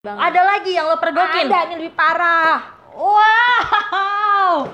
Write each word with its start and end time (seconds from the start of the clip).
banget. 0.00 0.32
Ada 0.32 0.40
lagi 0.48 0.70
yang 0.72 0.86
lo 0.88 0.96
pergokin? 0.96 1.44
Ada, 1.52 1.58
ini 1.68 1.74
lebih 1.76 1.92
parah. 1.92 2.56
Wow. 2.96 4.72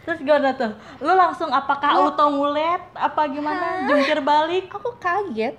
Terus 0.00 0.18
gimana 0.22 0.54
tuh? 0.56 0.72
Lu 1.02 1.12
langsung 1.12 1.50
apakah 1.50 1.90
Lu- 1.94 2.10
auto 2.10 2.24
ngulet? 2.30 2.82
Apa 2.96 3.28
gimana? 3.28 3.86
Jungkir 3.86 4.22
balik? 4.22 4.70
Aku 4.72 4.96
kaget. 4.96 5.58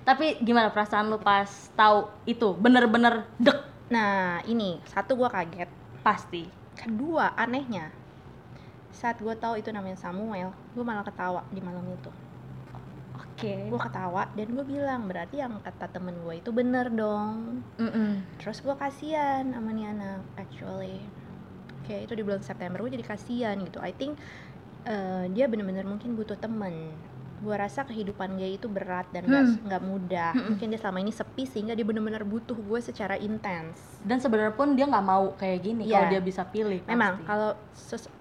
Tapi 0.00 0.40
gimana 0.40 0.72
perasaan 0.72 1.08
lu 1.08 1.18
pas 1.20 1.48
tahu 1.74 2.08
itu? 2.24 2.56
Bener-bener 2.56 3.28
dek 3.36 3.58
Nah, 3.90 4.38
ini 4.46 4.78
satu 4.86 5.18
gua 5.18 5.28
kaget. 5.28 5.66
pasti. 6.00 6.59
Kedua, 6.80 7.36
anehnya 7.36 7.92
saat 8.90 9.16
gue 9.22 9.34
tahu 9.38 9.56
itu 9.56 9.70
namanya 9.70 9.96
Samuel, 9.96 10.50
gue 10.74 10.84
malah 10.84 11.06
ketawa 11.06 11.46
di 11.54 11.62
malam 11.62 11.86
itu. 11.88 12.10
Oke. 13.16 13.72
Gue 13.72 13.80
ketawa 13.80 14.28
dan 14.36 14.48
gue 14.52 14.64
bilang 14.66 15.08
berarti 15.08 15.40
yang 15.40 15.56
kata 15.62 15.88
temen 15.88 16.16
gue 16.20 16.40
itu 16.42 16.50
bener 16.52 16.92
dong. 16.92 17.64
Mm-mm. 17.80 18.20
Terus 18.36 18.60
gue 18.60 18.74
kasihan 18.76 19.46
sama 19.48 19.72
nih 19.72 19.88
anak, 19.92 20.20
actually. 20.36 21.00
Oke, 21.80 22.04
itu 22.04 22.12
di 22.12 22.20
bulan 22.20 22.44
September 22.44 22.82
gue 22.84 22.92
jadi 23.00 23.06
kasihan 23.06 23.56
gitu. 23.64 23.80
I 23.80 23.96
think 23.96 24.20
eh, 24.84 25.24
dia 25.32 25.48
bener-bener 25.48 25.88
mungkin 25.88 26.12
butuh 26.12 26.36
temen. 26.36 26.92
Gue 27.40 27.56
rasa 27.56 27.82
kehidupan 27.82 28.36
dia 28.36 28.46
itu 28.46 28.68
berat 28.68 29.08
dan 29.10 29.24
nggak 29.24 29.44
Hmm. 29.44 29.56
nggak 29.64 29.82
mudah. 29.82 30.30
Hmm. 30.30 30.46
Mungkin 30.52 30.66
dia 30.68 30.78
selama 30.78 31.00
ini 31.00 31.08
sepi 31.10 31.44
sehingga 31.44 31.72
dia 31.72 31.82
bener-bener 31.82 32.20
butuh 32.22 32.54
gue 32.54 32.80
secara 32.80 33.16
intens. 33.16 33.80
Dan 34.00 34.20
sebenarnya 34.20 34.52
pun 34.52 34.72
dia 34.72 34.84
nggak 34.84 35.02
mau 35.02 35.32
kayak 35.34 35.58
gini 35.60 35.84
Iya. 35.84 35.94
kalau 35.94 36.06
dia 36.10 36.20
bisa 36.20 36.42
pilih. 36.44 36.84
Memang 36.84 37.24
kalau 37.24 37.56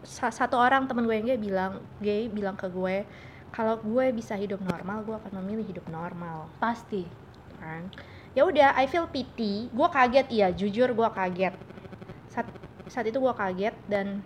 satu 0.03 0.55
orang 0.55 0.87
temen 0.87 1.03
gue 1.03 1.13
yang 1.13 1.27
gay 1.27 1.37
bilang, 1.37 1.71
gay 1.99 2.21
bilang 2.25 2.55
ke 2.55 2.65
gue, 2.65 3.03
kalau 3.49 3.75
gue 3.77 4.05
bisa 4.11 4.33
hidup 4.33 4.61
normal, 4.61 5.03
gue 5.03 5.15
akan 5.15 5.41
memilih 5.41 5.67
hidup 5.67 5.85
normal, 5.87 6.47
pasti. 6.57 7.03
kan? 7.59 7.91
Ya 8.31 8.47
udah, 8.47 8.71
I 8.73 8.87
feel 8.87 9.03
pity. 9.05 9.67
Gue 9.69 9.87
kaget, 9.89 10.31
iya, 10.31 10.47
jujur 10.47 10.87
gue 10.89 11.09
kaget. 11.11 11.51
Saat 12.29 12.47
saat 12.87 13.03
itu 13.03 13.19
gue 13.19 13.33
kaget 13.33 13.75
dan 13.85 14.23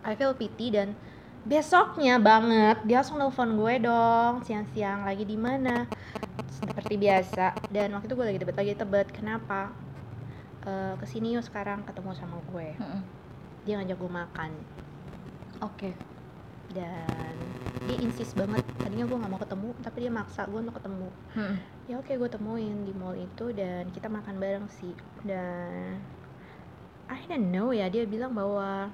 I 0.00 0.14
feel 0.14 0.30
pity 0.32 0.70
dan 0.70 0.94
besoknya 1.40 2.20
banget 2.20 2.84
dia 2.84 3.00
langsung 3.00 3.16
nelfon 3.16 3.56
gue 3.56 3.74
dong 3.80 4.44
siang-siang 4.44 5.08
lagi 5.08 5.24
di 5.24 5.36
mana. 5.40 5.88
Seperti 6.60 7.00
biasa 7.00 7.56
dan 7.72 7.96
waktu 7.96 8.06
itu 8.12 8.14
gue 8.16 8.26
lagi 8.28 8.40
tebet 8.40 8.56
lagi 8.56 8.74
tebet 8.76 9.06
kenapa? 9.08 9.72
Eh, 10.68 10.94
ke 11.00 11.06
sini 11.08 11.32
yuk 11.32 11.44
sekarang 11.44 11.80
ketemu 11.88 12.12
sama 12.12 12.36
gue. 12.52 12.76
Dia 13.64 13.80
ngajak 13.80 13.96
gue 13.96 14.10
makan. 14.12 14.50
Oke. 15.64 15.92
dan 16.70 17.34
dia 17.90 17.98
insist 17.98 18.38
banget 18.38 18.62
tadinya 18.78 19.02
gue 19.02 19.18
nggak 19.18 19.32
mau 19.34 19.42
ketemu 19.42 19.68
tapi 19.82 20.06
dia 20.06 20.12
maksa 20.14 20.46
gue 20.46 20.60
untuk 20.62 20.78
ketemu. 20.78 21.08
Mm-mm. 21.34 21.56
ya 21.90 21.94
oke 21.98 22.12
gue 22.14 22.30
temuin 22.30 22.86
di 22.86 22.94
mall 22.94 23.18
itu 23.18 23.50
dan 23.50 23.90
kita 23.90 24.06
makan 24.06 24.38
bareng 24.38 24.70
sih. 24.70 24.94
Dan 25.26 25.98
I 27.10 27.18
don't 27.26 27.50
know 27.50 27.74
ya 27.74 27.90
dia 27.90 28.06
bilang 28.06 28.38
bahwa 28.38 28.86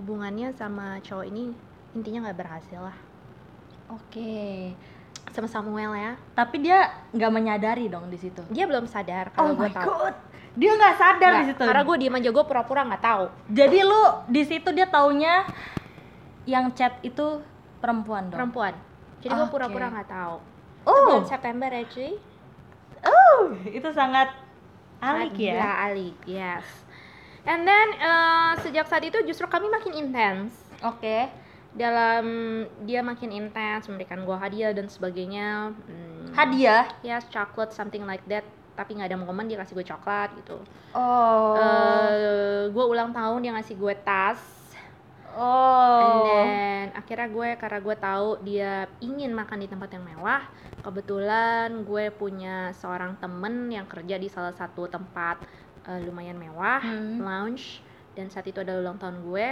hubungannya 0.00 0.56
sama 0.56 1.04
cowok 1.04 1.28
ini 1.28 1.52
intinya 1.92 2.18
nggak 2.24 2.38
berhasil 2.38 2.80
lah 2.80 2.96
Oke. 3.88 4.72
sama 5.30 5.46
Samuel 5.46 5.92
ya 5.92 6.12
Tapi 6.34 6.56
dia 6.58 6.78
nggak 7.10 7.30
menyadari 7.30 7.86
dong 7.86 8.08
di 8.08 8.16
situ. 8.16 8.44
dia 8.48 8.64
belum 8.64 8.84
sadar 8.84 9.28
Oh 9.30 9.32
kalau 9.34 9.52
gue 9.54 9.64
my 9.64 9.72
tahu 9.72 9.88
god. 9.88 10.14
Dia 10.54 10.72
nggak 10.74 10.96
sadar 10.96 11.30
di 11.38 11.44
situ. 11.46 11.62
karena 11.62 11.82
gue 11.82 11.96
diem 11.98 12.14
aja 12.14 12.30
gue 12.30 12.44
pura-pura 12.44 12.82
nggak 12.84 13.00
tahu 13.02 13.24
Jadi 13.48 13.78
lu 13.80 14.02
di 14.26 14.42
situ 14.42 14.68
dia 14.70 14.86
taunya 14.86 15.44
yang 16.44 16.72
chat 16.72 16.96
itu 17.00 17.40
perempuan 17.78 18.26
dong. 18.26 18.34
perempuan 18.34 18.74
jadi 19.18 19.32
gue 19.34 19.46
Oke. 19.46 19.52
pura-pura 19.52 19.86
nggak 19.90 20.08
tahu 20.08 20.36
Itu 20.78 20.88
Oh. 20.88 21.04
bulan 21.10 21.26
September 21.26 21.68
ya 21.68 21.84
cuy 21.84 22.12
Oh, 22.98 23.40
itu 23.62 23.88
sangat 23.90 24.32
alik 24.98 25.30
Ada 25.32 25.44
ya. 25.54 25.62
alik 25.86 26.16
yes 26.24 26.66
and 27.44 27.62
then 27.62 27.88
eh, 27.94 28.52
sejak 28.58 28.84
saat 28.84 29.00
itu 29.02 29.16
justru 29.22 29.46
kami 29.46 29.66
makin 29.66 29.94
intens 29.94 30.52
Oke. 30.80 31.28
Dalam 31.78 32.24
dia 32.82 33.00
makin 33.00 33.30
intens 33.30 33.86
memberikan 33.86 34.20
gua 34.22 34.36
hadiah 34.36 34.74
dan 34.74 34.86
sebagainya 34.86 35.72
Hmm, 35.86 36.34
Hadiah. 36.34 36.90
yes 37.00 37.24
chocolate 37.28 37.70
something 37.70 38.02
like 38.02 38.20
that 38.26 38.42
tapi 38.74 38.94
nggak 38.94 39.08
ada 39.08 39.18
momen 39.18 39.46
dia 39.46 39.56
kasih 39.56 39.74
gue 39.74 39.86
coklat 39.86 40.30
gitu 40.36 40.58
Oh. 40.90 41.54
Eh, 41.54 42.62
gue 42.68 42.84
ulang 42.84 43.10
tahun 43.10 43.38
dia 43.40 43.50
ngasih 43.52 43.74
gue 43.74 43.94
tas 44.00 44.38
oh. 45.32 45.98
and 45.98 46.18
then 46.24 46.84
akhirnya 46.94 47.28
gue 47.28 47.48
karena 47.56 47.78
gue 47.78 47.96
tahu 47.96 48.28
dia 48.42 48.72
ingin 48.98 49.30
makan 49.30 49.58
di 49.58 49.68
tempat 49.68 49.90
yang 49.90 50.04
mewah 50.04 50.42
kebetulan 50.80 51.82
gue 51.82 52.10
punya 52.10 52.70
seorang 52.72 53.14
temen 53.16 53.68
yang 53.68 53.84
kerja 53.84 54.14
di 54.14 54.26
salah 54.26 54.52
satu 54.52 54.86
tempat 54.86 55.42
eh, 55.84 56.00
lumayan 56.02 56.36
mewah 56.36 56.78
Hmm. 56.78 57.18
lounge 57.18 57.82
dan 58.14 58.26
saat 58.28 58.46
itu 58.46 58.58
ada 58.58 58.74
ulang 58.74 58.96
tahun 58.96 59.22
gue 59.22 59.48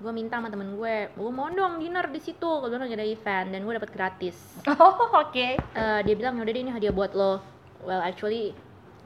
gue 0.00 0.08
minta 0.10 0.34
sama 0.34 0.48
temen 0.48 0.74
gue 0.74 0.96
gue 1.10 1.30
mau 1.30 1.48
dong 1.48 1.76
dinner 1.76 2.08
di 2.08 2.18
situ 2.18 2.40
kebetulan 2.40 2.82
lagi 2.82 2.94
ada 2.94 3.06
event 3.06 3.48
dan 3.48 3.60
gue 3.60 3.74
dapat 3.76 3.90
gratis 3.90 4.36
Oh, 4.72 5.12
oke. 5.14 5.48
Eh, 5.56 6.00
dia 6.02 6.14
bilang 6.14 6.34
yaudah 6.34 6.50
deh 6.50 6.62
ini 6.62 6.70
hadiah 6.70 6.90
buat 6.90 7.12
lo 7.12 7.44
well 7.80 8.00
actually 8.00 8.56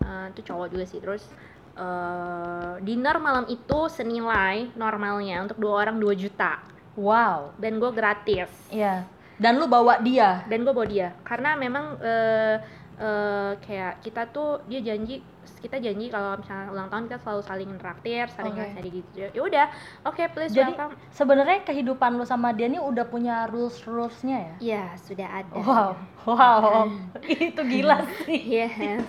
eh, 0.01 0.27
itu 0.31 0.41
cowok 0.45 0.71
juga 0.71 0.85
sih 0.85 0.99
terus 0.99 1.27
eh, 1.75 2.73
dinner 2.81 3.17
malam 3.19 3.45
itu 3.47 3.79
senilai 3.89 4.71
normalnya 4.75 5.43
untuk 5.43 5.59
dua 5.59 5.83
orang 5.83 5.99
2 5.99 6.15
juta 6.17 6.63
Wow. 6.95 7.51
dan 7.57 7.77
gue 7.77 7.91
gratis 7.91 8.51
Iya. 8.71 9.11
Dan 9.35 9.59
lu 9.59 9.67
bawa 9.67 9.99
dia. 9.99 10.47
dan 10.47 10.63
gue 10.63 10.71
bawa 10.71 10.87
dia 10.87 11.11
karena 11.21 11.55
memang 11.55 11.99
eh, 11.99 12.57
eh, 12.99 13.53
kayak 13.61 14.01
kita 14.03 14.23
tuh 14.31 14.63
dia 14.67 14.81
janji 14.83 15.21
kita 15.61 15.81
janji 15.81 16.13
kalau 16.13 16.37
misalnya 16.37 16.69
ulang 16.73 16.89
tahun 16.93 17.03
kita 17.09 17.19
selalu 17.25 17.43
saling 17.45 17.69
interaktif 17.73 18.25
saling 18.37 18.53
Oke. 18.53 18.61
ngasih 18.61 18.91
gitu 19.01 19.09
ya 19.33 19.41
udah 19.41 19.67
oke 20.05 20.23
please 20.37 20.53
Jadi 20.53 20.73
welcome 20.77 20.93
sebenarnya 21.09 21.59
kehidupan 21.65 22.17
lu 22.17 22.25
sama 22.25 22.53
dia 22.53 22.69
ini 22.69 22.77
udah 22.77 23.05
punya 23.09 23.49
rules 23.49 23.81
rulesnya 23.89 24.39
ya. 24.41 24.55
ya 24.61 24.85
sudah 25.01 25.29
ada 25.41 25.53
Wow, 25.57 25.91
wow, 26.29 26.85
itu 27.49 27.61
gila 27.65 28.05
sih. 28.25 28.41
yes 28.41 29.05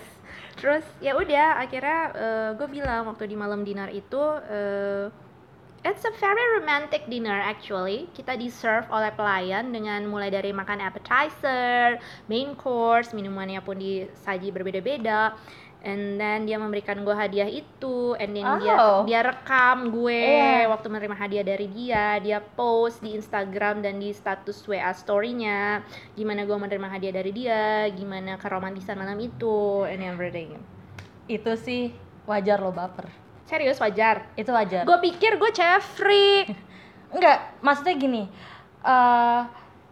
terus 0.56 0.88
ya 1.04 1.20
udah 1.20 1.60
akhirnya 1.60 2.00
gue 2.56 2.68
bilang 2.72 3.12
waktu 3.12 3.28
di 3.28 3.36
malam 3.36 3.68
dinner 3.68 3.92
itu 3.92 4.20
eh, 4.48 5.12
it's 5.86 6.02
a 6.02 6.14
very 6.18 6.46
romantic 6.58 7.06
dinner 7.06 7.38
actually 7.38 8.10
kita 8.18 8.34
di 8.34 8.50
serve 8.50 8.90
oleh 8.90 9.14
pelayan 9.14 9.70
dengan 9.70 10.02
mulai 10.10 10.34
dari 10.34 10.50
makan 10.50 10.82
appetizer 10.82 12.02
main 12.26 12.58
course 12.58 13.14
minumannya 13.14 13.62
pun 13.62 13.78
disaji 13.78 14.50
berbeda-beda 14.50 15.38
and 15.86 16.18
then 16.18 16.50
dia 16.50 16.58
memberikan 16.58 17.06
gue 17.06 17.14
hadiah 17.14 17.46
itu 17.46 18.18
and 18.18 18.34
then 18.34 18.50
dia 18.58 18.74
Oh. 18.74 19.06
dia 19.06 19.22
rekam 19.22 19.94
gue 19.94 20.18
Iya. 20.18 20.66
waktu 20.74 20.90
menerima 20.90 21.14
hadiah 21.16 21.46
dari 21.46 21.70
dia 21.70 22.18
dia 22.18 22.42
post 22.42 23.06
di 23.06 23.14
Instagram 23.14 23.86
dan 23.86 24.02
di 24.02 24.10
status 24.10 24.66
WA 24.66 24.90
story-nya 24.90 25.86
gimana 26.18 26.50
gue 26.50 26.58
menerima 26.58 26.90
hadiah 26.90 27.14
dari 27.14 27.30
dia 27.30 27.86
gimana 27.94 28.42
keromantisan 28.42 28.98
malam 28.98 29.22
itu 29.22 29.86
and 29.86 30.02
everything 30.02 30.58
Itu 31.30 31.54
sih 31.54 31.94
wajar 32.26 32.58
lo 32.58 32.74
baper. 32.74 33.25
Serius 33.46 33.78
wajar 33.78 34.26
Itu 34.36 34.52
wajar. 34.52 34.84
gue 34.84 34.98
pikir 35.02 35.38
gue 35.38 35.52
freak 35.98 36.48
Enggak, 37.16 37.56
maksudnya 37.64 37.96
gini. 37.96 38.24
eh 38.86 39.42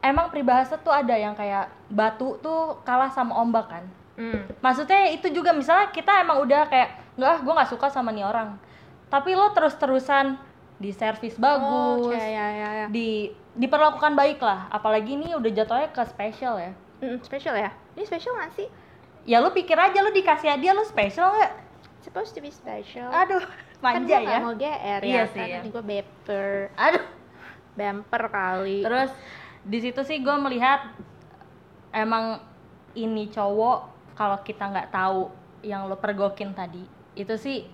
emang 0.04 0.28
peribahasa 0.28 0.76
tuh 0.76 0.92
ada 0.92 1.16
yang 1.16 1.32
kayak 1.32 1.72
batu 1.88 2.36
tuh 2.44 2.84
kalah 2.84 3.08
sama 3.08 3.40
ombak 3.40 3.72
kan. 3.72 3.86
Hmm. 4.20 4.44
Maksudnya 4.60 5.08
itu 5.16 5.32
juga 5.32 5.56
misalnya 5.56 5.88
kita 5.96 6.20
emang 6.20 6.44
udah 6.44 6.68
kayak 6.68 7.00
enggak, 7.16 7.36
gue 7.48 7.54
nggak 7.56 7.72
suka 7.72 7.88
sama 7.88 8.12
nih 8.12 8.28
orang. 8.28 8.60
Tapi 9.08 9.40
lo 9.40 9.56
terus-terusan 9.56 10.36
di 10.84 10.92
servis 10.92 11.40
bagus, 11.40 12.12
Oke, 12.12 12.20
ya, 12.20 12.48
ya, 12.52 12.70
ya. 12.84 12.86
di 12.92 13.32
diperlakukan 13.56 14.20
baik 14.20 14.44
lah. 14.44 14.68
Apalagi 14.68 15.16
ini 15.16 15.32
udah 15.32 15.52
jatuhnya 15.54 15.90
ke 15.96 16.04
spesial 16.04 16.60
ya. 16.60 16.76
Hmm, 17.00 17.20
special 17.24 17.56
ya 17.60 17.72
ini 18.00 18.04
special 18.08 18.32
gak 18.40 18.56
sih 18.56 18.68
Ya 19.24 19.40
lu 19.40 19.52
pikir 19.56 19.76
aja 19.80 20.00
lu 20.04 20.12
dikasih 20.12 20.52
hadiah 20.52 20.76
lu 20.76 20.84
spesial 20.84 21.32
nggak? 21.32 21.52
Supposed 22.14 22.32
to 22.32 22.40
be 22.40 22.54
special 22.54 23.10
Aduh, 23.10 23.42
kan 23.82 23.98
manja 23.98 24.06
gue 24.16 24.22
ya. 24.22 24.30
gak 24.30 24.42
mau 24.42 24.54
GR 24.54 25.02
Iya 25.02 25.18
ya 25.18 25.24
sih, 25.28 25.42
kan 25.42 25.50
ya. 25.60 25.60
gue 25.68 25.84
baper 25.84 26.48
Aduh. 26.78 27.06
bumper 27.74 28.24
kali 28.30 28.80
Terus 28.80 29.10
di 29.64 29.80
situ 29.80 30.02
sih 30.04 30.22
gue 30.22 30.36
melihat 30.38 30.94
emang 31.90 32.38
ini 32.94 33.26
cowok 33.28 33.80
kalau 34.14 34.38
kita 34.40 34.70
nggak 34.70 34.90
tahu 34.90 35.34
yang 35.62 35.90
lo 35.90 35.96
pergokin 35.96 36.54
tadi 36.54 36.86
itu 37.14 37.34
sih 37.34 37.66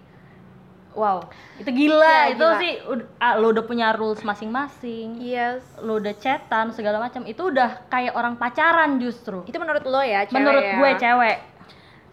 wow 0.92 1.20
itu 1.58 1.68
gila 1.68 2.00
Iya, 2.00 2.24
itu 2.32 2.40
gila. 2.40 2.56
sih 2.58 2.72
ah, 3.18 3.36
lo 3.36 3.52
udah 3.52 3.62
punya 3.62 3.92
rules 3.92 4.22
masing-masing 4.22 5.20
yes 5.20 5.60
lo 5.78 5.98
udah 5.98 6.14
chatan 6.14 6.72
segala 6.72 6.96
macam 6.98 7.26
itu 7.26 7.44
udah 7.44 7.84
kayak 7.88 8.14
orang 8.14 8.36
pacaran 8.36 8.96
justru 8.98 9.44
itu 9.44 9.58
menurut 9.58 9.84
lo 9.84 10.00
ya 10.00 10.24
cewek 10.24 10.34
menurut 10.34 10.64
ya? 10.64 10.74
gue 10.74 10.90
cewek 10.98 11.38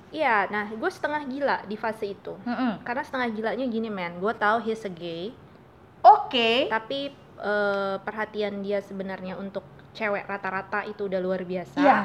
iya 0.08 0.46
nah 0.46 0.66
gue 0.66 0.86
setengah 0.86 1.22
gila 1.24 1.56
di 1.64 1.74
fase 1.74 2.06
itu 2.08 2.34
Mm-mm. 2.40 2.82
karena 2.82 3.02
setengah 3.02 3.28
gilanya 3.30 3.64
gini 3.64 3.88
men 3.88 4.16
gue 4.16 4.32
tahu 4.32 4.62
he's 4.62 4.82
a 4.82 4.90
gay 4.90 5.30
Oke. 6.00 6.66
tapi 6.66 7.10
eh, 7.36 7.96
perhatian 7.98 8.60
dia 8.60 8.78
sebenarnya 8.78 9.34
untuk 9.34 9.66
cewek 9.90 10.22
rata-rata 10.22 10.84
itu 10.84 11.04
udah 11.04 11.18
luar 11.18 11.42
biasa 11.42 11.76
Iya. 11.76 11.98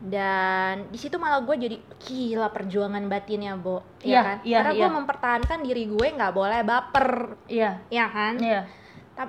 dan 0.00 0.88
di 0.88 0.96
situ 0.96 1.16
malah 1.16 1.40
gue 1.40 1.56
jadi 1.58 1.76
gila 1.98 2.48
perjuangan 2.48 3.04
batinnya 3.04 3.52
Bo 3.54 3.84
Iya, 3.98 4.10
ya 4.10 4.20
kan 4.22 4.36
iya, 4.40 4.56
karena 4.58 4.72
iya. 4.72 4.80
gue 4.80 4.90
mempertahankan 4.94 5.58
diri 5.60 5.84
gue 5.86 6.06
nggak 6.08 6.32
boleh 6.32 6.60
baper 6.62 7.08
Iya. 7.46 7.70
ya 7.88 8.06
kan 8.06 8.34
Iya. 8.36 8.62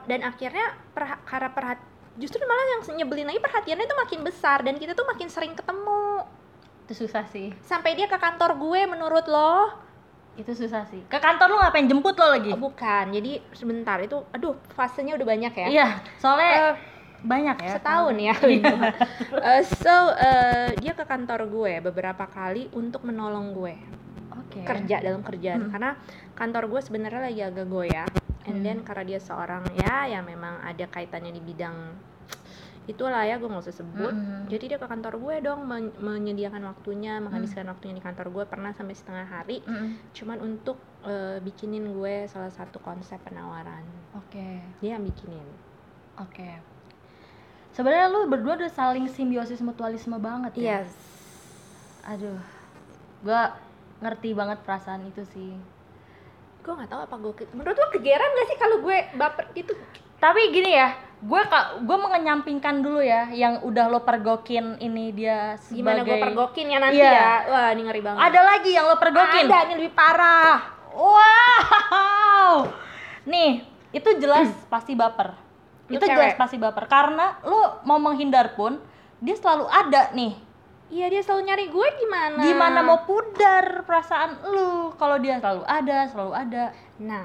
Dan 0.01 0.23
akhirnya 0.23 0.63
perha- 0.89 1.19
karena 1.21 1.51
perhat 1.51 1.75
justru 2.15 2.39
malah 2.41 2.63
yang 2.69 2.95
nyebelin 2.95 3.27
lagi 3.27 3.39
perhatiannya 3.39 3.83
itu 3.83 3.97
makin 3.97 4.19
besar 4.21 4.61
dan 4.61 4.75
kita 4.75 4.93
tuh 4.93 5.03
makin 5.03 5.27
sering 5.27 5.51
ketemu 5.51 6.23
Itu 6.91 7.07
susah 7.07 7.23
sih. 7.25 7.55
sampai 7.63 7.95
dia 7.95 8.03
ke 8.03 8.19
kantor 8.19 8.59
gue 8.59 8.83
menurut 8.83 9.23
lo 9.25 9.71
Itu 10.33 10.51
susah 10.51 10.83
sih. 10.85 10.99
Ke 11.07 11.19
kantor 11.19 11.47
lu 11.47 11.57
ngapain 11.57 11.87
jemput 11.87 12.11
lo 12.13 12.27
lagi? 12.29 12.51
Oh, 12.51 12.59
bukan 12.61 13.07
jadi 13.09 13.39
sebentar 13.51 13.95
itu 13.97 14.19
aduh 14.29 14.59
fasenya 14.69 15.15
udah 15.15 15.23
banyak 15.25 15.53
ya 15.53 15.67
Iya, 15.69 15.87
soalnya 16.17 16.51
Eh, 16.51 16.73
banyak 17.21 17.57
ya. 17.57 17.71
setahun 17.73 18.15
ya 18.17 18.35
Iya. 18.41 18.75
Eh, 19.55 19.63
so 19.63 19.95
eh, 20.13 20.75
dia 20.75 20.91
ke 20.91 21.03
kantor 21.05 21.47
gue 21.47 21.79
beberapa 21.81 22.27
kali 22.27 22.67
untuk 22.73 23.03
menolong 23.03 23.51
gue 23.53 23.75
Oke. 24.33 24.59
kerja 24.61 24.99
dalam 24.99 25.23
kerjaan 25.23 25.61
Hmm. 25.61 25.71
karena 25.71 25.91
kantor 26.33 26.67
gue 26.67 26.81
sebenarnya 26.81 27.21
lagi 27.23 27.39
agak 27.41 27.67
goyah 27.67 28.07
and 28.43 28.59
Hmm. 28.59 28.63
then 28.65 28.77
karena 28.83 29.03
dia 29.07 29.19
seorang 29.21 29.63
ya 29.77 30.09
ya 30.09 30.19
memang 30.19 30.59
ada 30.59 30.83
kaitannya 30.85 31.31
di 31.31 31.39
bidang 31.39 31.75
itulah 32.91 33.21
ya 33.21 33.35
gue 33.35 33.45
nggak 33.45 33.63
usah 33.63 33.77
sebut 33.77 34.11
Mm-mm. 34.11 34.45
jadi 34.45 34.65
dia 34.67 34.77
ke 34.77 34.85
kantor 34.85 35.15
gue 35.17 35.35
dong 35.41 35.63
men- 35.63 35.95
menyediakan 35.97 36.63
waktunya 36.65 37.17
menghabiskan 37.17 37.63
Hmm. 37.63 37.71
waktunya 37.71 37.93
di 37.93 38.01
kantor 38.01 38.27
gue 38.29 38.43
pernah 38.45 38.71
sampai 38.71 38.91
setengah 38.91 39.25
hari 39.25 39.63
Mm-mm. 39.63 39.95
cuman 40.11 40.37
untuk 40.39 40.75
eh, 41.01 41.39
bikinin 41.39 41.89
gue 41.89 42.27
salah 42.27 42.49
satu 42.49 42.77
konsep 42.77 43.17
penawaran 43.21 43.81
Oke. 44.13 44.59
dia 44.77 44.93
yang 44.93 45.03
bikinin 45.03 45.47
Oke. 46.17 46.59
Sebenarnya 47.71 48.07
lu 48.07 48.27
berdua 48.27 48.57
udah 48.57 48.67
saling 48.69 49.07
simbiosis 49.07 49.57
mutualisme 49.59 50.17
banget 50.17 50.51
ya. 50.55 50.63
yes 50.77 50.91
Aduh. 52.03 52.35
Gua 53.21 53.55
ngerti 53.99 54.33
banget 54.33 54.59
perasaan 54.59 55.05
itu 55.05 55.23
sih. 55.27 55.53
gue 56.59 56.69
nggak 56.69 56.89
tahu 56.89 57.01
apa 57.01 57.15
gue 57.17 57.33
ke- 57.35 57.51
menurut 57.51 57.73
lo 57.73 57.87
kegeran 57.89 58.29
gak 58.29 58.47
sih 58.47 58.57
kalau 58.59 58.77
gue 58.79 58.97
baper 59.15 59.45
gitu 59.55 59.73
Tapi 60.19 60.51
gini 60.51 60.69
ya, 60.71 60.93
gue 61.21 61.41
ka, 61.43 61.59
gue 61.77 61.97
mengenyampingkan 61.99 62.81
dulu 62.81 62.97
ya 62.97 63.29
yang 63.29 63.61
udah 63.61 63.85
lo 63.87 64.01
pergokin 64.01 64.75
ini 64.77 65.13
dia 65.13 65.53
sebagai 65.55 65.77
gimana 65.77 65.99
gue 66.01 66.17
pergokin 66.19 66.65
ya 66.67 66.79
nanti 66.79 66.97
Iya. 66.97 67.13
ya 67.13 67.31
wah 67.45 67.67
ini 67.69 67.81
ngeri 67.83 68.01
banget 68.01 68.21
Ada 68.23 68.41
lagi 68.41 68.71
yang 68.71 68.85
lo 68.85 68.97
pergokin? 68.97 69.45
ada 69.45 69.57
ini 69.63 69.73
lebih 69.77 69.93
parah 69.93 70.57
Wow. 70.91 72.67
Nih, 73.23 73.63
itu 73.89 74.09
jelas 74.17 74.49
pasti 74.73 74.91
baper. 74.91 75.31
Lu 75.87 75.93
itu 75.93 76.03
cewek. 76.03 76.11
jelas 76.11 76.33
pasti 76.35 76.57
baper 76.57 76.83
karena 76.85 77.39
lo 77.41 77.79
mau 77.83 77.95
menghindar 77.97 78.51
pun 78.53 78.75
dia 79.17 79.33
selalu 79.33 79.67
ada 79.67 80.11
nih. 80.11 80.33
iya 80.89 81.07
dia 81.07 81.21
selalu 81.21 81.41
nyari 81.45 81.65
gue 81.67 81.87
gimana 81.97 82.41
Gimana 82.41 82.79
mau 82.81 82.99
pudar 83.01 83.85
perasaan 83.85 84.43
lu 84.45 84.91
kalau 84.95 85.15
dia 85.15 85.37
selalu 85.37 85.63
ada, 85.63 85.97
selalu 86.05 86.31
ada. 86.33 86.63
nah 86.97 87.23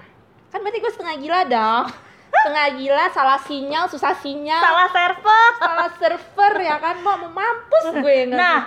kan 0.49 0.61
berarti 0.61 0.79
gue 0.79 0.93
setengah 0.93 1.17
gila 1.17 1.41
dong 1.45 1.85
setengah 2.39 2.67
gila 2.75 3.05
salah 3.09 3.39
sinyal 3.39 3.85
susah 3.87 4.15
sinyal 4.15 4.61
Salah 4.61 4.89
server. 4.89 5.51
salah 5.57 5.91
server 5.93 6.53
ya 6.59 6.77
kan 6.77 6.97
mau 6.99 7.17
mampus 7.19 7.85
gue 7.95 8.17
nggak 8.27 8.37
Nah, 8.37 8.59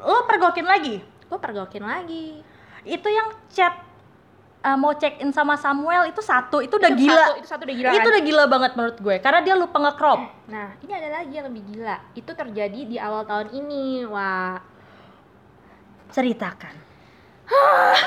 lo 0.00 0.24
pergokin 0.24 0.64
lagi. 0.64 1.00
gue 1.00 1.38
pergokin 1.38 1.82
lagi 1.82 2.40
Itu 2.82 3.06
yang 3.06 3.32
chat 3.48 3.72
uh, 4.60 4.74
mau 4.74 4.92
check 4.92 5.16
in 5.18 5.28
sama 5.28 5.54
Samuel 5.54 6.04
itu 6.06 6.20
satu, 6.20 6.60
itu 6.60 6.72
udah 6.72 6.90
Itu 6.90 7.00
gila. 7.00 7.16
satu, 7.22 7.34
itu 7.34 7.48
satu 7.48 7.62
udah 7.62 7.76
gila 7.76 7.88
itu 7.90 7.98
kan? 7.98 8.10
udah 8.10 8.22
gila 8.22 8.44
banget 8.46 8.70
menurut 8.74 8.98
gue 8.98 9.16
karena 9.18 9.40
dia 9.40 9.54
lupa 9.54 9.76
nge-crop. 9.78 10.20
nah 10.46 10.68
ini 10.78 10.92
ada 10.92 11.08
lagi 11.14 11.32
yang 11.32 11.46
lebih 11.46 11.62
gila 11.66 11.96
itu 12.12 12.30
terjadi 12.30 12.80
di 12.84 12.96
awal 12.96 13.24
tahun 13.24 13.48
ini 13.52 14.04
wah 14.04 14.60
Ceritakan. 16.06 16.74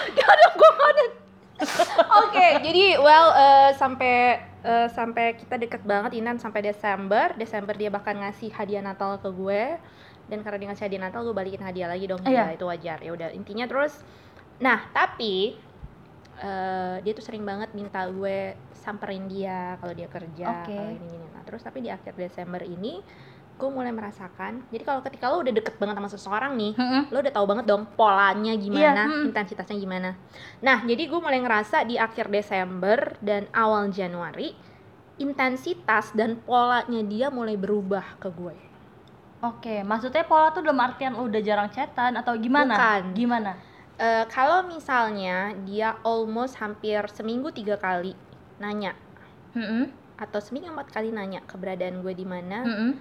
Gak 0.08 0.30
ada 0.34 0.46
gue 0.50 0.70
gak 0.72 0.90
ada 0.90 1.04
Oke, 2.26 2.48
jadi 2.62 3.02
well 3.02 3.34
eh, 3.34 3.72
sampai 3.76 4.42
eh, 4.62 4.88
sampai 4.94 5.34
kita 5.38 5.58
deket 5.58 5.82
banget 5.82 6.18
Inan 6.18 6.38
sampai 6.38 6.62
Desember. 6.62 7.34
Desember 7.34 7.74
dia 7.74 7.90
bahkan 7.90 8.14
ngasih 8.18 8.54
hadiah 8.54 8.84
Natal 8.86 9.18
ke 9.18 9.30
gue. 9.34 9.78
Dan 10.28 10.44
karena 10.44 10.58
dia 10.60 10.68
ngasih 10.76 10.86
hadiah 10.92 11.04
Natal, 11.08 11.24
gue 11.24 11.32
balikin 11.32 11.64
hadiah 11.64 11.88
lagi 11.88 12.06
dong. 12.06 12.20
Iya. 12.28 12.52
Gila, 12.52 12.54
itu 12.54 12.66
wajar. 12.68 12.98
Ya 13.00 13.12
udah, 13.16 13.30
intinya 13.34 13.66
terus 13.66 13.98
nah, 14.58 14.90
tapi 14.94 15.58
eh, 16.42 16.96
dia 17.02 17.14
tuh 17.14 17.26
sering 17.26 17.46
banget 17.46 17.74
minta 17.74 18.06
gue 18.10 18.54
samperin 18.78 19.28
dia 19.28 19.76
kalau 19.82 19.94
dia 19.98 20.08
kerja, 20.08 20.46
Oke. 20.64 20.72
kalau 20.72 20.94
ini 20.94 21.08
gini. 21.10 21.28
Nah, 21.34 21.42
terus 21.44 21.62
tapi 21.66 21.84
di 21.84 21.90
akhir 21.92 22.14
Desember 22.16 22.62
ini 22.64 23.04
gue 23.58 23.70
mulai 23.74 23.90
merasakan. 23.90 24.62
Jadi 24.70 24.84
kalau 24.86 25.02
ketika 25.02 25.26
lo 25.34 25.42
udah 25.42 25.50
deket 25.50 25.76
banget 25.82 25.98
sama 25.98 26.10
seseorang 26.14 26.54
nih, 26.54 26.78
Mm-mm. 26.78 27.04
lo 27.10 27.18
udah 27.20 27.34
tahu 27.34 27.46
banget 27.50 27.66
dong 27.66 27.84
polanya 27.98 28.54
gimana, 28.54 29.10
Iya, 29.10 29.26
mm. 29.26 29.28
intensitasnya 29.34 29.78
gimana. 29.82 30.14
Nah, 30.62 30.86
jadi 30.86 31.10
gue 31.10 31.20
mulai 31.20 31.42
ngerasa 31.42 31.84
di 31.90 31.98
akhir 31.98 32.30
Desember 32.30 33.18
dan 33.20 33.50
awal 33.52 33.90
Januari, 33.90 34.54
intensitas 35.18 36.14
dan 36.14 36.38
polanya 36.46 37.02
dia 37.02 37.34
mulai 37.34 37.58
berubah 37.58 38.22
ke 38.22 38.30
gue. 38.30 38.56
Oke, 39.42 39.86
maksudnya 39.86 40.26
pola 40.26 40.50
tuh 40.50 40.66
dalam 40.66 40.82
artian 40.82 41.14
lu 41.14 41.30
udah 41.30 41.42
jarang 41.42 41.70
chatan 41.70 42.18
atau 42.18 42.34
gimana? 42.38 42.74
Bukan. 42.74 43.04
Gimana? 43.14 43.52
Eh, 43.98 44.26
kalau 44.30 44.66
misalnya 44.70 45.58
dia 45.66 45.98
almost 46.06 46.58
hampir 46.62 47.02
seminggu 47.10 47.50
tiga 47.50 47.78
kali 47.82 48.14
nanya, 48.62 48.94
Mm-mm. 49.58 49.90
atau 50.18 50.38
seminggu 50.42 50.70
empat 50.70 50.90
kali 50.94 51.10
nanya 51.10 51.42
keberadaan 51.46 52.02
gue 52.06 52.14
di 52.14 52.26
mana, 52.26 52.62
Mm-mm. 52.62 52.92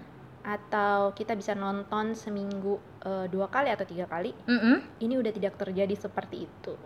Atau 0.46 1.10
kita 1.10 1.34
bisa 1.34 1.58
nonton 1.58 2.14
seminggu 2.14 2.78
eh, 3.02 3.26
dua 3.26 3.50
kali 3.50 3.66
atau 3.66 3.82
tiga 3.82 4.06
kali, 4.06 4.30
Mm-mm. 4.46 5.02
ini 5.02 5.18
udah 5.18 5.34
tidak 5.34 5.58
terjadi 5.58 5.90
seperti 5.98 6.46
itu. 6.46 6.78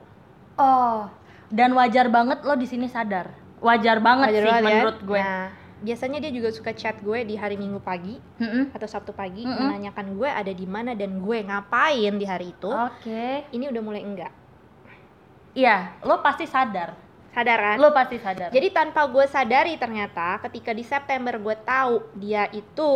Oh, 0.56 1.12
dan 1.52 1.76
wajar 1.76 2.08
banget 2.08 2.40
lo 2.40 2.56
di 2.56 2.64
sini 2.64 2.88
sadar. 2.88 3.28
Wajar 3.60 4.00
banget 4.00 4.32
Wajar 4.32 4.40
sih 4.40 4.48
banget 4.48 4.64
ya. 4.64 4.74
menurut 4.80 4.98
gue. 5.04 5.20
Nah, 5.20 5.48
biasanya 5.84 6.18
dia 6.24 6.32
juga 6.32 6.48
suka 6.48 6.72
chat 6.72 6.96
gue 7.04 7.24
di 7.28 7.36
hari 7.36 7.60
Minggu 7.60 7.84
pagi 7.84 8.16
Mm-mm. 8.40 8.72
atau 8.72 8.88
Sabtu 8.88 9.12
pagi 9.12 9.44
Mm-mm. 9.44 9.68
menanyakan 9.68 10.16
gue 10.16 10.28
ada 10.32 10.52
di 10.52 10.64
mana 10.64 10.96
dan 10.96 11.20
gue 11.20 11.38
ngapain 11.44 12.14
di 12.16 12.24
hari 12.24 12.56
itu. 12.56 12.72
Oke. 12.72 13.44
Ini 13.52 13.68
udah 13.68 13.82
mulai 13.84 14.00
enggak. 14.00 14.32
Iya, 15.52 16.00
lo 16.06 16.24
pasti 16.24 16.48
sadar. 16.48 16.94
Sadar 17.30 17.58
kan? 17.58 17.76
Lo 17.78 17.94
pasti 17.94 18.16
sadar. 18.18 18.50
Jadi 18.50 18.68
tanpa 18.70 19.06
gue 19.06 19.24
sadari 19.24 19.78
ternyata 19.78 20.42
ketika 20.42 20.74
di 20.74 20.82
September 20.82 21.38
gue 21.38 21.56
tahu 21.62 21.94
dia 22.18 22.50
itu 22.50 22.90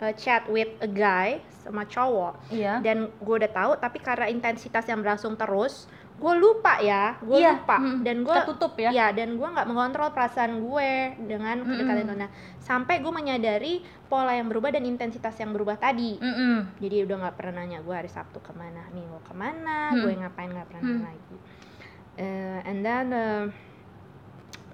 uh, 0.00 0.12
chat 0.16 0.48
with 0.48 0.70
a 0.82 0.88
guy 0.88 1.38
sama 1.60 1.84
cowok 1.84 2.40
iya. 2.48 2.80
dan 2.80 3.12
gue 3.12 3.34
udah 3.36 3.52
tahu 3.52 3.72
tapi 3.76 4.00
karena 4.00 4.32
intensitas 4.32 4.88
yang 4.88 5.04
berlangsung 5.04 5.36
terus 5.36 5.84
gue 6.16 6.34
lupa 6.36 6.80
ya 6.80 7.20
gue 7.20 7.36
Iya, 7.36 7.60
lupa 7.60 7.76
mm, 7.76 8.00
dan 8.00 8.16
gue 8.24 8.32
Ketutup 8.32 8.72
ya. 8.76 8.90
Ya, 8.92 9.06
dan 9.12 9.36
gue 9.36 9.44
nggak 9.44 9.68
mengontrol 9.68 10.08
perasaan 10.12 10.60
gue 10.60 10.90
dengan 11.20 11.64
kedekatan 11.64 12.00
itu. 12.00 12.12
Mm-mm. 12.12 12.22
Nah, 12.24 12.30
sampai 12.60 13.00
gue 13.00 13.08
menyadari 13.08 13.80
pola 14.04 14.36
yang 14.36 14.48
berubah 14.48 14.72
dan 14.72 14.84
intensitas 14.84 15.36
yang 15.36 15.52
berubah 15.52 15.76
tadi. 15.76 16.16
Mm-mm. 16.20 16.76
Jadi 16.76 16.96
udah 17.08 17.16
nggak 17.24 17.36
pernah 17.40 17.64
nanya 17.64 17.80
gue 17.80 17.94
hari 17.96 18.08
Sabtu 18.08 18.40
ke 18.40 18.52
mana, 18.52 18.84
Minggu 18.92 19.16
ke 19.24 19.32
mana, 19.32 19.92
Hmm. 19.92 20.00
gue 20.04 20.12
ngapain 20.12 20.48
nggak 20.48 20.68
pernah 20.68 20.82
Hmm. 20.84 21.04
lagi. 21.08 21.36
Eh, 22.20 22.60
and 22.68 22.84
then 22.84 23.06
eh, 23.10 23.44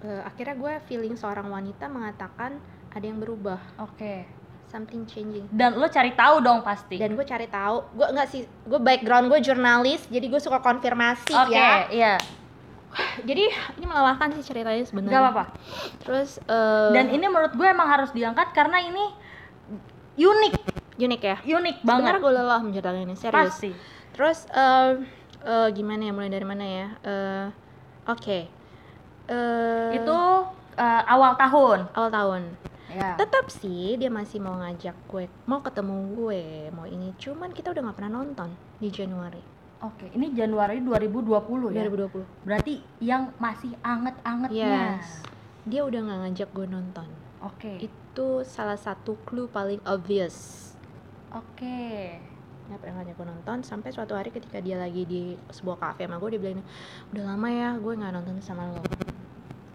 eh, 0.02 0.20
akhirnya 0.26 0.58
gue 0.58 0.72
feeling 0.84 1.14
seorang 1.14 1.46
wanita 1.46 1.86
mengatakan 1.86 2.58
ada 2.90 3.04
yang 3.04 3.22
berubah, 3.22 3.60
Oke. 3.78 4.26
something 4.66 5.06
changing. 5.06 5.46
Dan 5.54 5.78
lo 5.78 5.86
cari 5.86 6.10
tahu 6.10 6.42
dong 6.42 6.66
pasti. 6.66 6.98
Dan 6.98 7.14
gue 7.14 7.22
cari 7.22 7.46
tahu, 7.46 7.86
gue 7.94 8.06
nggak 8.10 8.28
sih, 8.28 8.42
gue 8.42 8.80
background 8.82 9.30
gue 9.30 9.38
jurnalis, 9.38 10.02
jadi 10.10 10.26
gue 10.26 10.40
suka 10.42 10.58
konfirmasi 10.58 11.30
Oke, 11.30 11.54
ya. 11.54 11.86
iya. 11.86 12.14
Jadi 13.22 13.46
ini 13.76 13.84
melelahkan 13.84 14.32
sih 14.34 14.42
ceritanya 14.42 14.80
sebenarnya. 14.82 15.12
Gak 15.12 15.22
apa-apa. 15.22 15.44
Terus 16.00 16.40
eh, 16.40 16.90
Dan 16.96 17.12
ini 17.12 17.28
menurut 17.28 17.52
gue 17.52 17.68
emang 17.68 17.86
harus 17.86 18.08
diangkat 18.10 18.56
karena 18.56 18.80
ini 18.80 19.04
unik, 20.16 20.54
unik 20.96 21.20
ya. 21.20 21.36
unik 21.44 21.76
Sebenarnya 21.84 22.16
banget. 22.16 22.24
gue 22.24 22.32
lelah 22.32 22.60
menceritakan 22.64 23.00
ini 23.04 23.14
serius. 23.14 23.36
Pasti. 23.52 23.70
Terus 24.16 24.38
eh, 24.48 24.92
eh, 25.46 25.68
gimana 25.70 26.02
ya 26.10 26.12
mulai 26.12 26.30
dari 26.30 26.46
mana 26.46 26.64
ya? 26.66 26.86
Eh, 27.06 27.46
Oke. 28.10 28.38
Eh, 29.26 29.90
Itu 29.94 30.18
eh, 30.74 31.02
awal 31.06 31.38
tahun. 31.38 31.78
awal 31.94 32.10
tahun. 32.10 32.42
Ya. 32.90 33.18
Tetap 33.18 33.50
sih 33.50 33.98
dia 33.98 34.10
masih 34.10 34.38
mau 34.38 34.58
ngajak 34.58 34.94
gue, 35.10 35.26
mau 35.46 35.58
ketemu 35.62 35.96
gue, 36.14 36.42
mau 36.74 36.86
ini. 36.86 37.14
Cuman 37.18 37.50
kita 37.50 37.74
udah 37.74 37.82
nggak 37.90 37.96
pernah 37.98 38.22
nonton 38.22 38.50
di 38.78 38.88
Januari 38.90 39.56
Oke, 39.84 40.08
ini 40.16 40.32
Januari 40.32 40.80
2020 40.80 41.76
ya. 41.76 41.84
2020. 41.84 42.48
Berarti 42.48 42.80
yang 43.04 43.28
masih 43.36 43.76
anget-angetnya. 43.84 44.96
Yes. 44.96 45.20
Dia 45.68 45.84
udah 45.84 46.00
nggak 46.00 46.18
ngajak 46.24 46.48
gue 46.56 46.66
nonton. 46.66 47.08
Oke. 47.44 47.72
Itu 47.84 48.40
salah 48.48 48.80
satu 48.80 49.20
clue 49.28 49.52
paling 49.52 49.84
obvious. 49.84 50.72
Oke. 51.36 52.16
Nggak 52.66 52.78
pernah 52.82 52.94
ngajak 52.98 53.14
gue 53.14 53.26
nonton 53.30 53.58
sampai 53.62 53.90
suatu 53.94 54.18
hari 54.18 54.34
ketika 54.34 54.58
dia 54.58 54.74
lagi 54.74 55.06
di 55.06 55.38
sebuah 55.54 55.78
kafe 55.78 56.10
sama 56.10 56.18
gue 56.18 56.34
dia 56.34 56.40
bilang 56.42 56.66
udah 57.14 57.24
lama 57.24 57.48
ya 57.50 57.68
gue 57.78 57.92
nggak 57.94 58.12
nonton 58.12 58.36
sama 58.42 58.66
lo. 58.74 58.82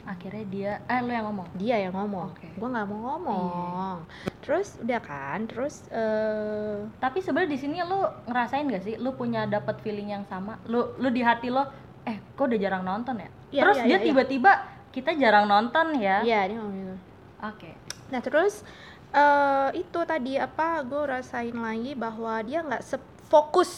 Akhirnya 0.03 0.45
dia 0.51 0.71
eh 0.91 0.99
lu 0.99 1.11
yang 1.15 1.25
ngomong? 1.31 1.47
Dia 1.55 1.75
yang 1.87 1.95
ngomong. 1.95 2.35
Oke. 2.35 2.51
gue 2.51 2.67
nggak 2.67 2.87
mau 2.91 2.99
ngomong. 3.15 3.95
Terus 4.43 4.75
udah 4.83 4.99
kan 4.99 5.39
terus 5.47 5.87
eh 5.87 6.83
tapi 6.99 7.23
sebenarnya 7.23 7.51
di 7.55 7.59
sini 7.59 7.79
lu 7.79 8.03
ngerasain 8.27 8.67
gak 8.67 8.83
sih? 8.83 8.95
Lu 8.99 9.15
punya 9.15 9.47
dapat 9.47 9.79
feeling 9.79 10.11
yang 10.11 10.27
sama? 10.27 10.59
Lu 10.67 10.91
lu 10.99 11.07
di 11.07 11.23
hati 11.23 11.47
lo 11.47 11.63
eh 12.03 12.19
kok 12.35 12.43
udah 12.43 12.59
jarang 12.59 12.83
nonton 12.83 13.23
ya? 13.23 13.29
Iya, 13.51 13.61
terus 13.63 13.77
iya, 13.77 13.83
dia 13.83 13.91
iya, 13.91 13.97
iya. 13.97 14.07
tiba-tiba 14.11 14.51
kita 14.91 15.11
jarang 15.15 15.47
nonton 15.47 15.95
ya. 15.95 16.19
Iya 16.27 16.39
dia 16.51 16.55
ngomong 16.59 16.75
gitu. 16.75 16.95
Oke. 17.41 17.71
Nah 18.11 18.19
terus 18.19 18.67
eh 19.11 19.69
itu 19.75 19.99
tadi 20.03 20.39
apa 20.39 20.79
gue 20.81 21.03
rasain 21.03 21.51
lagi 21.51 21.91
bahwa 21.93 22.39
dia 22.41 22.63
nggak 22.63 22.79
sefokus 22.81 23.71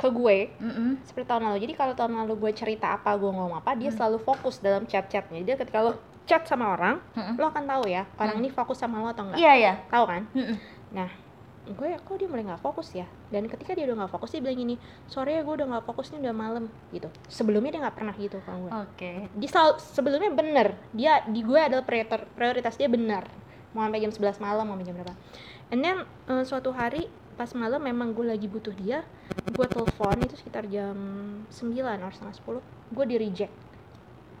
ke 0.00 0.08
gue 0.10 0.50
Mm-mm. 0.58 0.98
seperti 1.04 1.28
tahun 1.28 1.46
lalu. 1.46 1.58
Jadi 1.62 1.74
kalau 1.76 1.94
tahun 1.94 2.12
lalu 2.24 2.34
gue 2.40 2.52
cerita 2.56 2.96
apa, 2.96 3.14
gue 3.14 3.28
ngomong 3.28 3.60
apa, 3.60 3.76
dia 3.76 3.92
selalu 3.92 4.18
fokus 4.18 4.58
dalam 4.58 4.82
chat-chatnya. 4.82 5.44
Dia 5.44 5.54
ketika 5.54 5.78
lo 5.78 5.94
chat 6.26 6.42
sama 6.42 6.74
orang, 6.74 6.98
Mm-mm. 7.14 7.38
lo 7.38 7.46
akan 7.46 7.64
tahu 7.66 7.84
ya 7.86 8.02
orang 8.16 8.34
Hmm. 8.34 8.42
ini 8.42 8.50
fokus 8.50 8.78
sama 8.78 8.98
lo 8.98 9.10
atau 9.10 9.26
enggak. 9.28 9.38
iya 9.38 9.52
iya 9.54 9.72
Tahu 9.86 10.04
kan? 10.08 10.22
Mm-mm. 10.32 10.58
Gue 11.62 11.94
kok 11.94 12.18
dia 12.18 12.26
mulai 12.26 12.42
nggak 12.42 12.58
fokus 12.58 12.90
ya. 12.90 13.06
Dan 13.30 13.46
ketika 13.46 13.70
dia 13.70 13.86
udah 13.86 14.02
nggak 14.02 14.10
fokus 14.10 14.34
dia 14.34 14.42
bilang 14.42 14.58
gini, 14.58 14.74
sore 15.06 15.38
ya 15.38 15.46
gue 15.46 15.54
udah 15.54 15.66
nggak 15.70 15.84
fokus 15.86 16.10
nih 16.10 16.18
udah 16.26 16.34
malam 16.34 16.64
gitu. 16.90 17.06
Sebelumnya 17.30 17.70
dia 17.70 17.80
nggak 17.86 17.94
pernah 17.94 18.14
gitu 18.18 18.42
sama 18.42 18.58
gue. 18.66 18.70
oke 18.82 19.12
Dia 19.38 19.48
selalu, 19.48 19.72
sebelumnya 19.78 20.30
bener. 20.34 20.68
Dia 20.90 21.22
di 21.30 21.46
gue 21.46 21.60
adalah 21.62 21.86
prioritas, 21.86 22.26
prioritas 22.34 22.74
dia 22.74 22.90
benar. 22.90 23.30
Mau 23.72 23.82
sampai 23.82 24.00
jam 24.00 24.12
11 24.12 24.38
malam, 24.38 24.64
mau 24.64 24.74
sampai 24.74 24.86
jam 24.86 24.96
berapa. 24.96 25.14
And 25.68 25.80
then 25.80 25.96
eh, 26.28 26.44
suatu 26.44 26.70
hari 26.70 27.08
pas 27.32 27.48
malam 27.56 27.80
memang 27.80 28.12
gue 28.12 28.28
lagi 28.28 28.44
butuh 28.44 28.72
dia, 28.72 29.00
gue 29.48 29.66
telepon 29.66 30.20
itu 30.20 30.36
sekitar 30.36 30.68
jam 30.68 30.94
9 31.48 31.72
atau 31.80 32.12
setengah 32.12 32.36
10, 32.36 32.60
gue 32.92 33.04
di 33.08 33.16
reject. 33.18 33.54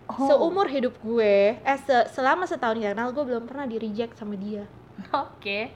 Oh, 0.06 0.28
Seumur 0.28 0.68
hidup 0.68 0.92
gue, 1.00 1.56
eh 1.56 1.78
se- 1.80 2.08
selama 2.12 2.44
setahun 2.44 2.76
kenal 2.76 3.08
gue 3.10 3.24
belum 3.24 3.48
pernah 3.48 3.64
di 3.64 3.80
reject 3.80 4.14
sama 4.14 4.36
dia. 4.36 4.68
oke 5.10 5.72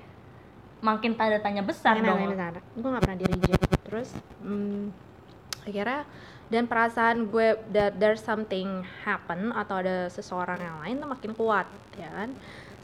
makin 0.76 1.16
tanda 1.16 1.40
tanya 1.40 1.64
besar 1.64 1.98
Nah, 1.98 2.14
dong 2.14 2.36
nah, 2.36 2.52
nah, 2.52 2.62
gue 2.62 2.88
gak 2.92 3.02
pernah 3.02 3.18
di 3.18 3.26
reject 3.26 3.62
terus 3.82 4.12
hmm, 4.44 4.92
akhirnya 5.64 6.04
dan 6.46 6.68
perasaan 6.68 7.26
gue 7.26 7.58
that 7.72 7.96
there's 7.98 8.22
something 8.22 8.84
happen 9.02 9.50
atau 9.50 9.82
ada 9.82 10.06
seseorang 10.06 10.60
yang 10.60 10.76
lain 10.78 10.94
tuh 11.00 11.08
makin 11.10 11.32
kuat 11.34 11.66
ya 11.96 12.06
kan 12.12 12.30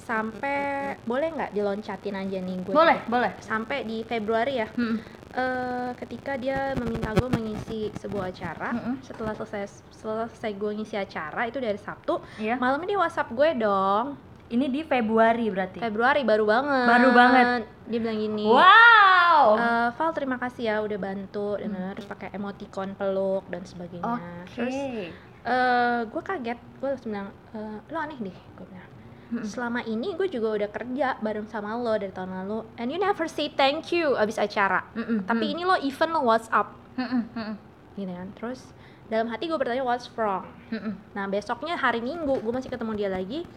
sampai 0.03 0.59
boleh 1.01 1.29
nggak 1.31 1.51
diloncatin 1.51 2.15
aja 2.17 2.39
nih 2.39 2.57
gue 2.61 2.73
boleh 2.73 2.99
boleh 3.07 3.33
sampai 3.39 3.83
di 3.83 4.03
Februari 4.03 4.55
ya 4.57 4.69
Mm-mm. 4.69 4.99
eh, 5.33 5.91
ketika 5.97 6.35
dia 6.35 6.75
meminta 6.75 7.11
gue 7.13 7.29
mengisi 7.29 7.89
sebuah 7.95 8.29
acara 8.29 8.71
Mm-mm. 8.73 8.95
setelah 9.01 9.33
selesai 9.33 9.65
selesai 9.93 10.51
gue 10.53 10.71
ngisi 10.75 10.97
acara 10.97 11.47
itu 11.47 11.57
dari 11.57 11.79
Sabtu 11.79 12.19
Iya. 12.37 12.59
malamnya 12.59 12.89
dia 12.89 13.01
WhatsApp 13.01 13.31
gue 13.31 13.49
dong 13.57 14.19
ini 14.49 14.69
di 14.69 14.83
Februari 14.83 15.49
berarti 15.49 15.79
Februari 15.79 16.23
baru 16.23 16.45
banget 16.45 16.87
Baru 16.87 17.09
banget. 17.13 17.47
dia 17.87 17.99
bilang 17.99 18.19
gini 18.19 18.45
wow 18.45 19.11
Eh, 19.33 19.89
Val 19.91 20.13
terima 20.13 20.37
kasih 20.37 20.63
ya 20.63 20.77
udah 20.79 20.99
bantu 21.01 21.57
dan 21.57 21.73
terus 21.93 22.05
pakai 22.05 22.29
emoticon 22.31 22.93
peluk 22.93 23.49
dan 23.49 23.65
sebagainya. 23.65 24.05
Hmm. 24.13 24.45
oke 24.45 24.53
Terus 24.53 24.77
eh 25.43 26.01
gue 26.05 26.23
kaget, 26.23 26.59
gue 26.79 26.87
langsung 26.87 27.11
bilang 27.11 27.29
eh, 27.51 27.79
lo 27.89 27.99
aneh 27.99 28.15
deh, 28.21 28.37
gue 28.53 28.65
bilang. 28.65 28.92
Mm-mm. 29.33 29.49
Selama 29.49 29.81
ini 29.89 30.13
gue 30.13 30.29
juga 30.29 30.61
udah 30.61 30.69
kerja 30.69 31.17
bareng 31.25 31.49
sama 31.49 31.73
lo 31.73 31.97
dari 31.97 32.13
tahun 32.13 32.45
lalu, 32.45 32.69
and 32.77 32.93
you 32.93 33.01
never 33.01 33.25
say 33.25 33.49
thank 33.49 33.89
you 33.89 34.13
abis 34.13 34.37
acara. 34.37 34.85
Mm-mm. 34.93 35.25
Tapi 35.25 35.57
ini 35.57 35.65
lo 35.65 35.81
even 35.81 36.13
lo 36.13 36.21
WhatsApp. 36.29 36.69
Mm-mm. 37.01 37.57
gitu 37.97 38.13
kan. 38.13 38.29
Terus 38.37 38.61
dalam 39.09 39.33
hati 39.33 39.49
gue 39.49 39.57
bertanya 39.57 39.81
what's 39.81 40.13
wrong. 40.21 40.45
Mm-mm. 40.69 40.93
Nah 41.17 41.25
besoknya 41.33 41.81
hari 41.81 42.05
Minggu 42.05 42.45
gue 42.45 42.53
masih 42.53 42.69
ketemu 42.69 42.93
dia 42.93 43.09
lagi. 43.09 43.49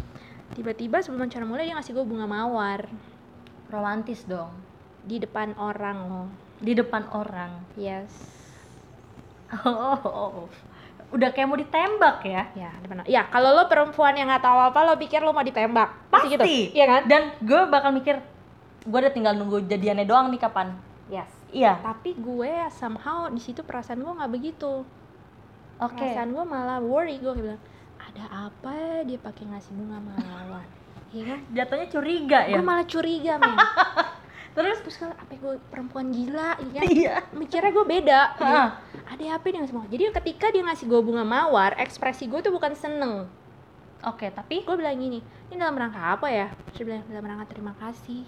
Tiba-tiba 0.55 1.03
sebelum 1.03 1.27
acara 1.27 1.43
mulai 1.43 1.67
dia 1.67 1.75
ngasih 1.75 1.91
gue 1.91 2.05
bunga 2.07 2.23
mawar 2.23 2.87
romantis 3.67 4.23
dong 4.23 4.55
di 5.03 5.19
depan 5.19 5.51
orang 5.59 5.97
lo. 6.07 6.23
di 6.55 6.71
depan 6.71 7.03
orang 7.11 7.51
Yes. 7.75 8.09
oh, 9.67 10.47
udah 11.07 11.29
kayak 11.29 11.45
mau 11.45 11.55
ditembak 11.55 12.17
ya 12.21 12.43
Ya, 12.53 12.71
depan. 12.77 13.05
Ya, 13.05 13.21
kalau 13.25 13.53
lo 13.53 13.65
perempuan 13.65 14.13
yang 14.13 14.25
nggak 14.25 14.41
tahu 14.41 14.59
apa, 14.63 14.79
lo 14.83 14.93
pikir 14.95 15.19
lo 15.19 15.29
mau 15.29 15.41
ditembak. 15.41 16.09
Pasti 16.09 16.27
gitu. 16.29 16.41
Pasti. 16.41 16.59
Iya 16.71 16.85
kan? 16.87 17.01
dan 17.05 17.21
gue 17.39 17.61
bakal 17.65 17.91
mikir 17.91 18.19
gue 18.81 18.99
udah 18.99 19.09
tinggal 19.09 19.33
nunggu 19.33 19.63
jadiannya 19.63 20.03
doang 20.03 20.29
nih 20.29 20.37
kapan 20.39 20.73
Yes. 21.05 21.29
iya 21.49 21.77
Tapi 21.79 22.13
gue 22.13 22.51
somehow 22.71 23.25
di 23.27 23.37
situ 23.37 23.61
perasaan 23.61 23.99
gue 23.99 24.09
nggak 24.11 24.31
begitu. 24.31 24.81
oke 25.75 25.93
Perasaan 25.95 26.29
gue 26.31 26.43
malah 26.43 26.79
worry. 26.79 27.17
Gue 27.17 27.33
bilang, 27.35 27.61
ada 27.95 28.25
apa 28.49 28.69
ya 28.69 28.97
dia 29.03 29.17
pakai 29.17 29.45
ngasih 29.45 29.71
bunga 29.73 29.97
mawar? 29.99 30.65
Iya 31.09 31.23
kan? 31.27 31.39
jatuhnya 31.49 31.87
curiga 31.87 32.39
ya 32.43 32.55
Gue 32.55 32.65
malah 32.65 32.83
curiga, 32.83 33.33
men. 33.37 33.55
terus 34.55 34.77
Terus 34.81 34.97
kalau 34.97 35.15
apa 35.15 35.33
gue 35.35 35.55
perempuan 35.67 36.07
gila, 36.09 36.55
iya 36.71 36.81
kan? 36.81 36.83
iya. 36.87 37.15
Mikirnya 37.35 37.71
gue 37.75 37.85
beda. 37.85 38.21
Gitu. 38.39 38.45
Ada 39.05 39.23
apa 39.35 39.45
ngasih 39.51 39.75
bunga? 39.75 39.87
Jadi 39.91 40.03
ketika 40.23 40.45
dia 40.49 40.63
ngasih 40.63 40.85
gue 40.87 41.01
bunga 41.03 41.27
mawar, 41.27 41.75
ekspresi 41.77 42.25
gue 42.31 42.39
tuh 42.39 42.55
bukan 42.55 42.71
seneng. 42.73 43.27
oke 44.05 44.27
tapi? 44.31 44.63
Gue 44.63 44.77
bilang 44.77 44.95
gini 44.95 45.19
ini 45.49 45.55
dalam 45.59 45.75
rangka 45.75 45.99
apa 45.99 46.27
ya? 46.31 46.47
Terus 46.71 46.87
bilang 46.87 47.03
dalam 47.09 47.25
rangka 47.25 47.45
terima 47.51 47.73
kasih. 47.77 48.23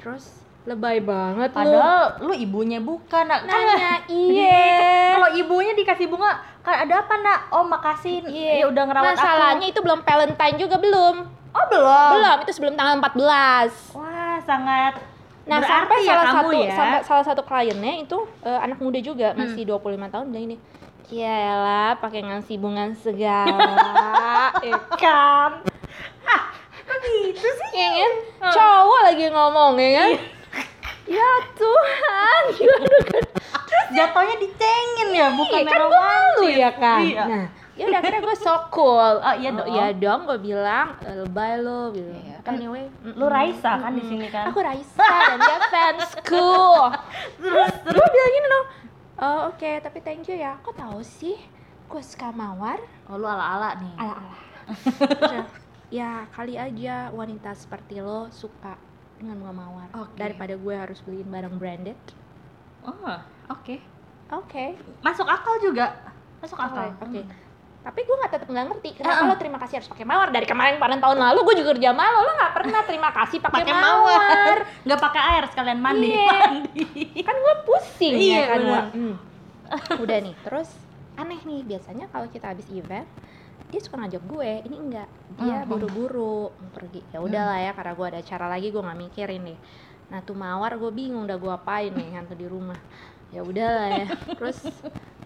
Terus 0.00 0.46
lebay 0.66 0.98
banget 0.98 1.54
lu. 1.54 1.58
Padahal 1.62 2.18
lu 2.22 2.34
ibunya 2.34 2.82
bukan 2.82 3.24
nak. 3.26 3.46
Nanya 3.46 4.02
iya. 4.10 4.82
Kalau 5.14 5.28
ibunya 5.38 5.72
dikasih 5.78 6.10
bunga 6.10 6.42
kan 6.66 6.82
ada 6.82 7.06
apa 7.06 7.14
nak? 7.22 7.40
Oh 7.54 7.62
makasih. 7.62 8.26
Iya. 8.26 8.62
ya 8.62 8.64
udah 8.66 8.82
ngerawat 8.90 9.14
masalahnya 9.14 9.66
itu 9.70 9.78
belum 9.78 10.02
Valentine 10.02 10.56
juga 10.58 10.76
belum. 10.82 11.14
Aku 11.56 11.62
oh 11.62 11.66
belum? 11.72 12.10
Belum 12.20 12.36
itu 12.44 12.52
sebelum 12.52 12.74
tanggal 12.76 13.00
14 13.00 13.96
wah 13.96 14.36
sangat 14.44 14.92
nah 15.46 15.58
Berarti 15.58 15.70
sampai 15.70 15.96
ya 15.96 16.08
salah 16.08 16.26
satu 16.32 16.48
ya? 16.52 16.74
sampai 16.74 16.98
salah 17.02 17.24
satu 17.24 17.42
kliennya 17.42 17.94
itu 18.00 18.18
eh, 18.42 18.58
anak 18.58 18.78
muda 18.78 18.98
juga 18.98 19.30
masih 19.32 19.62
25 19.64 19.78
tahun 20.08 20.26
bilang 20.28 20.46
ini 20.46 20.58
Yalah, 21.06 21.94
pakai 21.96 22.18
ngasih 22.20 22.58
bunga 22.58 22.90
segala, 22.98 24.50
ya 24.66 24.74
kan? 24.92 25.62
kok 26.82 26.98
gitu 27.00 27.46
sih 27.46 27.70
Ya 27.72 27.88
kan? 27.94 28.12
Cowok 28.48 29.00
lagi 29.04 29.26
ngomong, 29.28 29.74
ya 29.76 29.90
kan? 29.96 30.10
ya 31.06 31.30
Tuhan, 31.54 32.42
gimana 32.58 32.98
kan? 33.06 33.24
jatuhnya 33.88 34.36
dicengin 34.36 35.08
ya 35.12 35.26
bukan 35.30 35.62
Iya, 35.62 35.70
kan 35.70 35.78
gue 35.80 35.94
malu 36.02 36.46
ya 36.48 36.70
kan 36.74 37.00
Iya. 37.00 37.22
nah 37.24 37.44
ya 37.72 37.84
udah 37.86 37.98
akhirnya 38.02 38.20
gue 38.20 38.36
so 38.36 38.54
cool 38.68 39.14
Oh, 39.16 39.34
iya 39.36 39.50
dong. 39.52 39.68
iya 39.68 39.86
dong 39.94 40.26
gue 40.26 40.38
bilang 40.42 40.98
"Eh, 41.00 41.14
lebay 41.16 41.54
lo 41.56 41.92
gitu 41.92 42.10
Iya, 42.10 42.35
kan 42.46 42.54
anyway 42.54 42.86
lu 43.02 43.26
Raisa 43.26 43.72
kan 43.82 43.92
di 43.98 44.04
sini 44.06 44.30
kan? 44.30 44.54
Aku 44.54 44.62
Raisa 44.62 45.02
dan 45.34 45.38
dia 45.42 45.58
fansku 45.66 46.50
terus 47.42 47.74
terus? 47.82 47.94
gue 47.98 48.06
bilang 48.06 48.30
gini 48.30 48.46
dong 48.46 48.66
oh 49.18 49.38
oke 49.50 49.70
tapi 49.82 49.98
thank 50.06 50.30
you 50.30 50.38
ya. 50.38 50.54
Kok 50.62 50.78
tahu 50.78 51.02
sih 51.02 51.34
gue 51.90 52.02
suka 52.06 52.30
mawar? 52.30 52.78
Oh 53.10 53.18
lu 53.18 53.26
ala 53.26 53.58
ala 53.58 53.70
nih. 53.82 53.94
Ala 53.98 54.14
ala 54.14 54.36
ya 55.98 56.26
kali 56.34 56.58
aja 56.58 57.10
wanita 57.14 57.54
seperti 57.54 58.02
lo 58.02 58.30
suka 58.30 58.78
dengan 59.18 59.42
bunga 59.42 59.54
mawar. 59.54 59.88
Oke. 60.06 60.14
daripada 60.14 60.54
gue 60.54 60.74
harus 60.74 61.02
beliin 61.02 61.26
barang 61.26 61.58
branded. 61.58 61.98
Oh 62.86 62.94
oke. 63.50 63.76
Oke. 64.26 64.74
Masuk 65.06 65.26
akal 65.26 65.54
juga. 65.62 65.94
Masuk 66.42 66.58
akal. 66.58 66.90
Oke, 66.98 67.22
oke. 67.22 67.45
Tapi 67.86 68.02
gue 68.02 68.16
nggak 68.16 68.32
tetap 68.32 68.48
nggak 68.48 68.66
ngerti 68.66 68.88
kenapa 68.96 69.14
Heeh. 69.16 69.30
lo 69.30 69.34
terima 69.36 69.58
kasih 69.58 69.74
harus 69.78 69.86
pakai 69.86 70.02
mawar 70.02 70.28
dari 70.28 70.42
kemarin 70.42 70.74
kemarin 70.74 70.98
tahun 70.98 71.18
lalu 71.22 71.38
gue 71.40 71.54
juga 71.56 71.70
kerja 71.72 71.90
malu 71.92 72.18
lo 72.18 72.32
nggak 72.34 72.52
pernah 72.52 72.80
terima 72.82 73.10
kasih 73.12 73.38
pakai 73.38 73.62
mawar. 73.64 74.56
nggak 74.86 75.00
pakai 75.00 75.22
air 75.32 75.44
sekalian 75.46 75.78
mandi 75.78 76.10
Iya. 76.10 76.26
mandi 76.26 76.84
kan 77.22 77.36
gue 77.36 77.54
pusing 77.62 78.12
Iya, 78.12 78.34
ya 78.34 78.42
kan 78.44 78.58
bener. 78.58 78.72
Wak? 78.72 78.84
Hmm. 78.90 79.14
Udah 80.02 80.18
nih 80.20 80.34
terus 80.40 80.68
aneh 81.14 81.40
nih 81.40 81.62
biasanya 81.64 82.06
kalau 82.06 82.26
kita 82.26 82.50
habis 82.50 82.66
event 82.68 83.06
dia 83.66 83.80
suka 83.80 83.96
ngajak 83.96 84.22
gue 84.24 84.50
ini 84.62 84.76
enggak 84.76 85.08
dia 85.36 85.58
Hmm. 85.58 85.68
buru-buru 85.68 86.34
mau 86.50 86.70
pergi 86.70 87.06
ya 87.08 87.18
udahlah 87.18 87.58
ya 87.60 87.70
karena 87.70 87.92
gue 87.92 88.06
ada 88.08 88.18
acara 88.18 88.46
lagi 88.46 88.68
gue 88.68 88.78
nggak 88.78 88.98
mikirin 89.00 89.42
nih 89.44 89.58
nah 90.06 90.20
tuh 90.20 90.34
mawar 90.34 90.74
gue 90.74 90.90
bingung 90.90 91.22
udah 91.22 91.34
gue 91.34 91.52
apain 91.52 91.90
nih 91.90 92.14
hantu 92.14 92.34
di 92.34 92.46
rumah 92.46 92.78
ya 93.28 93.42
udahlah 93.42 93.88
ya 93.96 94.06
terus 94.38 94.58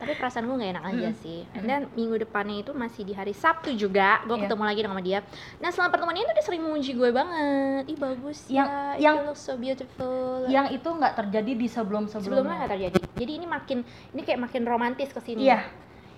tapi 0.01 0.17
perasaan 0.17 0.49
gue 0.49 0.57
nggak 0.57 0.73
enak 0.75 0.85
aja 0.89 1.09
sih. 1.21 1.45
And 1.53 1.69
then 1.69 1.83
minggu 1.93 2.17
depannya 2.19 2.65
itu 2.65 2.73
masih 2.73 3.05
di 3.05 3.13
hari 3.13 3.31
Sabtu 3.31 3.77
juga 3.77 4.25
gue 4.25 4.33
Iya. 4.33 4.49
ketemu 4.49 4.63
lagi 4.65 4.81
sama 4.81 5.01
dia. 5.01 5.19
Nah 5.61 5.69
selama 5.69 5.93
pertemuan 5.93 6.17
ini 6.17 6.25
tuh 6.25 6.35
dia 6.35 6.45
sering 6.45 6.63
memuji 6.65 6.91
gue 6.93 7.11
banget. 7.13 7.85
Ih 7.85 7.99
bagus 8.01 8.39
Yang- 8.49 8.67
ya. 8.67 8.83
Yang- 8.97 9.17
you 9.21 9.29
look 9.29 9.37
so 9.39 9.53
beautiful. 9.55 10.49
yang 10.49 10.67
itu 10.69 10.89
nggak 10.89 11.15
terjadi 11.15 11.53
di 11.53 11.67
sebelum 11.69 12.09
sebelumnya 12.09 12.25
sebelumnya 12.41 12.55
nggak 12.59 12.73
terjadi. 12.73 12.99
Jadi 13.15 13.33
ini 13.37 13.47
makin 13.47 13.79
ini 14.11 14.21
kayak 14.25 14.41
makin 14.41 14.63
romantis 14.65 15.13
ke 15.13 15.21
sini. 15.21 15.45
Iya. 15.45 15.61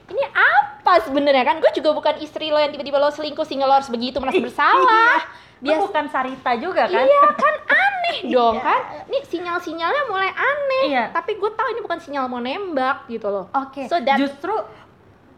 Ini 0.06 0.22
apa 0.30 1.02
sebenarnya? 1.02 1.42
Kan 1.42 1.58
gue 1.58 1.72
juga 1.74 1.90
bukan 1.90 2.14
istri 2.20 2.48
lo 2.48 2.58
yang 2.58 2.70
tiba-tiba 2.70 2.96
lo 2.96 3.10
selingkuh 3.10 3.42
sehingga 3.42 3.66
lo 3.66 3.74
harus 3.74 3.90
begitu 3.90 4.22
merasa 4.22 4.38
bersalah 4.38 5.18
Lu 5.62 5.66
biasa 5.68 5.82
bukan 5.84 6.06
Sarita 6.06 6.52
juga 6.54 6.84
kan? 6.84 7.00
Iya 7.00 7.22
kan 7.32 7.54
aneh 7.64 8.18
dong 8.34 8.54
Iya. 8.54 8.62
kan? 8.62 8.80
Ini 9.06 9.18
sinyal-sinyalnya 9.22 10.02
mulai 10.04 10.30
aneh 10.30 10.84
iya. 10.88 11.04
tapi 11.08 11.34
gue 11.34 11.48
tahu 11.48 11.68
ini 11.70 11.80
bukan 11.80 11.98
sinyal 11.98 12.26
mau 12.26 12.38
nembak 12.38 13.06
gitu 13.06 13.26
loh. 13.26 13.46
Oke 13.52 13.86
So 13.86 13.96
that- 13.98 14.18
justru 14.18 14.50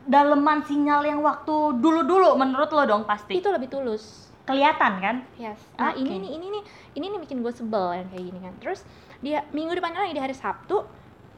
daleman 0.04 0.60
sinyal 0.62 1.00
yang 1.02 1.20
waktu 1.20 1.52
dulu-dulu 1.74 2.34
menurut 2.34 2.68
lo 2.68 2.84
dong 2.84 3.02
pasti. 3.04 3.36
Itu 3.36 3.48
lebih 3.48 3.68
tulus. 3.68 4.28
Kelihatan 4.44 4.92
kan? 4.98 5.16
Yes. 5.34 5.56
Nah 5.74 5.90
Oke. 5.90 6.00
ini 6.00 6.18
nih 6.18 6.30
ini 6.34 6.46
nih 6.50 6.62
ini 6.94 7.04
nih 7.06 7.20
bikin 7.20 7.40
gue 7.40 7.48
sebel 7.50 7.94
yang 7.94 8.08
kayak 8.08 8.24
gini 8.24 8.40
kan. 8.40 8.54
Terus 8.58 8.80
dia 9.18 9.44
minggu 9.50 9.72
depannya 9.72 10.00
lagi 10.00 10.12
di 10.12 10.20
hari 10.20 10.32
Sabtu 10.32 10.84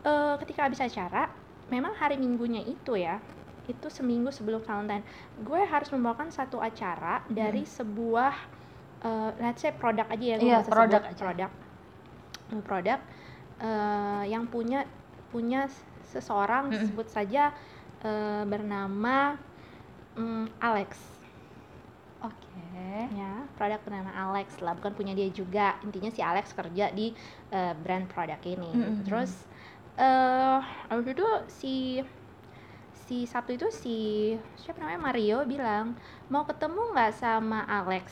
eh, 0.02 0.35
ketika 0.40 0.66
habis 0.66 0.78
acara 0.78 1.31
memang 1.66 1.95
hari 1.95 2.14
minggunya 2.14 2.62
itu 2.62 2.95
ya 2.95 3.19
itu 3.66 3.87
seminggu 3.88 4.31
sebelum 4.31 4.59
Valentine 4.61 5.02
gue 5.37 5.59
harus 5.61 5.90
membawakan 5.90 6.31
satu 6.31 6.59
acara 6.59 7.26
dari 7.26 7.62
sebuah 7.62 8.31
eh, 9.05 9.31
let's 9.43 9.61
say 9.62 9.73
produk 9.73 10.07
aja 10.15 10.25
ya 10.33 10.37
gue 10.41 10.47
Iya, 10.47 10.53
nggak 10.53 10.65
usah 10.69 10.75
produk 10.75 11.03
sebut 11.03 11.03
aja. 11.11 11.25
produk 11.25 11.50
Eh, 12.53 12.62
produk 12.62 12.99
eh, 13.62 14.23
yang 14.31 14.47
punya 14.47 14.87
punya 15.35 15.67
seseorang 16.07 16.71
Mm-mm. 16.71 16.87
sebut 16.87 17.07
saja 17.11 17.50
eh, 18.07 18.45
bernama 18.47 19.35
mm, 20.19 20.47
Alex 20.62 20.91
oke 22.25 22.67
ya 23.12 23.45
produk 23.57 23.81
bernama 23.85 24.11
Alex 24.12 24.59
lah 24.65 24.73
bukan 24.79 24.93
punya 24.97 25.12
dia 25.12 25.29
juga 25.31 25.76
intinya 25.85 26.11
si 26.11 26.21
Alex 26.25 26.53
kerja 26.57 26.91
di 26.93 27.12
eh, 27.53 27.75
brand 27.76 28.07
produk 28.09 28.41
ini 28.45 28.73
Mm-mm. 28.75 29.05
terus 29.05 29.45
eh 29.97 30.59
abis 30.93 31.07
itu 31.17 31.29
si 31.49 31.75
si 33.07 33.17
Sabtu 33.29 33.55
itu 33.59 33.69
si 33.71 33.97
siapa 34.59 34.79
namanya 34.83 35.00
Mario 35.12 35.38
bilang 35.47 35.95
mau 36.33 36.43
ketemu 36.49 36.83
nggak 36.95 37.12
sama 37.15 37.62
Alex 37.69 38.07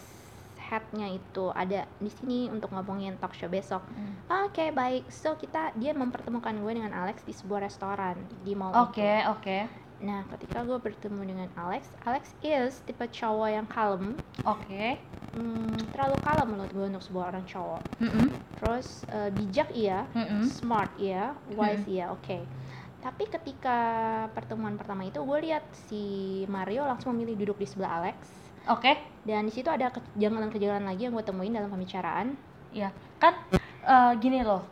headnya 0.70 1.12
itu 1.12 1.52
ada 1.52 1.84
di 2.00 2.08
sini 2.08 2.48
untuk 2.48 2.72
ngomongin 2.72 3.20
talk 3.20 3.36
show 3.36 3.48
besok 3.48 3.84
Hmm. 3.94 4.48
oke 4.48 4.72
baik 4.72 5.04
so 5.12 5.36
kita 5.36 5.76
dia 5.76 5.92
mempertemukan 5.92 6.56
gue 6.56 6.72
dengan 6.72 6.92
Alex 6.92 7.22
di 7.22 7.36
sebuah 7.36 7.68
restoran 7.68 8.16
di 8.42 8.56
mall 8.56 8.72
oke 8.88 8.96
itu 8.96 9.28
oke 9.30 9.58
nah 10.04 10.24
ketika 10.36 10.64
gue 10.64 10.78
bertemu 10.80 11.22
dengan 11.22 11.48
Alex 11.54 11.92
Alex 12.02 12.34
is 12.42 12.80
tipe 12.82 13.04
cowok 13.08 13.48
yang 13.52 13.66
kalem 13.68 14.16
oke 14.44 15.14
Hmm, 15.34 15.74
terlalu 15.90 16.14
kalem 16.22 16.46
menurut 16.46 16.70
gue 16.70 16.86
untuk 16.94 17.02
sebuah 17.02 17.34
orang 17.34 17.42
cowok. 17.42 17.82
Mm-mm. 17.98 18.30
Terus 18.54 19.02
eh, 19.10 19.34
bijak 19.34 19.66
iya, 19.74 20.06
Mm-mm. 20.14 20.46
smart 20.46 20.94
iya, 20.94 21.34
wise 21.50 21.82
iya, 21.90 22.14
oke. 22.14 22.38
Tapi 23.02 23.24
ketika 23.26 23.78
pertemuan 24.30 24.78
pertama 24.78 25.02
itu 25.02 25.18
gue 25.18 25.38
lihat 25.42 25.66
si 25.74 26.02
Mario 26.46 26.86
langsung 26.86 27.18
memilih 27.18 27.34
duduk 27.42 27.58
di 27.58 27.66
sebelah 27.66 27.98
Alex 27.98 28.43
oke 28.68 28.92
dan 29.24 29.48
di 29.48 29.52
situ 29.52 29.68
ada 29.68 29.88
kejanggalan-kejanggalan 29.92 30.84
lagi 30.84 31.08
yang 31.08 31.14
gue 31.16 31.24
temuin 31.24 31.54
dalam 31.54 31.72
pembicaraan. 31.72 32.36
ya 32.74 32.90
kan 33.22 33.38
eh, 33.86 34.12
gini 34.18 34.42
loh 34.42 34.66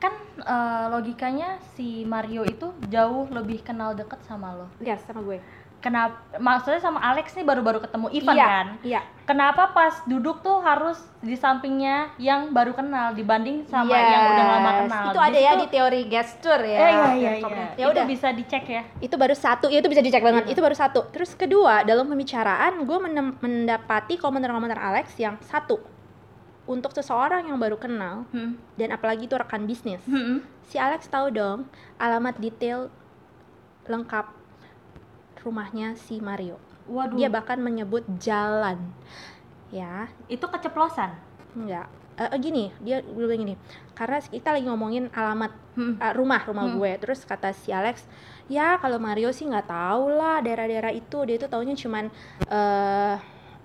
kan 0.00 0.12
eh, 0.40 0.86
logikanya 0.88 1.60
si 1.76 2.04
Mario 2.08 2.48
itu 2.48 2.72
jauh 2.88 3.28
lebih 3.28 3.60
kenal 3.60 3.92
deket 3.92 4.20
sama 4.24 4.56
lo 4.56 4.66
Lihat 4.80 5.04
sama 5.04 5.20
gue. 5.20 5.40
Kenapa 5.86 6.18
maksudnya 6.36 6.78
sama 6.78 6.98
Alex 7.00 7.30
nih 7.32 7.42
baru-baru 7.42 7.78
ketemu 7.78 8.06
Ivan 8.10 8.34
iya, 8.34 8.46
kan 8.48 8.66
Iya. 8.82 9.00
kenapa 9.22 9.70
pas 9.70 10.02
duduk 10.02 10.40
tuh 10.40 10.58
harus 10.58 10.98
di 11.20 11.34
sampingnya 11.34 12.10
yang 12.16 12.50
baru 12.50 12.72
kenal 12.72 13.12
dibanding 13.12 13.62
sama 13.64 13.86
Yes. 13.88 14.06
yang 14.08 14.22
udah 14.28 14.46
lama 14.50 14.70
kenal 14.80 15.04
Itu 15.08 15.20
ada 15.20 15.38
ya 15.38 15.52
di 15.54 15.66
teori 15.68 16.00
gesture 16.06 16.58
ya. 16.60 16.76
Eh, 16.76 16.90
iya 16.90 17.06
iya 17.12 17.32
iya 17.38 17.66
Ya 17.72 17.84
itu 17.86 17.94
udah. 17.94 18.04
bisa 18.04 18.28
dicek 18.30 18.64
ya 18.66 18.82
itu 18.98 19.14
baru 19.14 19.32
satu 19.32 19.66
ya 19.68 19.78
itu 19.78 19.86
bisa 19.86 20.02
dicek 20.02 20.20
banget 20.20 20.42
Iya. 20.44 20.52
itu 20.52 20.60
baru 20.60 20.74
satu 20.74 21.00
terus 21.08 21.30
kedua 21.32 21.80
dalam 21.82 22.04
pembicaraan 22.04 22.82
gue 22.82 22.98
mendapati 23.38 24.14
komentar-komentar 24.16 24.76
Alex 24.76 25.14
yang 25.16 25.38
satu 25.40 25.78
untuk 26.66 26.90
seseorang 26.90 27.46
yang 27.46 27.56
baru 27.56 27.76
kenal 27.76 28.26
Hmm. 28.28 28.58
dan 28.74 28.90
apalagi 28.90 29.24
itu 29.24 29.34
rekan 29.34 29.62
bisnis 29.64 30.02
Hmm. 30.02 30.42
si 30.64 30.76
Alex 30.76 31.06
tahu 31.06 31.30
dong 31.30 31.70
alamat 31.96 32.34
detail 32.36 32.90
lengkap 33.84 34.26
rumahnya 35.46 35.94
si 35.94 36.18
Mario. 36.18 36.58
Waduh. 36.86 37.14
Dia 37.14 37.26
bahkan 37.26 37.56
menyebut 37.56 38.02
jalan. 38.18 38.82
Ya. 39.70 40.10
Itu 40.26 40.46
keceplosan? 40.46 41.14
Enggak. 41.54 41.86
Eh, 42.16 42.32
gini 42.40 42.72
dia 42.80 43.04
bilang 43.04 43.36
gini 43.36 43.54
karena 43.92 44.16
kita 44.18 44.48
lagi 44.50 44.64
ngomongin 44.64 45.12
alamat 45.12 45.52
Hmm. 45.76 46.00
uh, 46.00 46.12
rumah 46.16 46.40
rumah 46.42 46.64
Hmm. 46.64 46.80
gue. 46.80 46.96
Terus 46.96 47.20
kata 47.22 47.52
si 47.52 47.68
Alex 47.68 48.08
ya 48.48 48.80
kalau 48.80 48.96
Mario 48.96 49.28
sih 49.30 49.44
nggak 49.44 49.68
tahu 49.68 50.10
lah 50.10 50.40
daerah-daerah 50.40 50.90
itu. 50.90 51.18
Dia 51.22 51.36
itu 51.36 51.44
taunya 51.44 51.76
cuman 51.76 52.08
eh 52.48 53.14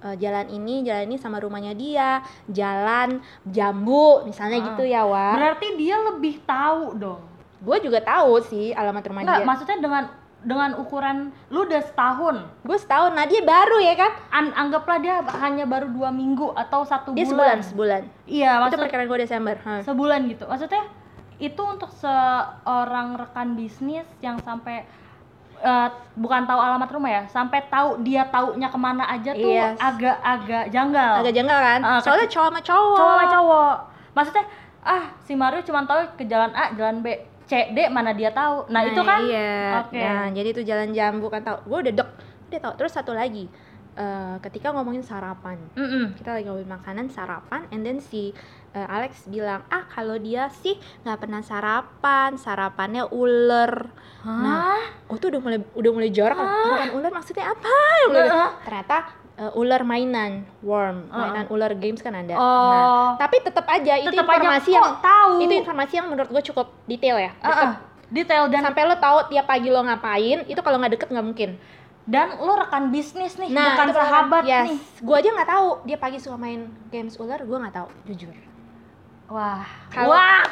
eh, 0.01 0.15
jalan 0.17 0.49
ini 0.49 0.83
jalan 0.83 1.07
ini 1.07 1.15
sama 1.15 1.39
rumahnya 1.39 1.71
dia. 1.71 2.19
Jalan 2.45 3.23
jambu 3.47 4.27
misalnya 4.27 4.59
Ah. 4.59 4.65
gitu 4.67 4.83
ya 4.83 5.07
Wak. 5.07 5.33
Berarti 5.37 5.67
dia 5.79 5.95
lebih 6.01 6.43
tahu 6.43 6.99
dong? 6.99 7.21
Gue 7.61 7.77
juga 7.79 8.01
tahu 8.01 8.41
sih 8.41 8.73
alamat 8.73 9.05
rumah 9.07 9.21
Enggak, 9.21 9.39
dia. 9.39 9.47
maksudnya 9.47 9.77
dengan 9.79 10.03
dengan 10.41 10.73
ukuran 10.73 11.17
lu 11.47 11.63
udah 11.63 11.81
setahun. 11.81 12.41
Gue 12.61 12.73
setahun. 12.73 13.13
Nah 13.13 13.25
dia 13.25 13.41
baru 13.41 13.77
ya 13.77 13.93
kan 13.93 14.11
An- 14.29 14.55
anggaplah 14.57 14.97
dia 14.97 15.21
hanya 15.37 15.63
baru 15.63 15.85
dua 15.87 16.09
minggu 16.09 16.49
atau 16.51 16.81
satu 16.81 17.13
dia 17.13 17.23
bulan. 17.23 17.29
sebulan 17.29 17.57
sebulan. 17.63 18.01
Iya 18.25 18.51
itu 18.51 18.61
maksud 18.61 18.77
perkiraan 18.79 19.07
gue 19.07 19.19
Desember. 19.19 19.55
Hah. 19.59 19.81
sebulan 19.81 20.19
gitu. 20.27 20.43
Maksudnya 20.45 20.83
itu 21.37 21.57
untuk 21.59 21.89
seorang 21.91 23.17
rekan 23.17 23.53
bisnis 23.53 24.05
yang 24.17 24.37
sampai 24.39 24.85
eh, 25.57 25.87
bukan 26.15 26.41
tahu 26.43 26.57
alamat 26.57 26.89
rumah 26.89 27.11
ya 27.11 27.23
sampai 27.27 27.61
tahu 27.65 28.01
dia 28.01 28.25
taunya 28.25 28.65
ke 28.65 28.77
mana 28.77 29.05
aja 29.05 29.31
tuh 29.31 29.45
Yes. 29.47 29.77
agak-agak 29.77 30.69
janggal. 30.69 31.11
Agak 31.21 31.33
janggal 31.33 31.59
kan? 31.59 31.79
Ah, 31.81 31.99
soalnya 32.01 32.25
cowok 32.25 32.47
sama 32.49 32.61
cowok. 32.61 32.97
Cowok 32.97 33.13
sama 33.13 33.25
cowok. 33.29 33.73
Maksudnya 34.11 34.45
ah 34.81 35.03
si 35.21 35.33
Mario 35.33 35.61
cuma 35.61 35.85
tahu 35.85 36.01
ke 36.15 36.25
jalan 36.25 36.49
A 36.51 36.73
jalan 36.73 37.05
B 37.05 37.13
C 37.51 37.67
D 37.69 37.91
mana 37.91 38.15
dia 38.15 38.31
tahu 38.31 38.63
nah, 38.65 38.79
itu 38.81 39.01
kan 39.03 39.19
iya 39.21 39.83
Oke. 39.83 39.99
nah 39.99 40.31
jadi 40.31 40.47
itu 40.49 40.61
jalan 40.63 40.89
jambu 40.89 41.27
kan 41.27 41.43
tau 41.43 41.59
gue 41.61 41.77
udah 41.83 41.93
dek 41.93 42.09
udah 42.47 42.59
tau 42.61 42.73
terus 42.75 42.95
satu 42.95 43.11
lagi 43.11 43.51
eh, 43.93 44.35
ketika 44.39 44.71
ngomongin 44.71 45.03
sarapan 45.03 45.59
Mm-mm. 45.75 46.15
kita 46.15 46.31
lagi 46.31 46.47
ngomongin 46.47 46.71
makanan 46.71 47.05
sarapan 47.07 47.67
and 47.69 47.83
then 47.83 47.99
si 47.99 48.31
eh, 48.71 48.87
Alex 48.87 49.27
bilang 49.27 49.67
ah 49.67 49.83
kalau 49.85 50.15
dia 50.15 50.47
sih 50.53 50.73
nggak 51.03 51.19
pernah 51.19 51.43
sarapan 51.43 52.39
sarapannya 52.39 53.03
ular 53.11 53.91
Hah? 54.23 54.79
oh 55.05 55.15
itu 55.15 55.27
udah 55.27 55.41
mulai 55.41 55.59
udah 55.75 55.91
mulai 55.91 56.07
jorok 56.09 56.31
kan 56.33 56.47
Ah. 56.47 56.55
sarapan 56.63 56.89
ular 56.93 57.11
maksudnya 57.11 57.45
apa 57.47 57.67
Ular- 58.07 58.25
Heeh. 58.25 58.49
ternyata 58.63 58.97
eh, 59.33 59.51
ular 59.53 59.81
mainan 59.81 60.43
worm 60.59 61.07
Ah. 61.07 61.29
mainan 61.29 61.45
ular 61.47 61.71
games 61.73 61.99
kan 61.99 62.13
ada 62.13 62.31
nah 62.31 62.39
oh 62.39 63.07
tapi 63.15 63.39
tetap 63.39 63.65
aja 63.65 63.93
itu 63.97 64.09
tetap 64.09 64.25
aja 64.25 64.37
informasi 64.37 64.69
kok 64.69 64.77
yang 64.77 64.91
tahu 64.99 65.33
itu 65.39 65.53
informasi 65.57 65.93
yang 65.95 66.07
menurut 66.07 66.29
gue 66.29 66.43
cukup 66.45 66.67
detail 66.85 67.17
ya 67.17 67.31
deket. 67.35 67.67
ah. 67.67 67.73
detail 68.07 68.43
dan 68.47 68.61
sampai 68.63 68.81
lo 68.83 68.95
tahu 68.95 69.17
tiap 69.27 69.45
pagi 69.45 69.67
lo 69.67 69.81
ngapain 69.81 70.43
itu 70.45 70.59
kalau 70.59 70.77
nggak 70.77 70.93
deket 70.95 71.09
nggak 71.09 71.25
mungkin 71.25 71.51
dan 72.03 72.33
lo 72.35 72.57
rekan 72.57 72.89
bisnis 72.89 73.35
nih 73.35 73.47
bukan 73.47 73.55
Nah, 73.55 73.71
itu 73.77 73.81
beneran. 73.87 74.01
sahabat 74.03 74.43
yes. 74.43 74.65
nih 74.65 74.77
gue 74.99 75.15
aja 75.15 75.29
nggak 75.31 75.49
tahu 75.49 75.67
dia 75.85 75.97
pagi 75.97 76.17
suka 76.17 76.35
main 76.35 76.61
games 76.87 77.13
ular 77.15 77.39
gue 77.39 77.57
nggak 77.57 77.71
tahu 77.73 77.87
jujur 78.05 78.33
wah 79.27 79.63
Kalau- 79.89 80.11
wah 80.11 80.43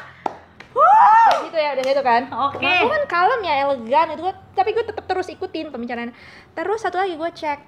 Udah 0.69 1.41
gitu 1.43 1.57
ya 1.57 1.69
udah 1.73 1.83
gitu 1.83 2.01
kan 2.01 2.21
Oke. 2.29 2.61
Nah, 2.61 2.77
gue 2.79 2.91
kan 2.91 3.03
kalem 3.07 3.41
ya 3.41 3.53
elegan 3.63 4.07
itu 4.11 4.21
gua, 4.21 4.33
tapi 4.53 4.69
gue 4.69 4.85
tetap 4.85 5.01
terus 5.03 5.27
ikutin 5.27 5.67
pembicaraan 5.67 6.13
terus 6.53 6.79
satu 6.79 6.95
lagi 6.95 7.13
gue 7.13 7.29
cek 7.31 7.59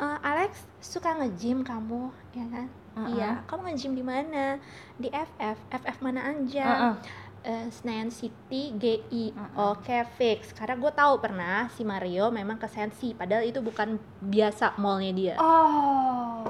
"Eh, 0.00 0.18
Alex 0.24 0.64
suka 0.80 1.12
nge-gym 1.20 1.60
kamu 1.60 2.08
ya 2.32 2.46
kan? 2.48 2.68
Uh-uh. 2.96 3.08
iya. 3.12 3.30
Kamu 3.44 3.68
nge-gym 3.68 3.92
di 3.92 4.04
mana? 4.04 4.56
Di 4.96 5.12
FF 5.12 5.58
FF 5.68 5.96
mana 6.00 6.32
aja? 6.32 6.66
Heeh. 6.66 6.94
Eh, 7.40 7.66
Senayan 7.72 8.12
City 8.12 8.76
GI 8.76 9.32
Uh-uh. 9.32 9.72
oke 9.72 9.96
fix 10.20 10.52
karena 10.52 10.76
gue 10.76 10.92
tahu 10.92 11.24
pernah 11.24 11.72
si 11.72 11.88
Mario 11.88 12.28
memang 12.28 12.60
ke 12.60 12.68
Sensi 12.68 13.16
padahal 13.16 13.48
itu 13.48 13.64
bukan 13.64 13.96
biasa 14.20 14.76
mallnya 14.76 15.12
dia. 15.16 15.34
Oh. 15.40 16.44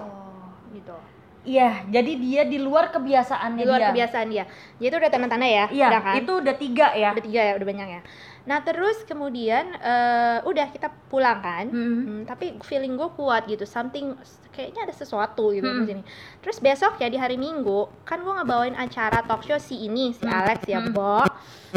Gitu 0.75 1.20
iya 1.43 1.83
jadi 1.89 2.13
dia 2.17 2.43
di 2.45 2.61
luar 2.61 2.89
kebiasaannya 2.91 3.63
di 3.63 3.67
luar 3.67 3.81
dia 3.81 3.89
kebiasaan 3.91 4.27
dia 4.29 4.45
jadi 4.77 4.87
itu 4.87 4.97
udah 4.97 5.11
tanda-tanda 5.11 5.49
ya 5.49 5.67
iya 5.71 5.89
kan? 5.91 6.15
itu 6.17 6.33
udah 6.37 6.55
tiga 6.55 6.87
ya 6.93 7.09
udah 7.11 7.25
tiga 7.25 7.41
ya 7.41 7.53
udah 7.57 7.67
banyak 7.67 7.89
ya 7.91 8.01
nah 8.41 8.59
terus 8.61 9.05
kemudian 9.05 9.73
eh, 9.75 10.39
udah 10.43 10.67
kita 10.69 10.89
pulang 11.09 11.41
kan 11.41 11.65
Hmm. 11.69 12.01
Hmm, 12.03 12.21
tapi 12.25 12.61
feeling 12.63 12.93
gue 12.95 13.09
kuat 13.15 13.45
gitu 13.47 13.65
something 13.65 14.17
kayaknya 14.51 14.85
ada 14.85 14.93
sesuatu 14.93 15.49
gitu 15.51 15.65
Hmm. 15.65 15.81
di 15.81 15.87
sini 15.87 16.03
terus 16.39 16.57
besok 16.59 16.97
ya 16.97 17.07
di 17.07 17.17
hari 17.17 17.37
minggu 17.37 17.89
kan 18.03 18.21
gue 18.21 18.33
ngebawain 18.33 18.75
acara 18.75 19.21
talk 19.23 19.41
show 19.41 19.57
si 19.57 19.81
ini 19.83 20.13
si 20.13 20.25
Hmm. 20.25 20.37
Alex 20.37 20.65
ya 20.67 20.79
Hmm. 20.79 20.93
Bo 20.93 21.25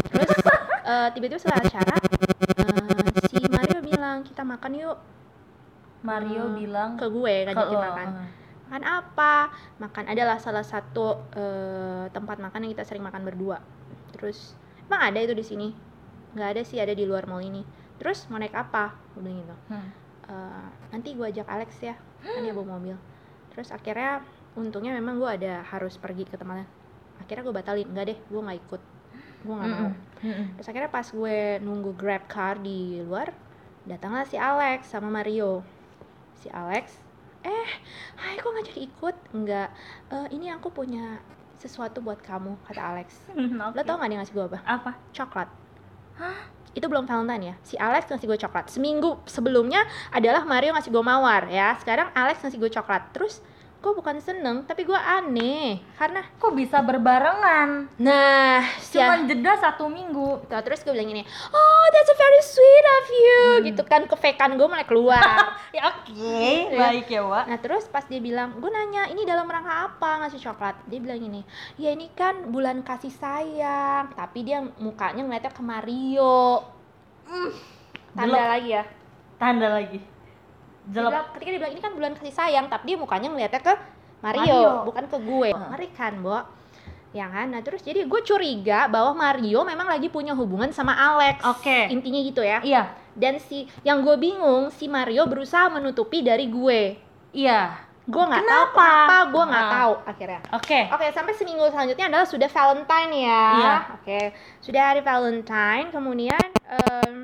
terus 0.10 0.28
eh, 0.84 1.08
tiba-tiba 1.13 1.39
setelah 1.39 1.62
acara 1.62 1.95
eh, 1.95 3.28
si 3.28 3.39
Mario 3.45 3.80
bilang 3.80 4.23
kita 4.23 4.43
makan 4.43 4.71
yuk 4.73 4.97
Mario 6.02 6.43
Hmm, 6.45 6.56
bilang 6.58 6.89
ke 6.95 7.08
gue 7.08 7.36
ngajakin 7.45 7.73
lo, 7.73 7.82
makan 7.82 8.08
uh. 8.10 8.28
Makan 8.74 8.90
apa? 8.90 9.54
Makan 9.78 10.10
adalah 10.10 10.42
salah 10.42 10.66
satu 10.66 11.22
eh, 11.38 12.10
tempat 12.10 12.42
makan 12.42 12.66
yang 12.66 12.74
kita 12.74 12.82
sering 12.90 13.06
makan 13.06 13.22
berdua. 13.22 13.62
Terus 14.18 14.58
emang 14.90 15.14
ada 15.14 15.22
itu 15.22 15.38
di 15.38 15.46
sini? 15.46 15.70
Nggak 16.34 16.50
ada 16.58 16.62
sih 16.66 16.82
ada 16.82 16.98
di 16.98 17.06
luar 17.06 17.30
mall 17.30 17.46
ini. 17.46 17.62
Terus 18.02 18.26
mau 18.34 18.42
naik 18.42 18.58
apa? 18.58 18.98
Gue 19.14 19.22
bilang 19.30 19.46
gitu. 19.46 19.56
Hmm. 19.70 19.88
"Eh, 20.26 20.68
nanti 20.90 21.14
gue 21.14 21.22
ajak 21.22 21.46
Alex 21.46 21.86
ya 21.86 21.94
kan 22.26 22.42
dia 22.42 22.50
bawa 22.50 22.82
mobil. 22.82 22.98
Terus 23.54 23.70
akhirnya 23.70 24.26
untungnya 24.58 24.98
memang 24.98 25.22
gue 25.22 25.30
ada 25.30 25.62
harus 25.70 25.94
pergi 26.02 26.26
ke 26.26 26.34
tempatnya. 26.34 26.66
Akhirnya 27.22 27.46
gue 27.46 27.54
batalin 27.54 27.88
nggak 27.94 28.06
deh 28.10 28.18
gue 28.26 28.42
nggak 28.42 28.58
ikut. 28.58 28.82
Gue 29.46 29.54
nggak 29.54 29.70
mau. 29.70 29.86
Mm-mm. 29.86 29.94
Mm-mm. 30.26 30.48
terus 30.58 30.66
akhirnya 30.74 30.90
pas 30.90 31.06
gue 31.06 31.38
nunggu 31.62 31.94
grab 31.94 32.26
car 32.26 32.58
di 32.58 33.06
luar 33.06 33.30
datanglah 33.86 34.26
si 34.26 34.34
Alex 34.34 34.90
sama 34.90 35.14
Mario. 35.14 35.62
Si 36.42 36.50
Alex 36.50 36.98
eh 37.43 37.69
hai 38.17 38.39
kok 38.39 38.51
ngajak 38.51 38.77
ikut? 38.79 39.15
Enggak 39.32 39.69
"Eh, 40.10 40.27
ini 40.32 40.47
aku 40.47 40.71
punya 40.71 41.19
sesuatu 41.56 42.03
buat 42.03 42.19
kamu 42.19 42.60
kata 42.67 42.82
Alex. 42.82 43.23
Lo 43.71 43.82
tau 43.84 43.95
gak 43.95 44.10
dia 44.10 44.17
ngasih 44.19 44.34
gue 44.34 44.45
apa? 44.51 44.60
Apa? 44.67 44.91
Coklat. 45.15 45.47
Itu 46.73 46.89
belum 46.89 47.06
Valentine 47.06 47.53
ya? 47.53 47.56
Si 47.63 47.77
Alex 47.77 48.10
ngasih 48.10 48.27
gue 48.27 48.39
coklat. 48.39 48.65
Seminggu 48.67 49.21
sebelumnya 49.23 49.86
adalah 50.10 50.43
Mario 50.43 50.73
ngasih 50.73 50.91
gue 50.91 51.03
mawar 51.06 51.47
ya. 51.47 51.77
Sekarang 51.79 52.10
Alex 52.12 52.41
ngasih 52.43 52.60
gue 52.60 52.71
coklat. 52.73 53.13
Terus 53.15 53.39
gue 53.84 53.91
bukan 53.91 54.15
seneng 54.17 54.63
tapi 54.63 54.88
gue 54.88 54.96
aneh 54.96 55.84
karena 56.00 56.24
kok 56.39 56.56
bisa 56.56 56.80
berbarengan 56.80 57.91
nah 58.00 58.63
si 58.80 58.96
cuman 58.96 59.28
jeda 59.28 59.60
satu 59.60 59.91
minggu 59.91 60.48
Tuh, 60.48 60.62
terus 60.63 60.80
gue 60.82 60.96
bilang 60.96 61.12
gini, 61.12 61.24
oh 61.52 61.86
that's 61.91 62.08
a 62.08 62.15
very 62.15 62.41
sweet 62.41 62.86
of 62.88 63.06
you, 63.12 63.41
Hmm. 63.43 63.63
gitu 63.67 63.84
kan 63.84 64.08
kefekan 64.08 64.56
gue 64.56 64.63
mulai 64.63 64.88
keluar. 64.88 65.19
ya 65.76 65.91
oke 65.91 66.39
baik 66.72 67.12
ya 67.12 67.22
Wak 67.22 67.46
nah 67.46 67.60
terus 67.60 67.84
pas 67.86 68.08
dia 68.08 68.17
bilang, 68.17 68.56
gue 68.56 68.69
nanya 68.69 69.12
ini 69.12 69.26
dalam 69.26 69.43
rangka 69.43 69.91
apa 69.91 70.24
ngasih 70.24 70.39
coklat? 70.39 70.80
Dia 70.88 71.00
bilang 71.02 71.19
gini, 71.19 71.41
ya 71.76 71.91
ini 71.91 72.08
kan 72.13 72.48
bulan 72.48 72.82
kasih 72.82 73.12
sayang, 73.12 74.15
tapi 74.15 74.46
dia 74.46 74.63
mukanya 74.80 75.22
ngeliatnya 75.22 75.52
ke 75.52 75.60
Mario. 75.60 76.63
Tanda 78.13 78.32
Jelek. 78.32 78.48
lagi 78.48 78.69
ya. 78.72 78.84
tanda 79.36 79.67
lagi 79.67 80.00
jelek 80.86 81.10
bilang- 81.10 81.30
ketika 81.32 81.50
dia 81.50 81.60
bilang 81.60 81.74
ini 81.74 81.82
kan 81.82 81.93
bulan 81.93 82.12
kasih 82.13 82.34
sayang, 82.34 82.65
tapi 82.67 82.84
dia 82.86 82.98
mukanya 82.98 83.28
ngeliatnya 83.28 83.62
ke 83.62 83.74
Mario, 84.19 84.41
Mario. 84.41 84.72
bukan 84.84 85.04
ke 85.06 85.17
gue. 85.17 85.50
Ngeri 85.52 85.89
kan, 85.91 86.13
Bo? 86.19 86.39
Ya 87.12 87.28
kan? 87.28 87.48
Nah 87.48 87.60
terus 87.60 87.80
jadi 87.80 88.04
gue 88.04 88.22
curiga 88.22 88.88
bahwa 88.88 89.13
Mario 89.13 89.62
memang 89.62 89.86
lagi 89.86 90.08
punya 90.08 90.32
hubungan 90.32 90.69
sama 90.69 90.91
Alex. 90.91 91.46
Oke. 91.46 91.88
Intinya 91.88 92.19
gitu 92.19 92.41
ya. 92.41 92.60
iya 92.62 92.84
dan 93.13 93.38
si 93.38 93.63
yang 93.84 94.02
gue 94.02 94.17
bingung 94.17 94.67
si 94.69 94.88
Mario 94.88 95.24
berusaha 95.24 95.69
menutupi 95.69 96.19
dari 96.19 96.50
gue 96.50 96.98
iya 97.30 97.78
gue 98.04 98.19
nggak 98.19 98.41
tahu 98.41 98.65
Kenapa? 98.74 99.17
gue 99.30 99.43
nggak 99.46 99.62
Ah. 99.62 99.72
tahu 99.72 99.93
akhirnya 100.04 100.39
oke 100.50 100.80
oke 100.89 101.06
sampai 101.13 101.34
seminggu 101.34 101.62
selanjutnya 101.69 102.10
adalah 102.10 102.26
sudah 102.26 102.50
Valentine 102.50 103.13
ya 103.13 103.46
Iya. 103.54 103.76
oke 103.93 104.19
sudah 104.60 104.82
hari 104.84 105.02
Valentine 105.02 105.88
kemudian 105.88 106.41
em, 106.65 107.22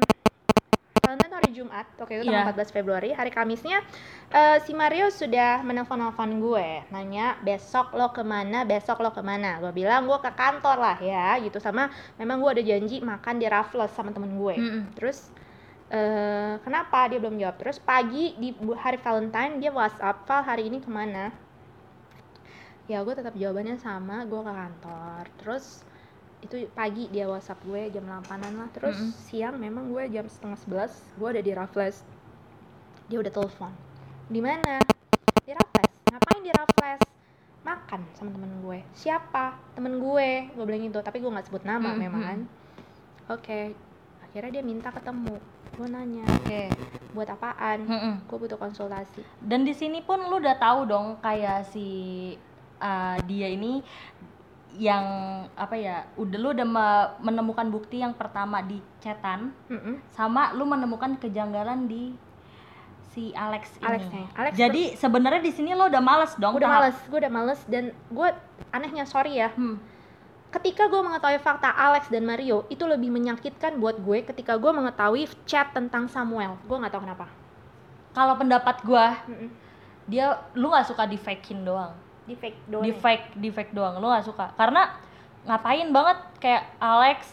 Valentine 1.00 1.34
hari 1.34 1.50
Jumat 1.52 1.88
oke 1.98 2.12
itu 2.12 2.24
tanggal 2.24 2.46
Iya. 2.46 2.56
14 2.56 2.76
Februari 2.76 3.10
hari 3.12 3.32
Kamisnya 3.32 3.80
eh, 4.30 4.58
si 4.64 4.72
Mario 4.72 5.08
sudah 5.10 5.64
menelpon-nelpon 5.64 6.32
gue 6.38 6.68
nanya 6.90 7.40
besok 7.42 7.96
lo 7.96 8.12
ke 8.12 8.22
mana? 8.22 8.64
Besok 8.64 9.02
lo 9.02 9.10
ke 9.10 9.24
mana? 9.24 9.58
Gue 9.58 9.72
bilang 9.74 10.06
gue 10.06 10.20
ke 10.20 10.32
kantor 10.32 10.78
lah 10.78 10.98
ya 11.00 11.40
gitu. 11.40 11.58
Sama 11.58 11.90
memang 12.16 12.40
gue 12.40 12.52
ada 12.60 12.64
janji 12.64 13.00
makan 13.00 13.36
di 13.38 13.46
Raffles 13.48 13.92
sama 13.92 14.12
temen 14.12 14.36
gue. 14.36 14.56
Mm-mm. 14.56 14.84
terus 14.94 15.32
eh 15.90 16.62
kenapa? 16.62 17.10
Dia 17.10 17.18
belum 17.18 17.36
jawab. 17.42 17.58
Terus 17.58 17.78
pagi 17.82 18.38
di 18.38 18.54
hari 18.78 19.02
Valentine 19.02 19.58
dia 19.58 19.72
WhatsApp 19.74 20.28
Val 20.28 20.46
hari 20.46 20.70
ini 20.70 20.78
ke 20.78 20.90
mana? 20.90 21.34
Ya 22.86 23.02
gue 23.02 23.14
tetap 23.14 23.34
jawabannya 23.34 23.78
sama 23.78 24.26
gue 24.26 24.42
ke 24.42 24.54
kantor. 24.54 25.24
Terus 25.42 25.66
itu 26.40 26.72
pagi 26.72 27.12
dia 27.12 27.28
WhatsApp 27.28 27.60
gue 27.68 27.82
jam 27.92 28.06
8an 28.08 28.54
lah. 28.56 28.70
Terus 28.72 28.96
Mm-mm. 28.96 29.12
siang 29.28 29.56
memang 29.60 29.92
gue 29.92 30.04
jam 30.12 30.26
setengah 30.28 30.60
sebelas 30.60 30.92
gue 31.20 31.28
ada 31.28 31.42
di 31.44 31.52
Raffles. 31.52 32.04
Dia 33.12 33.20
udah 33.20 33.34
telepon. 33.34 33.72
Di 34.30 34.40
mana? 34.40 34.80
Di 35.44 35.52
Raffles. 35.52 35.92
Ngapain 36.10 36.42
di 36.46 36.52
Raffles? 36.54 37.02
Makan 37.66 38.02
sama 38.16 38.30
temen 38.32 38.52
gue. 38.64 38.80
Siapa? 38.96 39.58
Temen 39.76 40.00
gue. 40.00 40.30
Gue 40.56 40.64
bilang 40.64 40.84
gitu 40.86 41.00
tapi 41.04 41.20
gue 41.20 41.32
nggak 41.32 41.48
sebut 41.52 41.64
nama 41.68 41.92
Mm-mm. 41.92 42.00
memang 42.00 42.22
kan. 42.24 42.40
Oke 43.30 43.76
akhirnya 44.30 44.62
dia 44.62 44.64
minta 44.64 44.94
ketemu. 44.94 45.42
Gue 45.74 45.88
nanya 45.90 46.24
oke 46.28 46.62
buat 47.18 47.30
apaan? 47.34 47.80
Mm-mm. 47.84 48.16
gue 48.30 48.38
butuh 48.38 48.60
konsultasi. 48.62 49.26
Dan 49.42 49.66
di 49.66 49.74
sini 49.74 50.06
pun 50.06 50.22
lu 50.30 50.38
udah 50.38 50.56
tahu 50.62 50.86
dong 50.86 51.18
kayak 51.20 51.66
si 51.74 51.88
uh, 52.78 53.18
dia 53.26 53.50
ini 53.50 53.82
yang 54.76 55.04
apa 55.52 55.74
ya 55.74 56.06
udah 56.14 56.38
lu 56.38 56.50
udah 56.52 56.64
me- 56.64 57.10
menemukan 57.24 57.68
bukti 57.68 58.00
yang 58.00 58.14
pertama 58.14 58.62
di 58.62 58.78
chatan 59.00 59.50
Mm-mm. 59.66 59.98
sama 60.08 60.54
lu 60.54 60.64
menemukan 60.64 61.16
kejanggalan 61.16 61.86
di 61.86 62.14
si 63.10 63.34
Alex 63.34 63.74
ini. 63.76 63.84
Alexnya. 63.84 64.26
Alex 64.32 64.52
Jadi 64.54 64.84
sebenarnya 64.94 65.42
di 65.42 65.50
sini 65.50 65.74
lo 65.74 65.88
udah 65.88 65.98
males 66.00 66.32
dong. 66.36 66.54
udah 66.54 66.62
tahap- 66.62 66.78
males 66.86 66.98
gue 67.04 67.18
udah 67.18 67.34
males 67.34 67.60
dan 67.66 67.84
gue 68.08 68.28
anehnya 68.70 69.04
sorry 69.04 69.34
ya 69.36 69.50
Hmm. 69.50 69.82
ketika 70.50 70.86
gue 70.86 70.98
mengetahui 71.00 71.38
fakta 71.38 71.70
Alex 71.70 72.06
dan 72.08 72.22
Mario 72.24 72.66
itu 72.68 72.82
lebih 72.84 73.10
menyakitkan 73.10 73.78
buat 73.78 73.98
gue 73.98 74.22
ketika 74.24 74.54
gue 74.56 74.70
mengetahui 74.70 75.26
chat 75.44 75.70
tentang 75.70 76.06
Samuel 76.06 76.62
gue 76.62 76.76
nggak 76.76 76.92
tahu 76.92 77.04
kenapa 77.04 77.26
Kalau 78.10 78.34
pendapat 78.36 78.82
gua 78.82 79.18
Mm-mm. 79.26 79.50
dia 80.06 80.26
lu 80.54 80.66
nggak 80.68 80.86
suka 80.86 81.06
di 81.06 81.16
fakein 81.16 81.62
doang. 81.62 81.94
Di 82.30 82.36
fake 82.36 82.60
doang 82.68 82.84
Di 82.84 82.94
ya? 82.94 83.18
di 83.34 83.50
fake 83.50 83.74
doang. 83.74 83.98
Lu 83.98 84.06
nggak 84.06 84.24
suka. 84.24 84.54
Karena 84.54 84.94
ngapain 85.42 85.90
banget 85.90 86.18
kayak 86.38 86.64
Alex 86.78 87.26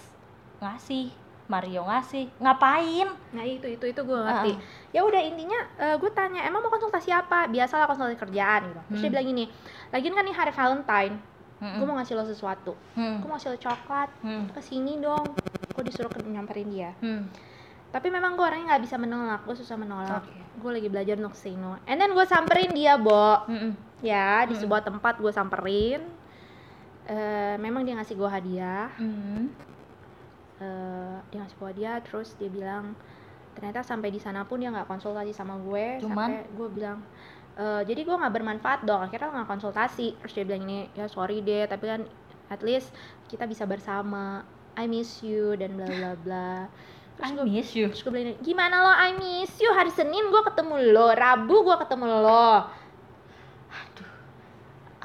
ngasih, 0.58 1.12
Mario 1.46 1.84
ngasih. 1.84 2.32
Ngapain? 2.38 3.08
nah 3.30 3.44
itu 3.44 3.68
itu 3.68 3.84
itu 3.84 4.00
gue 4.00 4.18
ngerti 4.18 4.50
Ah. 4.50 4.58
ya 4.90 5.00
udah 5.02 5.20
intinya 5.20 5.60
gue 5.94 6.10
tanya 6.10 6.40
emang 6.42 6.58
mau 6.58 6.72
konsultasi 6.72 7.12
apa 7.12 7.44
biasalah 7.46 7.84
konsultasi 7.84 8.16
kerjaan 8.16 8.64
gitu 8.66 8.80
terus 8.82 8.96
dia 8.96 9.02
Hmm. 9.02 9.12
bilang 9.12 9.26
gini 9.26 9.44
lagian 9.90 10.14
kan 10.14 10.24
nih 10.24 10.32
hari 10.34 10.50
Valentine 10.50 11.14
Mm-mm. 11.56 11.76
gue 11.76 11.86
mau 11.86 11.96
ngasih 11.96 12.14
lo 12.14 12.24
sesuatu 12.24 12.72
Hmm. 12.94 13.20
gue 13.20 13.26
mau 13.26 13.36
ngasih 13.36 13.52
lo 13.52 13.58
coklat 13.60 14.08
Hmm. 14.18 14.48
ke 14.48 14.60
sini 14.60 14.96
dong 14.96 15.36
gue 15.70 15.82
disuruh 15.84 16.08
ke 16.08 16.24
nyamperin 16.24 16.64
dia 16.66 16.96
Hmm. 16.96 17.28
tapi 17.88 18.08
memang 18.08 18.34
gue 18.34 18.42
orangnya 18.42 18.72
nggak 18.72 18.82
bisa 18.82 18.96
menolak 18.96 19.40
gue 19.42 19.52
susah 19.54 19.76
menolak 19.76 20.24
Oke. 20.24 20.40
Gue 20.56 20.70
lagi 20.72 20.88
belajar 20.88 21.14
untuk 21.16 21.36
say 21.36 21.54
no 21.54 21.76
and 21.84 21.96
then 21.96 22.10
gue 22.10 22.26
samperin 22.26 22.72
dia 22.72 22.96
bo 22.96 23.44
Mm-mm. 23.46 23.72
ya 24.00 24.44
di 24.44 24.52
Mm-mm. 24.52 24.62
sebuah 24.62 24.82
tempat 24.82 25.18
gue 25.18 25.32
samperin 25.32 26.02
Eh, 27.06 27.54
memang 27.62 27.86
dia 27.86 27.94
ngasih 27.94 28.18
gue 28.18 28.26
hadiah 28.26 28.90
Mm. 28.98 29.46
Eh, 30.56 31.16
dia 31.28 31.38
ngasih 31.38 31.54
gue 31.54 31.68
hadiah 31.68 31.96
terus 32.00 32.34
dia 32.34 32.48
bilang 32.48 32.96
ternyata 33.54 33.84
sampai 33.84 34.08
di 34.08 34.18
sana 34.18 34.42
pun 34.42 34.56
dia 34.56 34.72
nggak 34.72 34.88
konsultasi 34.88 35.30
sama 35.30 35.54
gue 35.60 36.00
Cuman? 36.02 36.32
sampai 36.32 36.50
gue 36.50 36.68
bilang 36.72 36.98
"Eh, 37.54 37.82
jadi 37.84 38.00
gue 38.02 38.16
nggak 38.16 38.34
bermanfaat 38.34 38.80
dong 38.82 39.04
akhirnya 39.04 39.32
nggak 39.32 39.48
konsultasi 39.48 40.18
terus 40.18 40.32
dia 40.32 40.42
bilang 40.42 40.64
ini 40.64 40.90
ya 40.92 41.06
sorry 41.06 41.40
deh 41.40 41.68
tapi 41.68 41.84
kan 41.86 42.00
at 42.48 42.60
least 42.60 42.90
kita 43.28 43.44
bisa 43.44 43.64
bersama 43.64 44.42
I 44.74 44.88
miss 44.88 45.22
you 45.22 45.54
dan 45.54 45.76
bla 45.76 45.86
bla 45.86 46.12
bla 46.18 46.52
terus 47.16 47.32
I 47.32 47.44
miss 47.44 47.72
you. 47.72 47.88
Terus 47.88 48.02
gue 48.04 48.12
bilang, 48.12 48.38
gimana 48.44 48.84
lo 48.84 48.92
I 48.92 49.10
miss 49.16 49.56
you? 49.58 49.72
Hari 49.72 49.92
Senin 49.92 50.28
gue 50.28 50.42
ketemu 50.46 50.92
lo, 50.92 51.12
Rabu 51.16 51.64
gue 51.64 51.76
ketemu 51.80 52.04
lo 52.24 52.70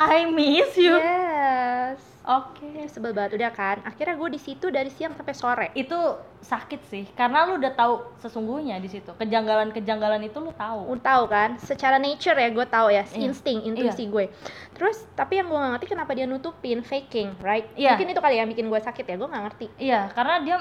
I 0.01 0.25
miss 0.27 0.75
you. 0.75 0.97
Yes 0.97 2.11
Oke. 2.21 2.69
Ini 2.69 2.85
sebel 2.85 3.17
banget, 3.17 3.41
udah 3.41 3.49
kan 3.49 3.81
Akhirnya 3.81 4.13
gue 4.13 4.29
di 4.29 4.37
situ 4.37 4.69
dari 4.69 4.93
siang 4.93 5.17
sampai 5.17 5.33
sore 5.33 5.67
Itu 5.73 5.97
sakit 6.41 6.81
sih, 6.89 7.05
karena 7.13 7.45
lu 7.45 7.61
udah 7.61 7.73
tahu 7.77 8.01
sesungguhnya 8.17 8.81
di 8.81 8.89
situ. 8.89 9.13
Kejanggalan-kejanggalan 9.13 10.25
itu 10.25 10.41
lu 10.41 10.49
tahu. 10.57 10.89
Lu 10.89 10.97
tahu 10.97 11.29
kan, 11.29 11.61
secara 11.61 12.01
nature 12.01 12.33
ya 12.33 12.49
gue 12.49 12.65
tahu 12.65 12.89
ya, 12.89 13.05
Iya. 13.05 13.29
insting, 13.29 13.61
intuisi 13.61 14.09
gue 14.09 14.33
Terus, 14.73 15.05
tapi 15.13 15.37
yang 15.37 15.53
gue 15.53 15.57
gak 15.57 15.71
ngerti 15.77 15.87
kenapa 15.93 16.11
dia 16.17 16.25
nutupin, 16.25 16.81
faking, 16.81 17.37
right? 17.45 17.69
Iya. 17.77 17.93
Mungkin 17.93 18.09
itu 18.17 18.21
kali 18.25 18.35
yang 18.41 18.49
bikin 18.49 18.73
gue 18.73 18.79
sakit 18.81 19.05
ya, 19.05 19.15
gue 19.21 19.29
gak 19.29 19.43
ngerti 19.53 19.65
Iya, 19.77 20.09
karena 20.17 20.35
dia 20.41 20.57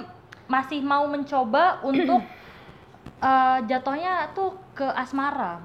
masih 0.51 0.83
mau 0.83 1.07
mencoba 1.07 1.79
untuk 1.87 2.19
eh, 3.31 3.59
jatuhnya 3.71 4.35
tuh 4.35 4.59
ke 4.75 4.85
asmara. 4.85 5.63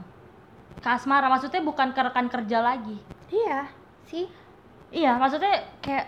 Ke 0.80 0.94
asmara, 0.94 1.26
maksudnya 1.26 1.66
bukan 1.66 1.90
ke 1.98 2.02
rekan 2.06 2.30
kerja 2.30 2.62
lagi. 2.62 3.02
Iya, 3.34 3.66
sih 4.06 4.30
Iya, 4.94 5.18
maksudnya 5.18 5.66
kayak 5.82 6.08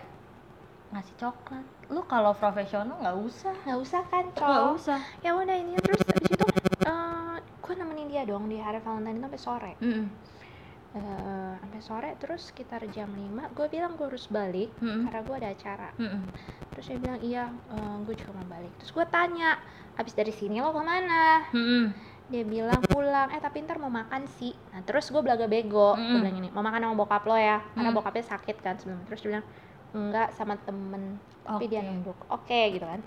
ngasih 0.94 1.16
coklat. 1.18 1.66
Lu 1.90 2.06
kalau 2.06 2.32
profesional 2.38 2.96
nggak 3.02 3.18
usah. 3.20 3.56
Gak 3.66 3.80
usah 3.82 4.02
kan, 4.08 4.24
Nggak 4.32 4.38
cowok 4.38 4.78
usah. 4.80 5.00
Ya 5.26 5.34
udah 5.34 5.56
ini, 5.58 5.76
terus 5.82 6.00
abis 6.06 6.30
itu 6.30 6.46
eh 6.88 7.36
gue 7.68 7.74
nemenin 7.76 8.08
dia 8.08 8.24
dong 8.24 8.48
di 8.48 8.56
hari 8.63 8.80
Valentine 8.80 9.20
itu 9.20 9.28
sampai 9.28 9.42
sore 9.42 9.72
Mm-mm. 9.84 10.08
Eh, 10.97 11.53
sampai 11.62 11.81
sore 11.83 12.10
terus 12.17 12.49
sekitar 12.49 12.81
jam 12.89 13.05
5 13.05 13.53
gue 13.53 13.67
bilang 13.69 13.93
gue 13.93 14.10
harus 14.10 14.25
balik 14.27 14.73
Mm-mm. 14.81 15.05
karena 15.05 15.21
gue 15.21 15.36
ada 15.38 15.49
acara 15.53 15.89
Mm-mm. 15.93 16.25
terus 16.73 16.86
dia 16.89 16.97
bilang 16.97 17.19
iya 17.21 17.43
gue 18.01 18.15
juga 18.17 18.33
mau 18.33 18.49
balik 18.49 18.73
terus 18.81 18.89
gue 18.89 19.05
tanya 19.05 19.62
abis 19.93 20.17
dari 20.17 20.33
sini 20.33 20.57
lo 20.57 20.73
ke 20.73 20.81
mana 20.81 21.45
Mm-mm. 21.53 21.93
dia 22.27 22.41
bilang 22.41 22.81
pulang 22.81 23.29
eh 23.29 23.38
tapi 23.38 23.62
ntar 23.62 23.77
mau 23.77 23.93
makan 23.93 24.25
sih 24.25 24.57
nah 24.73 24.81
terus 24.81 25.13
gue 25.13 25.21
belaga 25.21 25.45
bego 25.45 25.93
gue 25.93 26.01
Mm-mm. 26.01 26.17
bilang 26.17 26.36
ini 26.36 26.49
mau 26.49 26.65
makan 26.65 26.81
sama 26.81 26.95
bokap 26.97 27.23
lo 27.23 27.38
ya 27.38 27.62
karena 27.77 27.89
Mm. 27.93 27.97
bokapnya 28.01 28.25
sakit 28.25 28.57
kan 28.57 28.75
sebelum 28.81 28.99
terus 29.05 29.21
dia 29.21 29.29
bilang 29.38 29.45
enggak 29.93 30.27
sama 30.33 30.57
temen 30.57 31.21
tapi 31.45 31.65
dia 31.69 31.79
Oke. 31.79 31.89
nunduk 31.93 32.17
oke 32.27 32.62
gitu 32.73 32.86
kan 32.89 33.01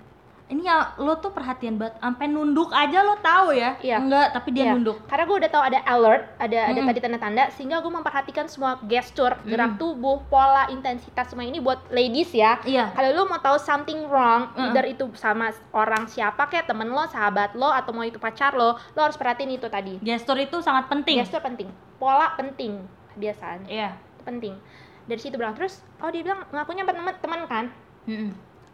ini 0.51 0.61
ya 0.61 0.93
lo 0.97 1.15
tuh 1.15 1.31
perhatian 1.31 1.75
banget 1.75 1.95
sampai 1.97 2.27
nunduk 2.27 2.69
aja 2.69 2.99
lo 3.01 3.15
tahu 3.17 3.51
ya 3.51 3.79
Iya. 3.79 3.97
enggak 3.97 4.27
tapi 4.31 4.51
dia 4.51 4.67
Iya. 4.67 4.71
nunduk 4.75 4.97
Karena 5.07 5.23
gue 5.23 5.37
udah 5.37 5.49
tahu 5.49 5.63
ada 5.63 5.79
alert, 5.81 6.23
ada 6.35 6.57
ada 6.61 6.75
Mm-mm. 6.75 6.87
tadi 6.87 6.99
tanda-tanda, 6.99 7.43
sehingga 7.49 7.79
gue 7.79 7.87
memperhatikan 7.89 8.45
semua 8.45 8.75
gestur, 8.81 9.31
gerak 9.41 9.71
Mm. 9.71 9.79
tubuh, 9.79 10.19
pola, 10.25 10.67
intensitas 10.67 11.25
semua 11.25 11.43
ini 11.43 11.57
buat 11.57 11.87
ladies 11.89 12.31
ya. 12.31 12.59
iya 12.63 12.91
Kalau 12.91 13.09
lu 13.09 13.23
mau 13.25 13.39
tahu 13.39 13.55
something 13.55 14.03
wrong, 14.05 14.51
Mm-mm. 14.51 14.69
either 14.69 14.85
itu 14.85 15.07
sama 15.15 15.49
orang 15.71 16.03
siapa 16.05 16.45
kayak 16.45 16.65
temen 16.65 16.87
lo, 16.87 17.03
sahabat 17.05 17.53
lo, 17.53 17.67
atau 17.67 17.91
mau 17.91 18.03
itu 18.03 18.17
pacar 18.17 18.51
lo, 18.51 18.75
lo 18.75 18.99
harus 18.99 19.15
perhatiin 19.15 19.51
itu 19.53 19.67
tadi. 19.67 19.97
gestur 20.01 20.35
itu 20.35 20.59
sangat 20.59 20.85
penting 20.85 21.15
Gestur 21.17 21.39
penting, 21.39 21.71
pola 21.95 22.35
penting, 22.35 22.83
kebiasaan 23.09 23.63
iya 23.65 23.95
itu 23.95 24.23
penting. 24.25 24.53
Dari 25.01 25.17
situ 25.17 25.33
bilang 25.33 25.53
terus, 25.53 25.79
oh 25.97 26.07
dia 26.07 26.21
bilang 26.21 26.43
ngakunya 26.47 26.83
teman 26.83 27.15
teman 27.15 27.41
kan? 27.45 27.65
Mm-mm. 28.03 28.31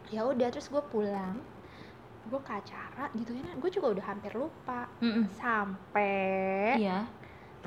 Ya 0.08 0.22
udah 0.22 0.48
terus 0.48 0.66
gue 0.66 0.80
pulang, 0.84 1.36
gue 2.28 2.40
ke 2.44 2.52
acara 2.52 3.04
gitu 3.16 3.32
ya, 3.32 3.52
gue 3.56 3.70
juga 3.72 3.86
udah 3.96 4.04
hampir 4.04 4.32
lupa. 4.36 4.86
Mm-mm. 5.00 5.26
sampai 5.40 6.76
iya. 6.76 7.08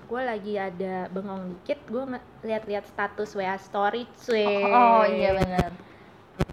gue 0.05 0.21
lagi 0.21 0.53
ada 0.55 1.09
bengong 1.09 1.57
dikit 1.57 1.81
gue 1.89 2.03
lihat-lihat 2.45 2.85
status 2.87 3.33
wa 3.33 3.57
story 3.57 4.05
cuy. 4.21 4.47
Oh, 4.69 5.01
oh 5.01 5.03
iya 5.09 5.33
benar 5.35 5.69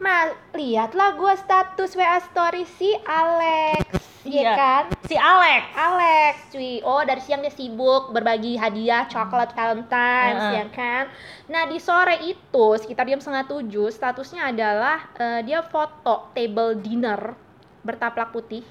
Ma, 0.02 0.28
lihatlah 0.52 1.16
gue 1.16 1.34
status 1.38 1.96
wa 1.96 2.18
story 2.20 2.66
si 2.66 2.92
Alex 3.06 4.18
Iya 4.28 4.42
Iya. 4.44 4.52
kan? 4.54 4.84
Si 5.08 5.16
Alex. 5.16 5.62
Alex 5.72 6.34
cuy. 6.52 6.84
Oh 6.84 7.00
dari 7.02 7.22
siang 7.24 7.40
dia 7.40 7.54
sibuk 7.54 8.12
berbagi 8.12 8.60
hadiah 8.60 9.08
coklat 9.08 9.56
Valentine's 9.56 10.44
Heeh. 10.52 10.54
ya 10.60 10.66
kan? 10.68 11.04
Nah 11.48 11.64
di 11.64 11.78
sore 11.80 12.20
itu 12.26 12.66
sekitar 12.76 13.08
jam 13.08 13.22
setengah 13.22 13.48
tujuh 13.48 13.88
statusnya 13.88 14.52
adalah 14.52 15.08
eh, 15.16 15.40
dia 15.48 15.64
foto 15.64 16.28
table 16.36 16.76
dinner 16.78 17.47
bertaplak 17.82 18.30
putih. 18.30 18.64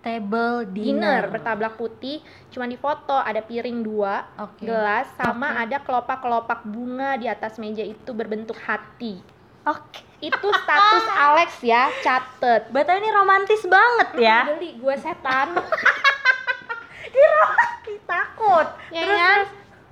Table 0.00 0.64
dinner. 0.72 0.96
Dinner, 0.96 1.22
bertablak 1.28 1.76
putih. 1.76 2.24
Cuma 2.48 2.64
di 2.64 2.80
foto 2.80 3.12
ada 3.12 3.44
piring 3.44 3.84
dua 3.84 4.24
oke. 4.40 4.64
gelas 4.64 5.04
sama 5.20 5.52
Oke. 5.52 5.60
ada 5.68 5.76
kelopak-kelopak 5.84 6.64
bunga 6.64 7.20
di 7.20 7.28
atas 7.28 7.60
meja 7.60 7.84
itu 7.84 8.10
berbentuk 8.16 8.56
hati. 8.64 9.20
Oke. 9.68 10.00
Itu 10.24 10.48
status 10.52 11.04
Alex 11.28 11.60
ya 11.60 11.92
catet. 12.00 12.72
Betul 12.72 13.04
ini 13.04 13.12
romantis 13.12 13.60
banget 13.68 14.08
ya. 14.16 14.48
geli 14.56 14.80
gue 14.80 14.96
setan. 14.96 15.52
Takut. 18.10 18.66
ya 18.90 19.06
Terus, 19.06 19.18
kan? 19.20 19.40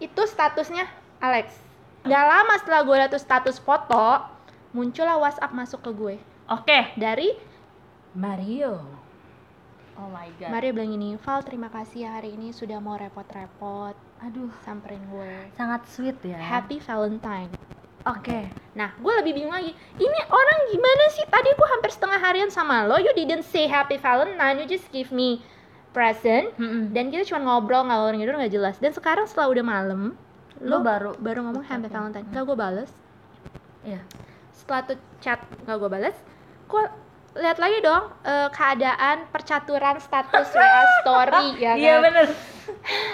itu 0.03 0.23
statusnya 0.27 0.85
Alex. 1.23 1.55
Gak 2.03 2.25
lama 2.27 2.55
setelah 2.59 2.83
gue 2.83 2.97
tuh 3.15 3.23
status 3.23 3.57
foto 3.63 4.25
muncullah 4.75 5.21
WhatsApp 5.21 5.55
masuk 5.55 5.81
ke 5.85 5.91
gue. 5.95 6.15
Oke. 6.49 6.97
dari 6.97 7.37
Mario. 8.17 8.81
Oh 9.99 10.09
my 10.15 10.31
god. 10.39 10.55
Mario 10.55 10.71
bilang 10.71 10.95
ini 10.95 11.19
Val 11.19 11.43
terima 11.43 11.69
kasih 11.69 12.07
ya 12.07 12.11
hari 12.23 12.39
ini 12.39 12.55
sudah 12.55 12.79
mau 12.79 12.95
repot-repot 12.95 13.99
Aduh, 14.23 14.51
samperin 14.63 15.03
gue 15.11 15.51
sangat 15.59 15.83
sweet 15.91 16.19
ya. 16.23 16.39
Happy 16.39 16.79
Valentine 16.79 17.51
Oke. 18.07 18.47
Nah, 18.79 18.95
gue 18.95 19.13
lebih 19.21 19.37
bingung 19.37 19.53
lagi. 19.53 19.75
Ini 19.99 20.19
orang 20.31 20.59
gimana 20.71 21.05
sih? 21.13 21.27
Tadi 21.29 21.51
gue 21.51 21.69
hampir 21.69 21.91
setengah 21.93 22.17
harian 22.23 22.49
sama 22.49 22.87
lo. 22.89 22.97
You 22.97 23.13
didn't 23.13 23.45
say 23.45 23.69
Happy 23.69 24.01
Valentine. 24.01 24.65
You 24.65 24.67
just 24.71 24.89
give 24.95 25.11
me 25.13 25.45
present. 25.93 26.55
Mm-mm. 26.57 26.95
Dan 26.95 27.13
kita 27.13 27.29
cuma 27.29 27.45
ngobrol 27.45 27.85
ngalor 27.85 28.17
ngidul 28.17 28.39
nggak 28.39 28.55
jelas. 28.55 28.81
Dan 28.81 28.95
sekarang 28.97 29.29
setelah 29.29 29.53
udah 29.53 29.65
malam, 29.67 30.01
Lo 30.63 30.81
lo 30.81 30.87
baru 30.87 31.11
baru 31.21 31.51
ngomong 31.51 31.67
Happy. 31.67 31.91
Valentine. 31.91 32.27
Gak 32.33 32.45
gue 32.49 32.57
bales. 32.57 32.91
Iya. 33.85 34.01
Setelah 34.57 34.81
tuh 34.89 34.99
chat 35.21 35.43
gak 35.67 35.77
gue 35.77 35.91
bales, 35.91 36.17
gue 36.71 36.85
lihat 37.39 37.57
lagi 37.57 37.79
dong 37.81 38.05
eh, 38.21 38.49
keadaan 38.51 39.31
percaturan 39.31 39.97
status 39.99 40.51
WA 40.51 40.83
story 40.99 41.47
ya 41.63 41.73
kan. 41.73 41.79
Iya 41.79 41.95
bener. 42.01 42.27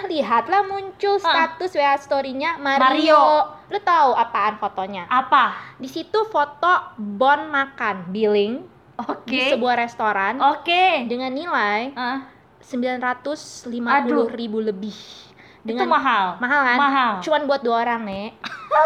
Lihatlah 0.07 0.61
muncul 0.63 1.15
status 1.15 1.71
WA 1.71 1.95
story-nya 1.95 2.57
Mario. 2.57 2.81
Mario. 2.81 3.23
Lo 3.65 3.79
tahu 3.79 4.11
apaan 4.13 4.57
fotonya? 4.57 5.07
Apa? 5.07 5.77
Di 5.77 5.87
situ 5.87 6.25
foto 6.25 6.69
Bon 6.97 7.47
makan 7.47 8.09
billing 8.09 8.65
Oke. 8.97 9.25
di 9.25 9.39
sebuah 9.47 9.75
restoran 9.77 10.39
Oke. 10.39 11.05
dengan 11.05 11.31
nilai 11.31 11.91
Ah, 11.93 12.27
950 12.59 13.69
Aduh. 13.85 14.27
ribu 14.29 14.59
lebih. 14.59 14.95
itu 15.65 15.73
Dengan 15.73 15.89
mahal. 15.91 16.37
mahal 16.37 16.61
kan? 16.63 16.77
Mahal. 16.77 17.11
Cuman 17.19 17.49
buat 17.49 17.59
dua 17.59 17.81
orang, 17.81 18.05
Nek. 18.05 18.37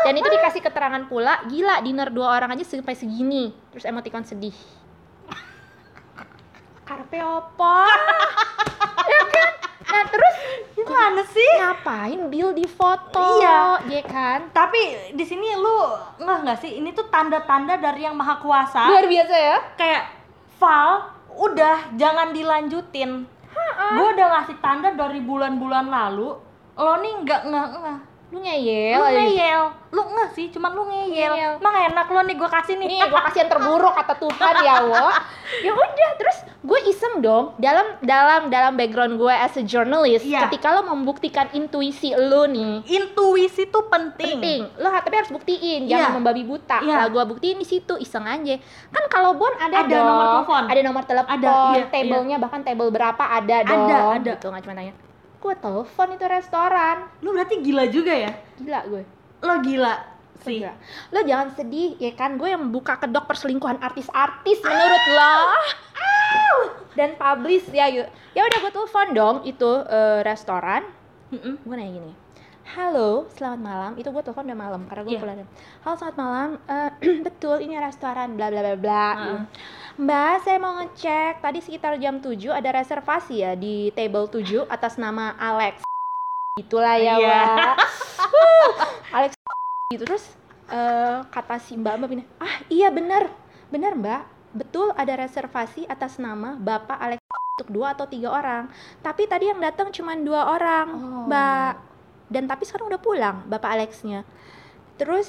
Dan 0.08 0.16
itu 0.16 0.30
dikasih 0.32 0.64
keterangan 0.64 1.04
pula, 1.06 1.44
gila 1.46 1.84
dinner 1.84 2.08
dua 2.08 2.32
orang 2.32 2.56
aja 2.56 2.64
sampai 2.64 2.96
segini. 2.96 3.52
Terus 3.70 3.84
emoticon 3.84 4.24
sedih. 4.24 4.56
Karpe 6.90 7.22
opo? 7.22 7.76
ya 9.14 9.22
kan? 9.30 9.52
Nah, 9.90 10.04
terus 10.10 10.36
Gimana 10.74 11.22
sih? 11.22 11.52
ngapain 11.62 12.22
Bill 12.34 12.50
di 12.58 12.66
foto? 12.66 13.38
Iya. 13.38 13.86
ya 13.86 14.02
kan? 14.10 14.50
Tapi 14.50 15.14
di 15.14 15.22
sini 15.22 15.54
lu 15.54 15.78
nggak 16.18 16.38
nggak 16.50 16.58
sih? 16.66 16.82
Ini 16.82 16.90
tuh 16.98 17.06
tanda-tanda 17.14 17.78
dari 17.78 18.10
yang 18.10 18.18
maha 18.18 18.42
kuasa. 18.42 18.90
Luar 18.90 19.06
biasa 19.06 19.36
ya? 19.38 19.58
Kayak 19.78 20.04
Val, 20.58 21.14
udah 21.38 21.94
jangan 21.94 22.34
dilanjutin. 22.34 23.30
Gue 23.94 24.08
udah 24.18 24.28
ngasih 24.42 24.58
tanda 24.58 24.90
dari 24.90 25.22
bulan-bulan 25.22 25.94
lalu. 25.94 26.42
Lo 26.74 26.94
nih 27.06 27.14
nggak 27.22 27.42
nggak 27.54 27.68
nggak. 27.70 28.00
Lu 28.30 28.38
ngeyel. 28.40 28.94
Lu 28.96 29.10
ngeyel. 29.10 29.62
Lu 29.90 30.02
nggak 30.06 30.30
sih? 30.32 30.48
Cuman 30.50 30.72
lu 30.72 30.86
ngeyel. 30.86 31.34
Ngeyel. 31.34 31.54
Emang 31.58 31.76
enak 31.84 32.08
lo 32.08 32.22
nih 32.22 32.36
gue 32.36 32.50
kasih 32.52 32.76
nih. 32.76 32.88
nih 32.88 33.00
gue 33.04 33.22
kasih 33.24 33.40
yang 33.40 33.50
terburuk 33.50 33.94
kata 33.96 34.14
Tuhan 34.16 34.54
ya 34.60 34.76
wo 34.84 35.06
ya 35.66 35.72
udah 35.72 36.12
terus 36.16 36.38
gue 36.60 36.80
iseng 36.86 37.20
dong 37.20 37.58
dalam 37.58 37.98
dalam 38.00 38.42
dalam 38.48 38.74
background 38.76 39.16
gue 39.16 39.32
as 39.32 39.56
a 39.56 39.64
journalist 39.64 40.22
Iya. 40.22 40.46
ketika 40.46 40.70
lo 40.72 40.86
membuktikan 40.86 41.50
intuisi 41.52 42.12
lo 42.12 42.46
nih 42.46 42.86
Intuisi 42.86 43.66
tuh 43.66 43.88
penting. 43.88 44.38
penting 44.38 44.62
lo 44.78 44.92
tapi 44.92 45.16
harus 45.16 45.32
buktiin 45.32 45.88
Iya. 45.88 45.90
jangan 45.90 46.22
membabi 46.22 46.44
buta 46.44 46.80
Iya. 46.80 46.96
lah 46.96 47.08
gue 47.08 47.24
buktiin 47.26 47.58
di 47.58 47.66
situ 47.66 47.98
iseng 47.98 48.24
aja 48.24 48.62
kan 48.88 49.04
kalau 49.08 49.34
bon 49.34 49.50
ada, 49.56 49.82
Ada 49.82 49.90
dong 49.90 50.06
nomor 50.06 50.22
telepon. 50.38 50.64
ada 50.68 50.82
nomor 50.84 51.04
telepon 51.04 51.32
Ada, 51.34 51.54
iya, 51.74 51.84
tablenya 51.88 52.38
bahkan 52.38 52.62
table 52.62 52.90
berapa 52.90 53.24
ada 53.26 53.56
Ada, 53.58 53.66
dong 53.66 54.14
ada. 54.14 54.30
gitu 54.30 54.46
nggak 54.46 54.62
cuma 54.62 54.76
tanya 54.76 54.94
gue 55.40 55.56
telepon 55.56 56.08
itu 56.12 56.26
restoran 56.26 57.08
Lu 57.20 57.32
berarti 57.32 57.60
gila 57.60 57.88
juga 57.88 58.12
ya? 58.12 58.32
gila 58.56 58.80
gue 58.86 59.04
Lo 59.40 59.56
gila 59.60 59.96
sih. 60.40 60.60
Gila. 60.60 60.72
Lo 61.10 61.20
jangan 61.22 61.52
sedih, 61.54 61.96
ya 61.96 62.12
kan? 62.12 62.36
Gue 62.36 62.48
yang 62.48 62.60
membuka 62.62 62.96
kedok 62.96 63.24
perselingkuhan 63.26 63.76
artis-artis 63.78 64.60
menurut 64.62 65.04
lo. 65.10 65.36
Dan 66.92 67.16
publish 67.16 67.68
ya, 67.70 67.88
yuk. 67.88 68.08
Ya 68.32 68.44
udah 68.44 68.58
gue 68.58 68.72
telepon 68.74 69.08
dong 69.12 69.36
itu 69.44 69.68
eh, 69.82 70.20
restoran. 70.22 70.84
Mm-mm. 71.30 71.60
Gue 71.62 71.72
nanya 71.74 71.92
gini. 71.94 72.12
Halo, 72.70 73.28
selamat 73.34 73.60
malam. 73.60 73.92
Itu 73.96 74.12
gue 74.12 74.22
telepon 74.22 74.46
udah 74.46 74.60
malam 74.60 74.82
karena 74.86 75.02
gue 75.02 75.12
Iya. 75.12 75.22
pulang. 75.22 75.38
Halo, 75.82 75.96
selamat 75.98 76.18
malam. 76.18 76.50
Eh, 76.68 76.92
betul, 77.26 77.56
ini 77.60 77.76
restoran 77.76 78.36
bla 78.36 78.48
bla 78.48 78.62
bla 78.62 78.76
bla. 78.76 79.08
Heeh. 79.16 79.40
Mbak, 80.00 80.48
saya 80.48 80.58
mau 80.64 80.80
ngecek. 80.80 81.44
Tadi 81.44 81.60
sekitar 81.60 82.00
jam 82.00 82.24
7 82.24 82.56
ada 82.56 82.72
reservasi 82.72 83.44
ya 83.44 83.52
di 83.60 83.92
table 83.92 84.32
7 84.32 84.64
atas 84.72 84.96
nama 84.96 85.36
Alex. 85.36 85.84
Itulah 86.56 86.96
ya. 86.96 87.20
Mbak. 87.20 87.76
Huh, 88.20 88.72
Alex 89.12 89.36
gitu 89.92 90.06
terus 90.08 90.24
eh, 90.72 91.20
kata 91.28 91.60
si 91.60 91.76
Mbak 91.76 91.94
Mbak 92.00 92.10
ini, 92.16 92.24
"Ah, 92.40 92.64
iya 92.72 92.88
benar. 92.94 93.28
Benar, 93.68 94.00
Mbak. 94.00 94.22
Betul 94.56 94.96
ada 94.96 95.20
reservasi 95.20 95.84
atas 95.92 96.16
nama 96.16 96.56
Bapak 96.56 96.96
Alex 96.96 97.20
untuk 97.60 97.68
dua 97.76 97.92
atau 97.92 98.08
tiga 98.08 98.32
orang. 98.32 98.72
Tapi 99.04 99.28
tadi 99.28 99.52
yang 99.52 99.60
datang 99.60 99.92
cuma 99.92 100.16
dua 100.16 100.48
orang, 100.56 100.88
Oh. 100.96 101.28
Mbak. 101.28 101.74
Dan 102.32 102.48
tapi 102.48 102.64
sekarang 102.64 102.88
udah 102.88 103.02
pulang 103.04 103.44
Bapak 103.52 103.76
Alexnya. 103.76 104.24
Terus, 104.96 105.28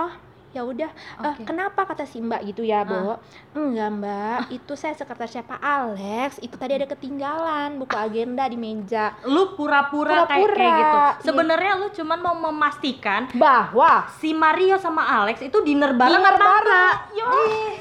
oh 0.00 0.27
ya 0.48 0.64
udah 0.64 0.88
Eh, 1.18 1.28
Oke. 1.28 1.44
kenapa 1.44 1.84
kata 1.84 2.02
si 2.02 2.18
mbak 2.18 2.40
gitu 2.42 2.62
ya 2.62 2.80
Bo? 2.82 3.20
Enggak 3.52 3.88
mbak. 3.94 4.38
Itu 4.48 4.72
saya 4.74 4.92
sekretarisnya 4.92 5.44
Pak 5.44 5.60
Alex. 5.60 6.38
Itu 6.38 6.56
tadi 6.56 6.72
ada 6.74 6.86
ketinggalan 6.86 7.76
buku 7.76 7.92
agenda 7.92 8.44
di 8.44 8.56
meja. 8.56 9.12
Lu 9.22 9.52
pura-pura 9.54 10.24
kayak, 10.24 10.48
kayak 10.48 10.72
gitu. 10.74 10.96
iya. 10.96 11.20
Sebenarnya 11.20 11.72
lu 11.76 11.86
cuman 11.90 12.18
mau 12.18 12.34
memastikan 12.34 13.28
bahwa 13.34 14.08
si 14.16 14.32
Mario 14.32 14.76
sama 14.76 15.04
Alex 15.04 15.42
itu 15.42 15.60
dinner 15.60 15.92
bareng 15.92 16.16
Dinner 16.16 16.36
bareng. 16.36 16.94
Ih, 17.12 17.74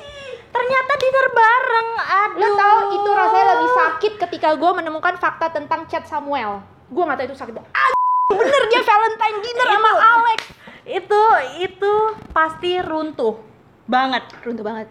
Ternyata 0.47 0.91
dinner 0.97 1.27
bareng. 1.29 1.87
Aduh. 1.97 2.39
lo 2.39 2.47
tahu 2.53 2.77
itu 2.93 3.09
rasanya 3.11 3.45
lebih 3.53 3.69
sakit 3.73 4.13
ketika 4.27 4.49
gue 4.53 4.71
menemukan 4.73 5.15
fakta 5.15 5.47
tentang 5.49 5.85
chat 5.85 6.03
Samuel. 6.03 6.59
Gue 6.87 7.03
nggak 7.03 7.17
tahu 7.17 7.27
itu 7.27 7.37
sakit. 7.37 7.53
Ah, 7.69 7.89
bener 8.27 8.61
dia 8.67 8.81
Valentine 8.81 9.37
dinner 9.39 9.67
sama 9.69 9.91
Alex 9.95 10.39
Itu 10.87 11.21
itu 11.59 11.93
pasti 12.31 12.79
runtuh 12.79 13.35
banget. 13.85 14.23
runtuh 14.43 14.63
banget 14.63 14.87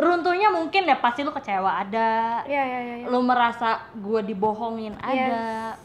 Runtuhnya 0.00 0.48
mungkin 0.48 0.88
ya 0.88 0.96
pasti 0.96 1.20
lu 1.20 1.34
kecewa 1.34 1.84
ada. 1.84 2.40
ya 2.48 2.62
ya 2.64 2.78
ya, 2.80 2.94
ya. 3.02 3.06
Lu 3.10 3.20
merasa 3.20 3.84
gue 3.92 4.20
dibohongin 4.24 4.96
ada. 4.96 5.76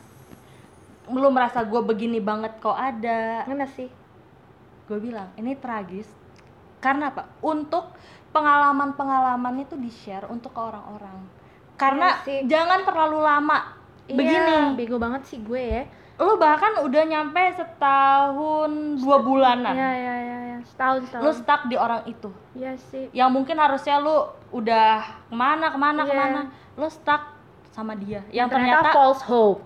Lu 1.12 1.28
merasa 1.34 1.66
gue 1.66 1.82
begini 1.84 2.24
banget 2.24 2.56
kok 2.64 2.78
ada. 2.78 3.44
Gimana 3.44 3.68
sih 3.68 3.90
gue 4.86 4.98
bilang 5.02 5.34
ini 5.36 5.58
tragis 5.58 6.06
karena 6.78 7.10
apa 7.10 7.26
untuk 7.42 7.90
pengalaman-pengalaman 8.30 9.66
itu 9.66 9.74
di 9.82 9.90
share 9.90 10.30
untuk 10.30 10.54
ke 10.54 10.62
orang-orang 10.62 11.26
karena 11.74 12.22
Iya 12.22 12.26
sih. 12.26 12.40
jangan 12.46 12.86
terlalu 12.86 13.20
lama 13.26 13.60
Iya, 14.06 14.14
begini 14.14 14.54
bego 14.78 15.02
banget 15.02 15.26
sih 15.26 15.42
gue 15.42 15.58
ya 15.58 15.84
lu 16.16 16.40
bahkan 16.40 16.80
udah 16.80 17.04
nyampe 17.04 17.44
setahun 17.60 18.72
dua 19.04 19.18
bulanan. 19.20 19.76
Iya 19.76 19.92
iya 19.92 20.16
iya 20.16 20.38
ya. 20.56 20.58
setahun 20.64 20.96
lu 21.04 21.08
setahun 21.12 21.36
stuck 21.44 21.62
di 21.68 21.76
orang 21.76 22.02
itu. 22.08 22.30
Iya 22.56 22.80
sih. 22.80 23.12
Yang 23.12 23.30
mungkin 23.36 23.60
harusnya 23.60 24.00
lu 24.00 24.32
udah 24.56 25.04
ke 25.28 25.36
mana 25.36 25.68
ke 25.68 25.80
mana 25.80 26.02
Iya. 26.08 26.10
ke 26.10 26.14
mana 26.16 26.42
lu 26.80 26.88
stuck 26.88 27.36
sama 27.76 28.00
dia. 28.00 28.24
Yang 28.32 28.56
ternyata, 28.56 28.80
ternyata, 28.80 28.96
false 28.96 29.24
hope. 29.28 29.62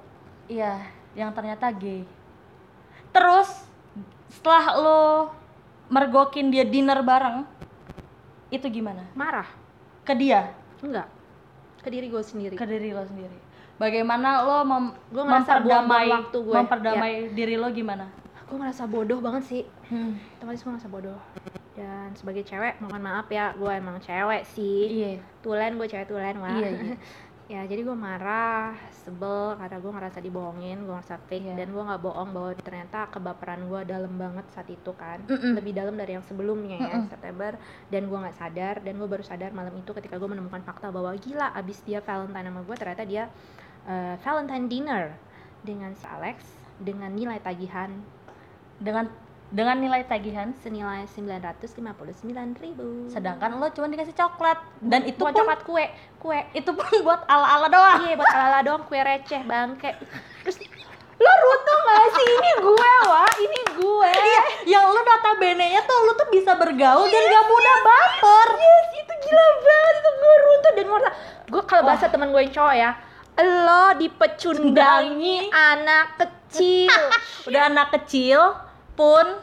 Iya 0.49 0.73
yang 1.13 1.29
ternyata 1.37 1.69
gay. 1.69 2.01
Terus 3.13 3.49
setelah 4.33 4.65
lu 4.73 5.01
mergokin 5.93 6.49
dia 6.49 6.65
dinner 6.65 7.05
bareng 7.05 7.45
itu 8.49 8.65
gimana? 8.73 9.05
Marah. 9.13 9.45
Ke 10.01 10.17
dia? 10.17 10.49
Enggak. 10.81 11.05
Ke 11.85 11.93
diri 11.93 12.09
gue 12.09 12.23
sendiri. 12.25 12.57
Ke 12.57 12.65
diri 12.65 12.89
lo 12.89 13.05
sendiri 13.05 13.48
bagaimana 13.79 14.43
lo 14.43 14.57
mem- 14.61 14.95
Gua 15.09 15.23
memperdamai 15.25 16.07
waktu 16.11 16.37
gue. 16.37 16.53
memperdamai 16.53 17.11
diri 17.31 17.55
lo 17.55 17.67
gimana 17.69 18.05
gue 18.43 18.57
ngerasa 18.57 18.83
bodoh 18.85 19.19
banget 19.19 19.43
sih 19.45 19.63
hmm. 19.87 20.35
otomatis 20.35 20.59
gue 20.59 20.71
ngerasa 20.71 20.89
bodoh 20.89 21.19
dan 21.71 22.11
sebagai 22.11 22.43
cewek 22.43 22.75
mohon 22.79 22.99
maaf 22.99 23.29
ya 23.29 23.53
gue 23.53 23.71
emang 23.71 23.97
cewek 23.99 24.43
sih 24.43 24.81
iya 24.89 25.11
tulen 25.39 25.75
gue 25.75 25.85
cewek 25.85 26.05
tulen 26.05 26.35
wah 26.35 26.51
Iya, 26.51 26.69
iya. 26.71 26.95
ya 27.49 27.61
jadi 27.65 27.81
gue 27.81 27.93
marah 27.95 28.73
sebel 28.91 29.53
karena 29.55 29.77
gue 29.79 29.91
ngerasa 29.91 30.19
dibohongin 30.19 30.77
gue 30.79 30.91
ngerasa 30.91 31.17
fake 31.23 31.45
Iya. 31.47 31.55
dan 31.55 31.67
gue 31.67 31.81
nggak 31.83 31.97
bohong 31.99 32.29
bahwa 32.29 32.51
ternyata 32.55 33.05
kebaperan 33.07 33.65
gue 33.65 33.81
dalam 33.85 34.13
banget 34.13 34.45
saat 34.49 34.67
itu 34.67 34.91
kan 34.93 35.17
Mm-mm. 35.23 35.53
lebih 35.53 35.71
dalam 35.71 35.93
dari 35.93 36.13
yang 36.13 36.21
sebelumnya 36.21 36.77
ya 36.79 36.93
Mm-mm. 36.95 37.07
September 37.07 37.53
dan 37.87 38.01
gue 38.03 38.17
nggak 38.19 38.33
sadar 38.35 38.75
dan 38.79 38.93
gue 38.95 39.07
baru 39.07 39.21
sadar 39.23 39.49
malam 39.51 39.73
itu 39.73 39.89
ketika 39.91 40.17
gue 40.17 40.25
menemukan 40.27 40.61
fakta 40.61 40.89
bahwa 40.89 41.09
gila 41.15 41.49
abis 41.51 41.81
dia 41.83 42.01
Valentine 42.01 42.49
sama 42.49 42.61
gue 42.61 42.75
ternyata 42.75 43.03
dia 43.03 43.29
eh, 43.87 44.15
Valentine 44.19 44.65
dinner 44.67 45.03
dengan 45.63 45.93
si 45.95 46.05
Alex 46.07 46.43
dengan 46.79 47.11
nilai 47.13 47.39
tagihan. 47.43 47.91
Dengan 48.79 49.11
dengan 49.49 49.81
nilai 49.81 50.05
tagihan? 50.05 50.53
Senilai 50.61 51.09
959.000 51.09 52.61
ribu. 52.61 53.09
Sedangkan 53.09 53.57
lo 53.57 53.67
cuma 53.73 53.89
dikasih 53.89 54.13
coklat. 54.13 54.61
Dan 54.77 55.09
itu 55.09 55.17
bukan 55.19 55.33
pun 55.33 55.39
coklat 55.41 55.61
kue. 55.65 55.85
Kue. 56.21 56.39
Itu 56.53 56.71
pun 56.77 56.85
buat 57.07 57.25
ala-ala 57.25 57.67
doang. 57.67 57.99
Iya 58.05 58.15
buat 58.15 58.29
ala-ala 58.29 58.59
doang. 58.61 58.81
Kue 58.85 59.01
receh 59.01 59.41
bangke. 59.43 59.97
Terus 60.45 60.57
lo 61.19 61.31
runtuh 61.35 61.79
gak 61.83 62.05
sih? 62.15 62.25
Ini 62.29 62.51
gue 62.61 62.91
wah. 63.09 63.31
Ini 63.41 63.59
gue. 63.73 64.11
Iya. 64.13 64.41
Yang 64.69 64.85
lo 64.85 65.01
notabene 65.01 65.65
nya 65.75 65.81
tuh 65.83 65.97
lo 66.07 66.13
tuh 66.15 66.29
bisa 66.29 66.53
bergaul 66.55 67.09
dan 67.09 67.23
gak 67.25 67.45
mudah 67.49 67.77
baper. 67.83 68.47
Yes 68.55 68.87
itu 69.01 69.13
gila 69.27 69.45
banget. 69.65 69.95
Itu 69.97 70.09
gue 70.13 70.35
runtuh 70.45 70.71
dan 70.77 70.85
gue 70.85 70.99
gue 71.49 71.63
kalau 71.65 71.83
bahasa 71.83 72.05
teman 72.05 72.29
gue 72.29 72.41
yang 72.45 72.53
cowok 72.53 72.75
ya 72.77 73.08
lo 73.43 73.85
dipecundangi 73.99 75.51
anak 75.51 76.07
kecil 76.19 76.91
udah 77.47 77.61
anak 77.71 77.87
kecil 77.99 78.55
pun 78.93 79.39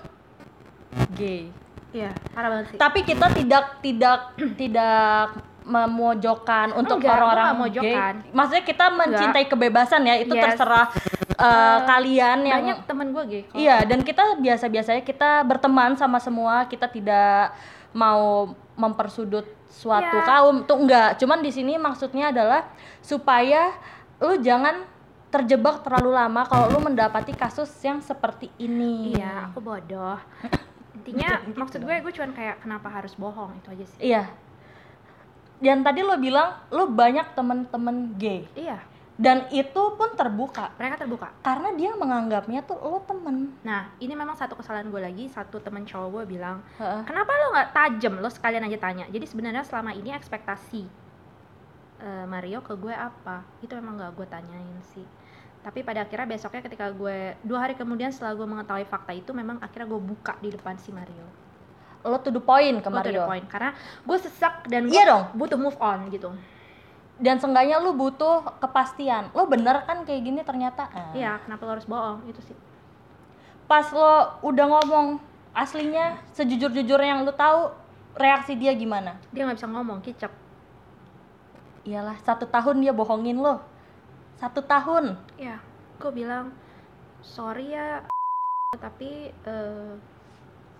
gay 1.16 1.48
iya 1.96 2.12
parah 2.36 2.48
banget 2.52 2.64
sih 2.74 2.78
tapi 2.78 3.00
kita 3.04 3.26
tidak 3.32 3.64
tidak 3.80 4.20
tidak 4.60 5.32
memojokkan 5.66 6.70
untuk 6.78 7.02
Enggak, 7.02 7.18
orang-orang 7.18 7.74
gay. 7.74 7.98
Maksudnya 8.30 8.62
kita 8.62 8.86
mencintai 8.86 9.44
kebebasan 9.50 10.06
ya, 10.06 10.14
itu 10.14 10.30
Yes. 10.38 10.54
terserah 10.54 10.94
uh, 11.34 11.78
kalian 11.82 12.46
yang 12.46 12.62
banyak 12.62 12.78
teman 12.86 13.10
gue 13.10 13.24
gay. 13.26 13.42
Iya, 13.50 13.82
dan 13.82 14.06
kita 14.06 14.38
biasa-biasanya 14.38 15.02
kita 15.02 15.42
berteman 15.42 15.98
sama 15.98 16.22
semua, 16.22 16.70
kita 16.70 16.86
tidak 16.86 17.50
mau 17.90 18.54
mempersudut 18.78 19.55
suatu 19.68 20.16
Iya. 20.16 20.24
kaum. 20.24 20.56
Tuh 20.62 20.78
enggak, 20.78 21.16
cuman 21.16 21.38
di 21.38 21.50
sini 21.50 21.76
maksudnya 21.76 22.30
adalah 22.30 22.66
supaya 22.98 23.72
lu 24.18 24.38
jangan 24.38 24.82
terjebak 25.26 25.82
terlalu 25.82 26.10
lama 26.12 26.42
kalau 26.42 26.70
lu 26.70 26.80
mendapati 26.80 27.32
kasus 27.32 27.68
yang 27.80 28.00
seperti 28.00 28.48
ini. 28.56 29.12
iya 29.12 29.46
aku 29.46 29.60
bodoh 29.60 30.16
intinya 30.96 31.44
maksud 31.52 31.78
gue 31.78 31.92
gue 31.92 32.08
cuman 32.10 32.32
kayak 32.32 32.56
kenapa 32.58 32.88
harus 32.88 33.12
bohong 33.12 33.52
itu 33.54 33.68
aja 33.70 33.84
sih 33.86 34.00
Iya. 34.06 34.24
Dan 35.56 35.80
tadi 35.80 36.00
lo 36.00 36.16
bilang 36.16 36.56
lo 36.68 36.84
banyak 36.86 37.32
temen-temen 37.32 38.16
gay 38.16 38.48
iya 38.54 38.80
dan 39.16 39.48
itu 39.48 39.82
pun 39.96 40.12
terbuka. 40.12 40.76
Mereka 40.76 41.00
terbuka. 41.00 41.32
Karena 41.40 41.72
dia 41.72 41.96
menganggapnya 41.96 42.60
tuh 42.62 42.76
lo 42.76 43.00
temen. 43.00 43.56
nah 43.64 43.88
ini 43.96 44.12
memang 44.12 44.36
satu 44.36 44.52
kesalahan 44.52 44.92
gue 44.92 45.00
lagi. 45.00 45.24
Satu 45.32 45.56
teman 45.56 45.88
cowok 45.88 46.08
gue 46.12 46.36
bilang 46.36 46.60
Heeh. 46.76 47.00
kenapa 47.08 47.32
lo 47.32 47.56
nggak 47.56 47.70
tajem 47.72 48.14
lo 48.20 48.28
sekalian 48.28 48.68
aja 48.68 48.76
tanya. 48.76 49.04
Jadi 49.08 49.24
sebenarnya 49.24 49.64
selama 49.64 49.96
ini 49.96 50.12
ekspektasi 50.12 50.84
eh, 51.98 52.24
Mario 52.28 52.60
ke 52.60 52.76
gue 52.76 52.92
apa? 52.92 53.40
Itu 53.64 53.72
emang 53.72 53.96
nggak 53.96 54.12
gue 54.12 54.26
tanyain 54.28 54.78
sih. 54.92 55.06
Tapi 55.64 55.80
pada 55.80 56.04
akhirnya 56.04 56.30
besoknya 56.30 56.62
ketika 56.62 56.92
gue 56.92 57.34
dua 57.40 57.58
hari 57.64 57.74
kemudian 57.74 58.12
setelah 58.12 58.36
gue 58.36 58.46
mengetahui 58.46 58.84
fakta 58.84 59.10
itu 59.10 59.32
memang 59.32 59.58
akhirnya 59.58 59.88
gue 59.88 59.98
buka 59.98 60.36
di 60.38 60.52
depan 60.52 60.76
si 60.76 60.92
Mario. 60.92 61.24
Lo 62.04 62.20
to 62.20 62.28
the 62.28 62.38
point 62.38 62.78
ke 62.78 62.86
Gue 62.86 63.00
to 63.00 63.10
the 63.10 63.16
Mario. 63.16 63.24
point. 63.24 63.46
Karena 63.48 63.72
gue 64.04 64.16
sesak 64.20 64.68
dan 64.68 64.86
gue 64.86 64.94
Iya 64.94 65.04
dong. 65.08 65.24
butuh 65.34 65.56
move 65.56 65.74
on 65.80 66.06
gitu 66.12 66.30
Dan 67.16 67.40
seenggaknya 67.40 67.80
lo 67.80 67.96
butuh 67.96 68.44
kepastian. 68.60 69.32
Lo 69.32 69.48
bener 69.48 69.88
kan 69.88 70.04
kayak 70.04 70.20
gini 70.20 70.40
ternyata. 70.44 70.84
Ah. 70.92 71.12
iya 71.16 71.40
kenapa 71.40 71.64
lo 71.64 71.70
harus 71.80 71.88
bohong 71.88 72.20
itu 72.28 72.40
sih 72.44 72.56
Pas 73.64 73.88
lo 73.90 74.36
udah 74.44 74.66
ngomong 74.68 75.06
aslinya 75.56 76.20
sejujur-jujurnya 76.36 77.16
yang 77.16 77.20
lo 77.24 77.32
tahu 77.32 77.72
reaksi 78.16 78.52
dia 78.56 78.76
gimana? 78.76 79.16
dia 79.32 79.44
nggak 79.48 79.56
bisa 79.58 79.68
ngomong 79.68 80.00
kicap 80.04 80.32
Iyalah 81.86 82.18
satu 82.20 82.44
tahun 82.50 82.82
dia 82.82 82.92
bohongin 82.92 83.38
lo. 83.38 83.62
Satu 84.36 84.60
tahun. 84.60 85.16
ya 85.40 85.56
gue 85.96 86.12
bilang 86.12 86.52
sorry 87.24 87.72
ya 87.72 88.04
tapi 88.76 89.32
eh, 89.32 89.92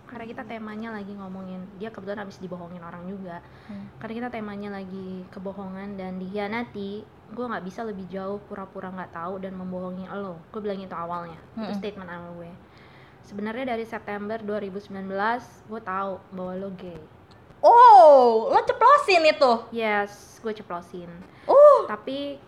karena 0.07 0.25
kita 0.25 0.43
temanya 0.43 0.91
lagi 0.91 1.11
ngomongin 1.11 1.59
dia 1.77 1.91
kebetulan 1.91 2.23
habis 2.23 2.39
dibohongin 2.39 2.79
orang 2.79 3.05
juga 3.05 3.43
Hmm. 3.67 3.91
karena 3.99 4.15
kita 4.17 4.29
temanya 4.31 4.71
lagi 4.73 5.27
kebohongan 5.29 5.95
dan 5.95 6.17
dihianati 6.17 7.03
gue 7.27 7.45
nggak 7.45 7.65
bisa 7.65 7.83
lebih 7.83 8.07
jauh 8.07 8.39
pura-pura 8.41 8.87
nggak 8.89 9.11
tahu 9.11 9.39
dan 9.39 9.53
membohongi 9.53 10.07
lo 10.09 10.39
gue 10.49 10.61
bilang 10.61 10.79
itu 10.79 10.95
awalnya 10.95 11.35
itu 11.53 11.67
Mm-mm. 11.67 11.77
statement 11.77 12.07
awal 12.07 12.31
gue 12.37 12.51
sebenarnya 13.23 13.67
dari 13.69 13.83
September 13.83 14.39
2019 14.39 14.95
gue 15.67 15.81
tahu 15.83 16.13
bahwa 16.33 16.53
lo 16.57 16.71
gay 16.73 16.99
Oh, 17.59 18.53
lo 18.53 18.61
ceplosin 18.63 19.27
itu. 19.27 19.53
yes 19.73 20.39
gue 20.39 20.53
ceplosin 20.53 21.11
Uh, 21.45 21.83
tapi 21.87 22.39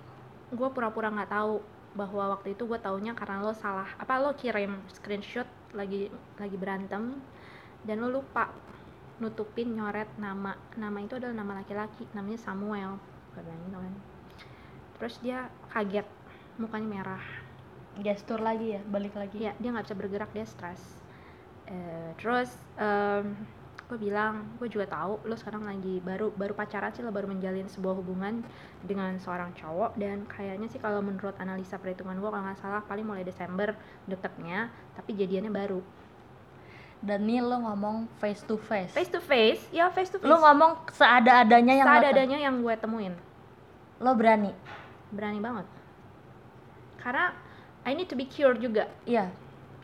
gue 0.48 0.68
pura-pura 0.68 1.06
nggak 1.08 1.28
tahu 1.28 1.58
bahwa 1.92 2.30
waktu 2.30 2.52
itu 2.52 2.62
gue 2.64 2.78
taunya 2.78 3.10
karena 3.12 3.40
lo 3.40 3.50
salah 3.52 3.88
apa 3.94 4.14
lo 4.16 4.30
kirim 4.32 4.78
screenshot 4.88 5.46
lagi 5.70 6.06
lagi 6.36 6.54
berantem 6.54 7.18
dan 7.86 8.02
lo 8.02 8.08
lupa 8.22 8.50
nutupin 9.18 9.74
nyoret 9.74 10.08
nama. 10.18 10.54
Nama 10.78 10.98
itu 11.02 11.18
adalah 11.18 11.34
nama 11.34 11.52
laki-laki 11.62 12.06
namanya 12.14 12.38
Samuel. 12.38 12.98
Gitu 13.34 13.76
kan 13.78 13.94
terus 14.98 15.14
dia 15.22 15.46
kaget 15.70 16.04
mukanya 16.58 16.88
merah. 16.90 17.24
Gestur 17.98 18.42
lagi 18.42 18.78
ya, 18.78 18.80
balik 18.86 19.14
lagi. 19.14 19.46
ya 19.46 19.54
dia 19.58 19.70
nggak 19.70 19.86
bisa 19.86 19.96
bergerak 19.96 20.30
dia 20.34 20.46
stres. 20.46 20.82
Eh, 21.70 22.10
terus 22.18 22.50
gue 23.88 23.96
bilang 23.96 24.44
gue 24.60 24.68
juga 24.68 24.84
tahu 24.84 25.16
lo 25.24 25.32
sekarang 25.32 25.64
lagi 25.64 25.96
baru 26.04 26.28
baru 26.36 26.52
pacaran 26.52 26.92
sih 26.92 27.00
lo 27.00 27.08
baru 27.08 27.24
menjalin 27.24 27.72
sebuah 27.72 27.96
hubungan 27.96 28.44
dengan 28.84 29.16
seorang 29.22 29.54
cowok. 29.54 29.96
Dan 29.96 30.26
kayaknya 30.26 30.68
sih 30.68 30.82
kalau 30.82 31.00
menurut 31.00 31.34
analisa 31.38 31.78
perhitungan 31.78 32.18
gue 32.18 32.28
kalau 32.28 32.44
nggak 32.44 32.60
salah 32.60 32.82
paling 32.84 33.06
mulai 33.06 33.24
Desember 33.24 33.72
deketnya 34.10 34.68
tapi 34.98 35.14
jadiannya 35.14 35.50
baru 35.54 35.80
Dan 36.98 37.30
nih 37.30 37.38
lo 37.38 37.62
ngomong 37.62 38.10
face 38.18 38.42
to 38.42 38.58
face. 38.58 38.90
face 38.90 39.06
to 39.06 39.22
face 39.22 39.62
ya 39.70 39.86
face 39.88 40.10
to 40.10 40.18
face 40.18 40.26
Lo 40.26 40.42
ngomong 40.42 40.82
seada-adanya 40.90 41.74
yang 41.78 41.86
seadanya 41.86 42.38
yang 42.38 42.54
gue 42.58 42.74
temuin 42.74 43.14
Lo 44.02 44.14
berani. 44.14 44.50
berani 45.08 45.38
banget 45.38 45.66
karena 46.98 47.32
I 47.86 47.94
need 47.94 48.10
to 48.10 48.18
be 48.18 48.26
cured 48.26 48.58
juga 48.58 48.90
Iya. 49.06 49.30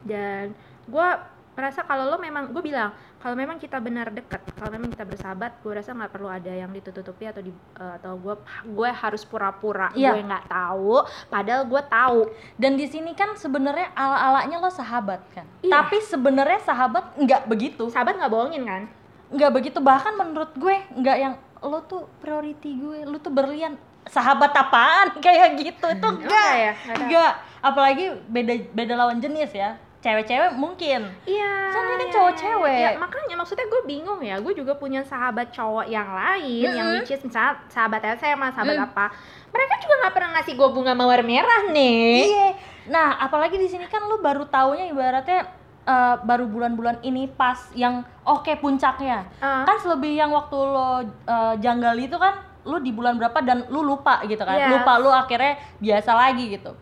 dan 0.04 0.52
gue 0.84 1.08
merasa 1.54 1.80
kalau 1.80 2.10
lo 2.10 2.18
memang 2.18 2.50
gue 2.50 2.58
bilang 2.60 2.90
kalau 3.18 3.32
memang 3.32 3.56
kita 3.56 3.78
benar 3.78 4.10
dekat 4.10 4.42
kalau 4.58 4.74
memang 4.74 4.90
kita 4.90 5.06
bersahabat 5.06 5.62
gue 5.62 5.70
rasa 5.70 5.94
nggak 5.94 6.10
perlu 6.10 6.26
ada 6.26 6.50
yang 6.50 6.68
ditutupi 6.68 7.24
atau 7.24 7.40
di 7.40 7.48
eh, 7.50 7.92
atau 7.96 8.18
gue 8.18 8.34
gue 8.68 8.90
harus 8.90 9.22
pura-pura 9.22 9.94
Iya. 9.94 10.12
gue 10.12 10.26
nggak 10.26 10.46
tahu 10.46 11.06
padahal 11.30 11.62
gue 11.64 11.82
tahu 11.86 12.20
Dan 12.54 12.74
di 12.74 12.84
sini 12.84 13.14
kan 13.14 13.32
sebenarnya 13.34 13.94
ala-alanya 13.94 14.58
lo 14.58 14.68
sahabat 14.68 15.22
kan. 15.30 15.46
Iya. 15.62 15.72
Tapi 15.72 15.96
sebenarnya 16.02 16.60
sahabat 16.60 17.14
nggak 17.16 17.42
begitu. 17.46 17.86
sahabat 17.88 18.18
nggak 18.18 18.32
bohongin 18.32 18.66
kan 18.66 18.82
Nggak 19.30 19.50
begitu 19.54 19.78
bahkan 19.78 20.14
menurut 20.14 20.50
gue 20.54 20.74
nggak 20.94 21.16
yang 21.16 21.34
lo 21.64 21.80
tuh 21.80 22.04
priority 22.20 22.76
gue, 22.76 23.08
lo 23.08 23.16
tuh 23.16 23.32
berlian. 23.32 23.78
Sahabat 24.04 24.52
apaan 24.52 25.16
kayak 25.24 25.56
gitu 25.56 25.86
itu 25.86 26.06
enggak. 26.06 26.52
ya 26.52 26.72
Nggak 26.74 26.82
tahu. 26.84 27.02
Enggak, 27.08 27.32
apalagi 27.62 28.04
beda 28.28 28.52
beda 28.74 28.92
lawan 28.94 29.16
jenis 29.16 29.48
ya. 29.48 29.80
Cewek-cewek 30.04 30.52
mungkin 30.60 31.08
Iya. 31.24 31.72
Soalnya 31.72 31.96
kan 31.96 32.04
iya, 32.04 32.12
cowok 32.12 32.32
iya. 32.32 32.40
cewek. 32.44 32.76
Ya, 32.76 32.90
makanya 33.00 33.34
maksudnya 33.40 33.66
gue 33.66 33.82
bingung 33.88 34.20
ya. 34.20 34.36
Gue 34.44 34.52
juga 34.52 34.76
punya 34.76 35.00
sahabat 35.00 35.48
cowok 35.50 35.88
yang 35.88 36.06
lain 36.12 36.68
yang 36.70 36.88
Mm-mm. 36.92 37.00
which 37.00 37.16
is 37.16 37.24
misalnya 37.24 37.56
sahabat 37.72 38.04
SMA, 38.20 38.52
sahabat 38.52 38.76
Mm. 38.76 38.86
apa. 38.92 39.06
Mereka 39.48 39.74
juga 39.80 39.94
nggak 40.04 40.14
pernah 40.14 40.30
ngasih 40.38 40.54
gue 40.54 40.68
bunga 40.70 40.92
mawar 40.92 41.24
merah 41.24 41.72
nih. 41.72 42.28
Iya. 42.28 42.48
Nah, 42.92 43.16
apalagi 43.16 43.56
di 43.56 43.64
sini 43.64 43.88
kan 43.88 44.04
lu 44.04 44.20
baru 44.20 44.44
taunya 44.44 44.84
ibaratnya 44.86 45.48
eh, 45.84 46.14
baru 46.20 46.44
bulan-bulan 46.48 47.00
ini 47.00 47.24
pas 47.26 47.72
yang 47.72 48.04
oke 48.22 48.52
puncaknya. 48.60 49.24
Ah. 49.40 49.64
Kan 49.64 49.80
selebih 49.80 50.20
yang 50.20 50.30
waktu 50.30 50.56
lo 50.56 51.00
eh, 51.02 51.54
janggal 51.64 51.96
itu 51.96 52.16
kan 52.20 52.44
lu 52.64 52.80
di 52.80 52.92
bulan 52.92 53.20
berapa 53.20 53.44
dan 53.44 53.68
lu 53.68 53.84
lupa 53.84 54.24
gitu 54.24 54.40
kan. 54.40 54.56
Yes. 54.56 54.70
Lupa 54.72 54.92
lu 55.00 55.12
akhirnya 55.12 55.60
biasa 55.80 56.10
lagi 56.12 56.56
gitu. 56.56 56.72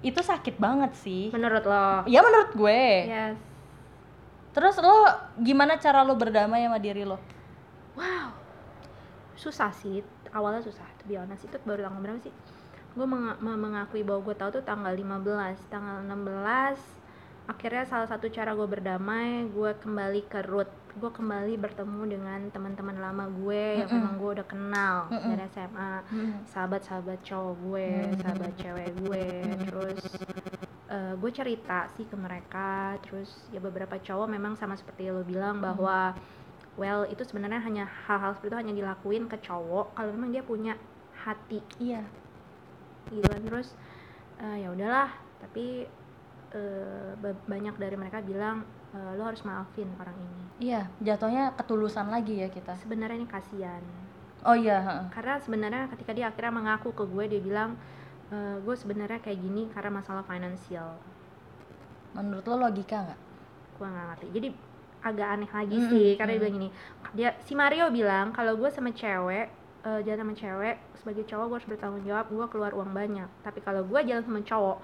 Itu 0.00 0.24
sakit 0.24 0.56
banget 0.56 0.96
sih. 0.96 1.28
Menurut 1.32 1.64
lo? 1.68 2.08
Ya 2.08 2.24
menurut 2.24 2.56
gue. 2.56 2.84
Yes. 3.04 3.36
Terus 4.50 4.80
lo 4.80 5.06
gimana 5.38 5.76
cara 5.76 6.02
lo 6.02 6.16
berdamai 6.16 6.64
sama 6.64 6.80
diri 6.80 7.04
lo? 7.04 7.20
Wow. 7.94 8.32
Susah 9.36 9.70
sih. 9.72 10.00
Awalnya 10.32 10.64
susah. 10.64 10.84
To 11.00 11.04
be 11.04 11.20
honest 11.20 11.44
itu 11.44 11.56
baru 11.66 11.84
tanggal 11.84 12.00
berapa 12.00 12.20
sih? 12.24 12.34
Gue 12.96 13.06
mengakui 13.40 14.02
bahwa 14.02 14.20
gue 14.26 14.34
tahu 14.34 14.50
tuh 14.58 14.64
tanggal 14.66 14.90
15, 14.90 15.70
tanggal 15.70 16.02
16 16.02 16.99
akhirnya 17.50 17.82
salah 17.82 18.06
satu 18.06 18.30
cara 18.30 18.54
gue 18.54 18.68
berdamai 18.70 19.50
gue 19.50 19.70
kembali 19.82 20.22
ke 20.30 20.46
root. 20.46 20.70
Gue 20.94 21.10
kembali 21.10 21.58
bertemu 21.58 22.02
dengan 22.06 22.40
teman-teman 22.50 22.98
lama 22.98 23.26
gue 23.26 23.82
yang 23.82 23.90
memang 23.90 24.14
gue 24.18 24.30
udah 24.38 24.46
kenal 24.46 24.96
dari 25.10 25.46
SMA 25.50 25.92
sahabat-sahabat 26.50 27.18
cowok 27.26 27.54
gue 27.66 27.90
sahabat 28.22 28.52
cewek 28.58 28.90
gue 29.02 29.26
terus 29.66 30.02
eh, 30.90 31.14
gue 31.18 31.30
cerita 31.34 31.90
sih 31.98 32.06
ke 32.06 32.14
mereka. 32.14 32.94
Terus 33.02 33.30
ya 33.50 33.58
beberapa 33.58 33.98
cowok 33.98 34.30
memang 34.30 34.54
sama 34.54 34.78
seperti 34.78 35.10
lo 35.10 35.26
bilang 35.26 35.58
bahwa 35.58 36.14
well 36.78 37.02
itu 37.10 37.26
sebenarnya 37.26 37.62
hanya 37.66 37.84
hal-hal 38.06 38.34
seperti 38.38 38.54
itu 38.54 38.58
hanya 38.62 38.74
dilakuin 38.78 39.26
ke 39.26 39.38
cowok 39.42 39.98
kalau 39.98 40.10
memang 40.14 40.30
dia 40.30 40.46
punya 40.46 40.78
hati. 41.26 41.58
Iya. 41.82 42.06
gitu. 43.10 43.26
Kan 43.26 43.42
terus 43.42 43.74
eh, 44.38 44.66
ya 44.66 44.70
udahlah. 44.70 45.10
Tapi 45.40 45.88
ba- 47.22 47.42
banyak 47.46 47.74
dari 47.82 47.96
mereka 48.00 48.18
bilang 48.30 48.56
eh, 48.96 49.12
lo 49.16 49.22
harus 49.28 49.42
maafin 49.46 49.88
orang 50.02 50.16
ini 50.18 50.44
Iya, 50.60 50.80
jatuhnya 51.00 51.56
ketulusan 51.58 52.06
lagi 52.14 52.34
ya 52.44 52.48
kita. 52.52 52.74
sebenarnya 52.82 53.16
ini 53.20 53.28
kasihan 53.28 53.82
Oh 54.44 54.56
iya, 54.56 55.10
karena 55.14 55.34
sebenarnya 55.44 55.82
ketika 55.92 56.12
dia 56.16 56.26
akhirnya 56.30 56.52
mengaku 56.58 56.90
ke 56.98 57.04
gue 57.12 57.24
dia 57.32 57.40
bilang 57.48 57.70
"Eh, 58.34 58.56
gue 58.64 58.74
sebenarnya 58.82 59.18
kayak 59.24 59.40
gini 59.44 59.62
karena 59.74 59.90
masalah 59.98 60.24
finansial 60.30 60.90
menurut 62.14 62.44
lo 62.50 62.56
logika 62.66 62.98
nggak? 63.06 63.20
gue 63.78 63.86
nggak 63.86 64.06
ngerti 64.12 64.26
jadi 64.36 64.48
agak 65.00 65.28
aneh 65.34 65.50
lagi 65.50 65.78
Mm-mm, 65.78 65.88
sih 65.90 66.06
karena 66.18 66.30
dia 66.36 66.38
mm. 66.38 66.42
bilang 66.44 66.56
gini 66.60 66.68
dia 67.16 67.30
si 67.40 67.52
Mario 67.56 67.88
bilang 67.88 68.26
kalau 68.36 68.52
gue 68.60 68.68
sama 68.68 68.90
cewek 68.92 69.46
eh, 69.88 70.00
jalan 70.04 70.20
sama 70.22 70.34
cewek 70.36 70.76
sebagai 71.00 71.24
cowok 71.24 71.44
gue 71.48 71.56
harus 71.56 71.70
bertanggung 71.72 72.04
jawab 72.04 72.26
gue 72.28 72.46
keluar 72.52 72.72
uang 72.76 72.92
banyak 72.92 73.28
tapi 73.40 73.58
kalau 73.64 73.82
gue 73.82 74.00
jalan 74.04 74.20
sama 74.20 74.40
cowok 74.44 74.78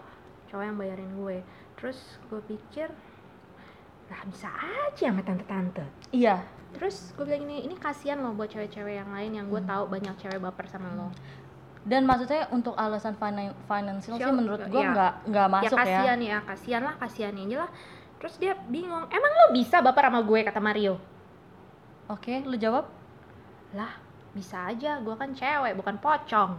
cowok 0.56 0.64
yang 0.64 0.80
bayarin 0.80 1.12
gue 1.12 1.36
terus 1.76 2.00
gue 2.26 2.40
pikir 2.48 2.88
lah 4.08 4.24
bisa 4.24 4.48
aja 4.48 5.12
sama 5.12 5.20
tante-tante 5.20 5.84
Iya. 6.08 6.40
terus 6.72 7.12
gue 7.12 7.28
bilang 7.28 7.44
ini 7.44 7.68
ini 7.68 7.76
kasihan 7.76 8.16
loh 8.18 8.32
buat 8.32 8.48
cewek-cewek 8.48 8.96
yang 8.96 9.12
lain 9.12 9.36
yang 9.36 9.46
gue 9.46 9.60
Hmm. 9.60 9.68
tahu 9.68 9.82
banyak 9.92 10.16
cewek 10.16 10.40
baper 10.40 10.64
sama 10.64 10.88
lo 10.96 11.12
Dan 11.86 12.02
maksudnya 12.02 12.48
untuk 12.50 12.74
alasan 12.74 13.14
finan 13.14 13.54
financial 13.62 14.16
sih 14.16 14.26
menurut 14.26 14.58
gua 14.66 14.80
iya. 14.80 14.90
nggak 14.90 15.12
nggak 15.28 15.46
ya 15.46 15.52
masuk 15.54 15.76
ya. 15.76 15.82
kasihan 15.84 16.18
ya 16.18 16.38
kasihan 16.42 16.82
lah 16.82 16.94
kasihan 16.96 17.34
aja 17.36 17.56
lah 17.62 17.70
terus 18.16 18.34
dia 18.40 18.56
bingung 18.66 19.04
emang 19.06 19.32
lo 19.36 19.46
bisa 19.52 19.78
baper 19.78 20.08
sama 20.08 20.24
gue 20.24 20.40
kata 20.42 20.58
Mario 20.58 20.96
Oke, 22.06 22.40
lu 22.42 22.56
jawab? 22.56 22.88
lah 23.70 23.92
bisa 24.32 24.66
aja 24.66 24.98
gue 24.98 25.14
kan 25.14 25.30
cewek 25.30 25.76
bukan 25.76 26.00
pocong 26.00 26.56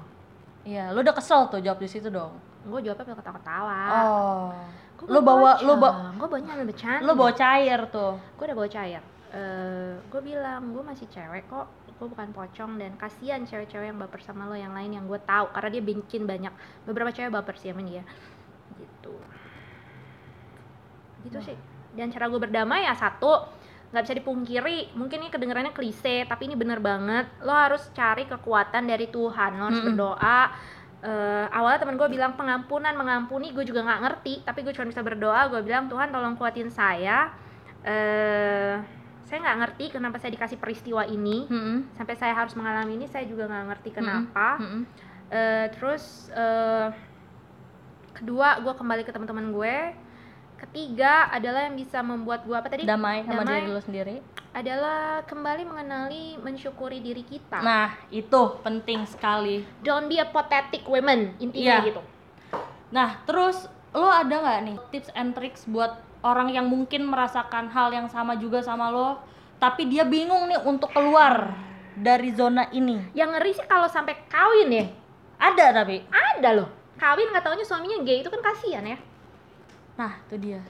Iya, 0.64 0.91
lu 0.91 1.00
udah 1.00 1.16
kesel 1.16 1.48
tuh 1.48 1.64
jawab 1.64 1.80
di 1.80 1.88
situ 1.88 2.12
dong. 2.12 2.36
Gue 2.68 2.80
jawabnya 2.84 3.03
pakai 3.03 3.15
ketawa-ketawa. 3.18 3.80
Oh. 3.89 4.49
Gua 4.97 5.07
Lu 5.07 5.20
bukan 5.20 5.28
bawa 5.30 5.51
lu 5.57 5.74
pocong, 5.74 5.80
bawa 5.80 5.95
gue 6.11 6.28
bawanya 6.28 6.51
ambil 6.53 6.68
bercanda. 6.68 7.05
lu 7.05 7.11
bawa 7.13 7.32
cair 7.32 7.80
tuh. 7.88 8.13
gue 8.20 8.45
udah 8.45 8.57
bawa 8.57 8.70
cair. 8.70 9.01
Eh, 9.28 9.93
gue 10.03 10.22
bilang 10.22 10.61
gue 10.72 10.84
masih 10.84 11.07
cewek 11.07 11.47
kok. 11.47 11.68
Gue 11.97 12.07
bukan 12.07 12.30
pocong 12.30 12.78
dan 12.78 12.93
kasihan 12.95 13.41
cewek-cewek 13.41 13.89
yang 13.89 13.97
baper 13.97 14.22
sama 14.22 14.45
lo 14.45 14.53
yang 14.53 14.72
lain 14.72 14.93
yang 14.93 15.05
gue 15.05 15.18
tahu. 15.20 15.49
Karena 15.49 15.70
dia 15.70 15.84
bikin 15.84 16.24
banyak 16.24 16.53
beberapa 16.84 17.09
cewek 17.09 17.32
baper 17.32 17.57
sih 17.57 17.70
sama 17.70 17.82
dia. 17.82 18.05
Gitu. 18.76 19.13
Gitu 21.26 21.39
sih. 21.43 21.57
Dan 21.93 22.13
cara 22.13 22.30
gue 22.30 22.38
berdamai 22.38 22.86
ya 22.86 22.93
satu 22.93 23.49
nggak 23.88 24.03
bisa 24.03 24.15
dipungkiri. 24.15 24.93
Mungkin 24.93 25.26
ini 25.26 25.30
kedengarannya 25.30 25.74
klise 25.74 26.28
tapi 26.28 26.45
ini 26.45 26.55
bener 26.55 26.78
banget. 26.78 27.26
Lo 27.41 27.53
harus 27.53 27.88
cari 27.93 28.28
kekuatan 28.28 28.86
dari 28.86 29.07
Tuhan. 29.07 29.57
Lo 29.57 29.63
harus 29.72 29.80
Mm-mm. 29.80 29.89
berdoa 29.95 30.39
Eh, 30.98 31.45
awalnya 31.54 31.86
temen 31.86 31.93
gue 31.93 32.10
bilang 32.10 32.34
pengampunan 32.34 32.89
mengampuni 32.98 33.54
gue 33.54 33.62
juga 33.62 33.86
nggak 33.86 34.02
ngerti 34.02 34.41
tapi 34.41 34.66
gue 34.66 34.74
cuma 34.74 34.89
bisa 34.89 35.06
berdoa 35.06 35.45
gue 35.45 35.62
bilang 35.62 35.86
Tuhan 35.86 36.10
tolong 36.10 36.34
kuatin 36.34 36.74
saya 36.74 37.30
eh 37.86 38.82
saya 39.22 39.38
nggak 39.45 39.58
ngerti 39.62 39.86
kenapa 39.93 40.18
saya 40.18 40.34
dikasih 40.34 40.58
peristiwa 40.58 41.06
ini 41.06 41.45
Mm-mm. 41.45 41.93
sampai 41.93 42.18
saya 42.18 42.34
harus 42.34 42.58
mengalami 42.58 42.98
ini 42.98 43.06
saya 43.06 43.30
juga 43.30 43.45
nggak 43.45 43.66
ngerti 43.70 43.89
kenapa 43.93 44.58
Mm-mm. 44.58 44.82
Eh, 45.30 45.70
terus 45.78 46.34
eh, 46.34 46.89
kedua 48.18 48.58
gue 48.66 48.74
kembali 48.74 49.06
ke 49.06 49.14
teman-teman 49.14 49.54
gue 49.54 49.76
ketiga 50.58 51.30
adalah 51.30 51.70
yang 51.70 51.78
bisa 51.78 52.02
membuat 52.02 52.41
gue 52.41 52.58
apa 52.58 52.74
tadi 52.74 52.89
Damai 52.89 53.22
sama 53.22 53.45
Damai. 53.45 53.62
diri 53.62 53.70
lu 53.70 53.82
sendiri. 53.86 54.16
Adalah 54.58 55.22
kembali 55.24 55.64
mengenali 55.64 56.41
mensyukuri 56.41 56.97
diri 56.97 57.22
kita 57.22 57.62
Nah, 57.62 57.93
itu 58.10 58.58
penting 58.60 59.05
sekali. 59.05 59.62
don't 59.80 60.10
be 60.10 60.18
a 60.18 60.26
pathetic 60.26 60.82
woman 60.84 61.38
intinya 61.38 61.78
Iya. 61.78 61.88
gitu 61.88 62.01
Nah, 62.89 63.22
terus 63.24 63.68
lo 63.91 64.08
ada 64.08 64.34
nggak 64.34 64.60
nih 64.64 64.78
tips 64.89 65.10
and 65.14 65.32
tricks 65.32 65.62
buat 65.64 65.93
orang 66.20 66.49
yang 66.49 66.66
mungkin 66.66 67.05
merasakan 67.05 67.68
hal 67.68 67.91
yang 67.91 68.08
sama 68.08 68.34
juga 68.36 68.58
sama 68.60 68.88
lo, 68.88 69.22
tapi 69.58 69.86
dia 69.86 70.01
bingung 70.01 70.47
nih 70.47 70.58
untuk 70.62 70.89
keluar 70.89 71.53
dari 71.93 72.32
zona 72.32 72.66
ini? 72.72 72.97
yang 73.12 73.30
ngeri 73.30 73.53
sih 73.53 73.64
kalau 73.64 73.86
sampai 73.86 74.18
kawin 74.26 74.70
ya 74.72 74.86
Ada 75.38 75.66
tapi. 75.76 76.01
ada 76.08 76.49
loh 76.55 76.70
kawin 76.95 77.30
nggak 77.30 77.43
taunya 77.43 77.62
suaminya 77.62 78.01
gay 78.01 78.22
itu 78.22 78.30
kan 78.30 78.41
kasihan 78.43 78.82
ya 78.84 78.97
Nah, 79.95 80.14
itu 80.24 80.36
dia. 80.39 80.62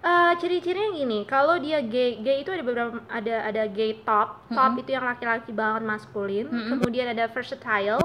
Eh, 0.00 0.32
ciri-cirinya 0.40 0.96
gini, 0.96 1.28
kalau 1.28 1.60
dia 1.60 1.84
gay, 1.84 2.16
gay 2.24 2.40
itu 2.40 2.48
ada 2.48 2.64
beberapa 2.64 3.04
ada 3.04 3.44
ada 3.44 3.68
gay 3.68 4.00
top, 4.00 4.48
top 4.48 4.72
Mm-mm. 4.72 4.80
itu 4.80 4.90
yang 4.96 5.04
laki-laki 5.04 5.52
banget 5.52 5.84
maskulin. 5.84 6.48
Mm-mm. 6.48 6.72
Kemudian 6.72 7.12
ada 7.12 7.28
versatile. 7.28 8.00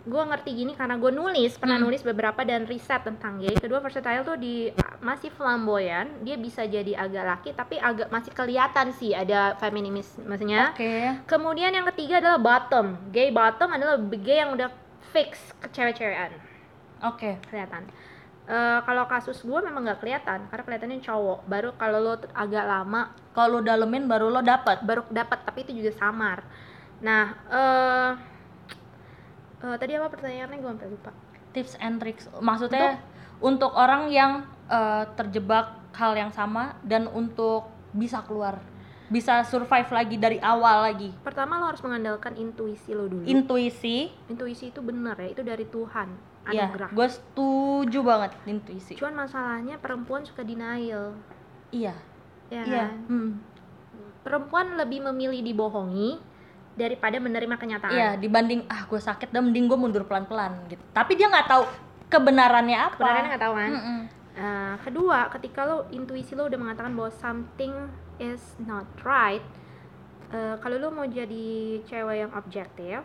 Gue 0.00 0.22
ngerti 0.22 0.54
gini 0.54 0.72
karena 0.72 0.94
gue 0.94 1.10
nulis, 1.10 1.58
pernah 1.58 1.76
Mm. 1.76 1.84
nulis 1.84 2.06
beberapa 2.06 2.40
dan 2.40 2.64
riset 2.64 3.02
tentang 3.02 3.36
gay. 3.36 3.52
Kedua 3.52 3.82
versatile 3.82 4.22
tuh 4.22 4.38
di 4.38 4.70
masih 5.02 5.28
flamboyan, 5.28 6.22
dia 6.22 6.38
bisa 6.38 6.62
jadi 6.62 6.94
agak 6.94 7.24
laki 7.26 7.50
tapi 7.52 7.76
agak 7.76 8.08
masih 8.08 8.30
kelihatan 8.30 8.94
sih 8.94 9.10
ada 9.10 9.58
feminismenya. 9.58 10.70
Oke. 10.72 11.18
Kemudian 11.26 11.74
yang 11.74 11.84
ketiga 11.90 12.22
adalah 12.22 12.38
bottom. 12.38 12.94
Gay 13.10 13.34
bottom 13.34 13.74
adalah 13.74 13.98
gay 13.98 14.38
yang 14.38 14.54
udah 14.54 14.70
fix 15.10 15.50
ke 15.58 15.66
cewek-cewekan 15.68 16.30
Oke. 17.02 17.42
kelihatan. 17.50 17.84
Eh, 18.50 18.80
kalau 18.82 19.06
kasus 19.06 19.46
gue 19.46 19.60
memang 19.62 19.86
nggak 19.86 20.02
kelihatan 20.02 20.50
karena 20.50 20.62
kelihatannya 20.66 20.98
cowok. 21.06 21.46
Baru 21.46 21.70
kalau 21.78 22.02
lo 22.02 22.14
agak 22.34 22.66
lama 22.66 23.14
Kalau 23.30 23.46
lo 23.46 23.58
dalemin 23.62 24.10
baru 24.10 24.26
lo 24.26 24.42
dapet. 24.42 24.82
baru 24.82 25.06
dapat 25.06 25.46
tapi 25.46 25.62
itu 25.62 25.78
juga 25.78 25.94
samar. 25.94 26.42
Nah, 26.98 27.30
eh 27.46 28.10
eh, 29.62 29.76
tadi 29.78 29.94
apa 29.94 30.10
pertanyaannya 30.10 30.58
gue 30.58 30.66
sampai 30.66 30.90
lupa. 30.90 31.10
Tips 31.54 31.78
and 31.78 32.02
tricks. 32.02 32.26
Maksudnya 32.42 32.98
untuk, 33.38 33.70
orang 33.70 34.10
yang 34.10 34.42
eh, 34.66 35.06
terjebak 35.14 35.78
hal 35.94 36.18
yang 36.18 36.34
sama 36.34 36.74
dan 36.82 37.06
untuk 37.06 37.70
bisa 37.94 38.18
keluar, 38.26 38.58
bisa 39.06 39.46
survive 39.46 39.90
lagi 39.94 40.18
dari 40.18 40.42
awal 40.42 40.90
lagi. 40.90 41.14
Pertama 41.22 41.62
lo 41.62 41.70
harus 41.70 41.82
mengandalkan 41.86 42.34
intuisi 42.34 42.98
lo 42.98 43.06
dulu. 43.06 43.30
Intuisi. 43.30 44.10
intuisi 44.26 44.74
itu 44.74 44.82
bener 44.82 45.14
ya, 45.22 45.38
itu 45.38 45.42
dari 45.46 45.70
Tuhan. 45.70 46.29
Ya, 46.48 46.66
Anugerah. 46.66 46.88
gue 46.88 47.06
setuju 47.06 47.98
banget 48.00 48.32
intuisi. 48.48 48.96
Cuman 48.96 49.28
masalahnya 49.28 49.76
perempuan 49.76 50.24
suka 50.24 50.40
denial. 50.40 51.12
Iya. 51.68 51.92
Ya 52.48 52.62
Iya. 52.64 52.84
kan? 52.88 52.92
Hmm. 53.06 53.30
Perempuan 54.20 54.76
lebih 54.76 55.04
memilih 55.04 55.44
dibohongi 55.44 56.16
daripada 56.74 57.20
menerima 57.20 57.54
kenyataan. 57.56 57.92
Iya, 57.92 58.10
dibanding 58.16 58.64
ah 58.66 58.88
gue 58.88 58.96
sakit 58.96 59.28
dan 59.28 59.48
mending 59.48 59.68
gue 59.68 59.78
mundur 59.78 60.04
pelan-pelan 60.04 60.64
gitu. 60.66 60.80
Tapi 60.90 61.12
dia 61.14 61.28
nggak 61.28 61.46
tahu 61.46 61.64
kebenarannya 62.08 62.78
apa. 62.78 62.96
Kebenarannya 62.96 63.28
nggak 63.30 63.44
tahu 63.44 63.54
kan? 63.54 63.70
Uh, 64.30 64.74
kedua, 64.80 65.18
ketika 65.28 65.68
lo 65.68 65.84
intuisi 65.90 66.32
lo 66.32 66.48
udah 66.48 66.56
mengatakan 66.56 66.96
bahwa 66.96 67.12
something 67.12 67.74
is 68.16 68.40
not 68.58 68.88
right, 69.04 69.44
uh, 70.30 70.56
kalau 70.58 70.80
lo 70.80 70.88
mau 70.88 71.04
jadi 71.04 71.80
cewek 71.84 72.16
yang 72.24 72.32
objektif, 72.32 73.04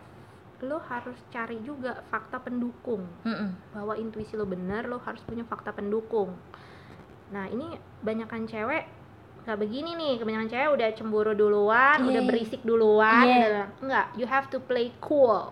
lo 0.62 0.80
harus 0.82 1.20
cari 1.28 1.60
juga 1.60 1.99
fakta 2.06 2.39
pendukung 2.39 3.03
Mm-mm. 3.22 3.49
bahwa 3.72 3.93
intuisi 3.93 4.34
lo 4.34 4.43
benar, 4.43 4.86
lo 4.86 4.97
harus 4.99 5.20
punya 5.22 5.43
fakta 5.43 5.70
pendukung. 5.70 6.32
nah 7.26 7.45
ini 7.45 7.74
banyakan 7.99 8.45
cewek 8.45 8.86
nggak 9.41 9.58
begini 9.58 9.93
nih 9.93 10.14
kebanyakan 10.16 10.45
cewek 10.47 10.70
udah 10.72 10.89
cemburu 10.91 11.34
duluan 11.34 11.97
Iya. 11.99 12.08
udah 12.08 12.22
berisik 12.24 12.62
duluan 12.62 13.24
Iya. 13.24 13.38
udah- 13.43 13.70
enggak 13.80 14.08
you 14.16 14.26
have 14.26 14.47
to 14.47 14.58
play 14.60 14.93
cool 14.99 15.49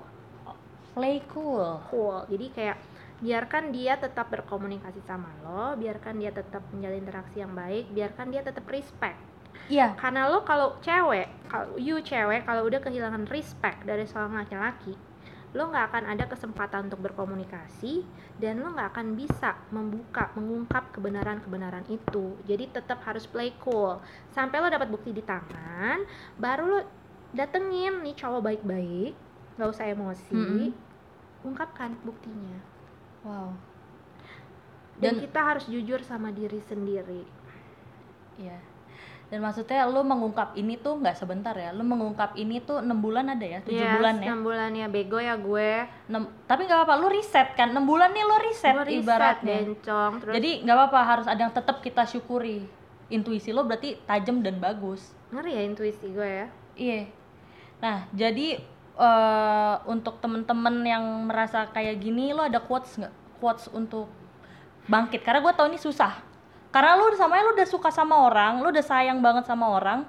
play 0.93 1.18
cool 1.28 1.82
cool 1.89 2.22
jadi 2.28 2.45
kayak 2.49 2.78
biarkan 3.20 3.70
dia 3.70 3.95
tetap 3.95 4.30
berkomunikasi 4.30 5.01
sama 5.01 5.30
lo 5.41 5.74
biarkan 5.74 6.18
dia 6.18 6.30
tetap 6.30 6.62
menjalin 6.70 7.01
interaksi 7.01 7.39
yang 7.39 7.54
baik 7.54 7.89
biarkan 7.89 8.30
dia 8.30 8.41
tetap 8.41 8.66
respect 8.68 9.18
iya. 9.70 9.93
Karena 9.95 10.28
lo 10.28 10.43
kalau 10.43 10.78
cewek 10.82 11.28
kalau 11.51 11.78
you 11.78 12.01
cewek 12.01 12.43
kalau 12.47 12.66
udah 12.66 12.82
kehilangan 12.82 13.30
respect 13.30 13.86
dari 13.86 14.03
seorang 14.09 14.41
laki-laki 14.41 14.97
lo 15.53 15.70
nggak 15.70 15.86
akan 15.93 16.03
ada 16.09 16.26
kesempatan 16.26 16.89
untuk 16.89 17.05
berkomunikasi 17.05 18.01
dan 18.41 18.57
lo 18.57 18.74
nggak 18.74 18.89
akan 18.89 19.14
bisa 19.14 19.53
membuka 19.70 20.34
mengungkap 20.34 20.89
kebenaran-kebenaran 20.97 21.86
itu. 21.93 22.34
Jadi 22.49 22.74
tetap 22.74 23.05
harus 23.05 23.30
play 23.30 23.53
cool. 23.61 24.01
Sampai 24.34 24.57
lo 24.57 24.68
dapat 24.74 24.89
bukti 24.89 25.14
di 25.14 25.22
tangan 25.22 26.01
baru 26.41 26.64
lo 26.66 26.80
datengin 27.38 28.01
nih 28.01 28.18
cowok 28.18 28.41
baik-baik 28.41 29.14
nggak 29.61 29.70
usah 29.70 29.86
emosi 29.93 30.34
Mm-mm. 30.34 30.74
ungkapkan 31.45 31.93
buktinya. 32.01 32.57
Wow. 33.22 33.53
Dan, 34.97 35.18
Dan- 35.18 35.22
kita 35.22 35.39
harus 35.53 35.66
jujur 35.70 36.01
sama 36.01 36.34
diri 36.34 36.57
sendiri. 36.66 37.22
Iya 38.41 38.73
dan 39.34 39.42
maksudnya 39.42 39.90
lu 39.90 40.06
mengungkap 40.06 40.54
ini 40.54 40.78
tuh 40.78 41.02
nggak 41.02 41.18
sebentar 41.18 41.58
ya 41.58 41.74
lu 41.74 41.82
mengungkap 41.82 42.38
ini 42.38 42.62
tuh 42.62 42.86
enam 42.86 43.02
bulan 43.02 43.26
ada 43.28 43.42
ya 43.42 43.60
tujuh 43.66 43.82
Yes, 43.82 43.98
bulan 43.98 44.16
ya? 44.16 44.30
enam 44.30 44.40
bulan 44.46 44.70
ya 44.72 44.86
bego 44.86 45.18
ya 45.18 45.34
gue. 45.34 45.72
Enam- 46.06 46.30
tapi 46.46 46.70
nggak 46.70 46.78
apa-apa 46.80 47.02
lu 47.02 47.10
riset 47.10 47.58
kan 47.58 47.74
enam 47.74 47.82
bulan 47.82 48.14
nih 48.14 48.22
lu 48.22 48.38
riset 48.40 48.78
Gue 48.78 48.86
riset, 48.86 49.02
ibaratnya. 49.02 49.58
bencong 49.66 50.14
terus 50.22 50.34
jadi 50.38 50.50
nggak 50.62 50.76
apa-apa 50.78 51.00
harus 51.02 51.26
ada 51.26 51.42
yang 51.42 51.50
tetap 51.50 51.82
kita 51.82 52.06
syukuri. 52.06 52.70
Intuisi 53.10 53.50
lo 53.50 53.66
berarti 53.66 53.98
tajam 54.06 54.40
dan 54.40 54.58
bagus. 54.58 55.02
Ngeri 55.30 55.52
ya 55.52 55.62
intuisi 55.66 56.06
gue 56.08 56.30
ya. 56.30 56.48
Iya. 56.76 57.02
Nah 57.80 58.06
jadi 58.14 58.62
eh, 58.94 59.76
untuk 59.88 60.22
temen-temen 60.22 60.78
yang 60.84 61.02
merasa 61.26 61.66
kayak 61.68 61.98
gini 61.98 62.30
lo 62.32 62.46
ada 62.46 62.62
quotes 62.62 63.02
nggak? 63.02 63.14
Quotes 63.38 63.66
untuk 63.68 64.14
bangkit 64.86 65.26
karena 65.26 65.42
gue 65.42 65.54
tau 65.54 65.66
ini 65.66 65.82
susah 65.82 66.22
karena 66.74 66.98
lu 66.98 67.14
sama 67.14 67.38
lu 67.40 67.54
udah 67.54 67.68
suka 67.70 67.94
sama 67.94 68.26
orang 68.26 68.60
lu 68.60 68.74
udah 68.74 68.82
sayang 68.82 69.22
banget 69.22 69.46
sama 69.46 69.70
orang 69.70 70.04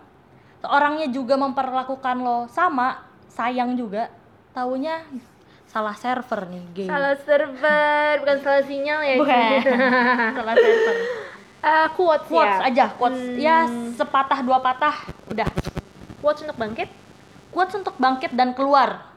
orangnya 0.65 1.12
juga 1.12 1.37
memperlakukan 1.37 2.17
lo 2.19 2.49
sama 2.49 3.05
sayang 3.29 3.77
juga 3.77 4.09
taunya 4.57 5.05
salah 5.69 5.93
server 5.93 6.49
nih 6.49 6.65
gay 6.73 6.89
salah 6.89 7.15
server 7.21 8.12
bukan 8.25 8.39
salah 8.41 8.62
sinyal 8.65 9.01
ya 9.03 9.17
bukan. 9.21 9.61
salah 10.41 10.55
server. 10.57 10.97
Eh, 11.65 11.89
quotes, 11.97 12.29
quotes 12.29 12.61
ya 12.61 12.69
aja 12.69 12.85
quotes. 12.93 13.21
Ya 13.41 13.59
Hmm. 13.65 13.97
sepatah 13.97 14.45
dua 14.45 14.61
patah 14.61 15.09
udah. 15.33 15.49
Quotes 16.21 16.45
untuk 16.45 16.61
bangkit? 16.61 16.93
Quotes 17.49 17.75
untuk 17.75 17.97
bangkit 17.97 18.37
dan 18.37 18.53
keluar. 18.53 19.09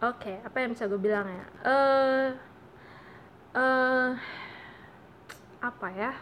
Oke 0.00 0.36
apa 0.40 0.56
yang 0.60 0.72
bisa 0.72 0.84
gue 0.84 1.00
bilang 1.00 1.24
ya? 1.24 1.44
Eh 1.64 2.26
eh 3.56 4.08
apa 5.60 5.86
ya 5.92 6.12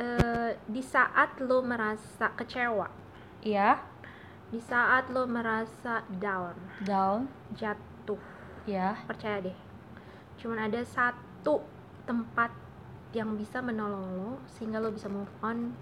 Eh, 0.00 0.56
di 0.64 0.80
saat 0.80 1.36
lo 1.44 1.60
merasa 1.60 2.32
kecewa. 2.32 2.88
Iya. 3.44 3.84
Di 4.48 4.56
saat 4.56 5.12
lo 5.12 5.28
merasa 5.28 6.00
down. 6.08 6.56
Down. 6.88 7.28
Jatuh. 7.52 8.16
Ya 8.64 8.96
percaya 9.04 9.44
deh. 9.44 9.56
Cuman 10.40 10.72
ada 10.72 10.80
satu 10.88 11.60
tempat 12.08 12.48
yang 13.12 13.36
bisa 13.36 13.60
menolong 13.60 14.06
lo 14.16 14.32
sehingga 14.56 14.80
lo 14.80 14.88
bisa 14.88 15.12
move 15.12 15.28
on 15.44 15.76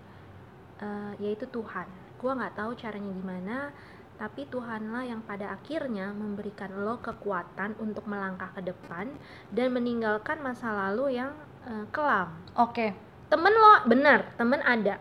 eh, 0.83 1.13
yaitu 1.23 1.47
Tuhan. 1.47 1.87
Gua 2.19 2.35
nggak 2.35 2.59
tahu 2.59 2.75
caranya 2.75 3.15
gimana 3.15 3.71
tapi 4.19 4.51
Tuhanlah 4.51 5.07
yang 5.07 5.23
pada 5.23 5.55
akhirnya 5.55 6.11
memberikan 6.11 6.75
lo 6.83 6.99
kekuatan 6.99 7.79
untuk 7.79 8.03
melangkah 8.11 8.51
ke 8.51 8.67
depan 8.67 9.15
dan 9.55 9.71
meninggalkan 9.71 10.43
masa 10.43 10.75
lalu 10.75 11.23
yang 11.23 11.31
eh, 11.71 11.87
kelam. 11.95 12.35
Oke 12.59 13.08
temen 13.29 13.53
lo 13.53 13.85
benar 13.85 14.33
temen 14.35 14.61
ada 14.65 14.97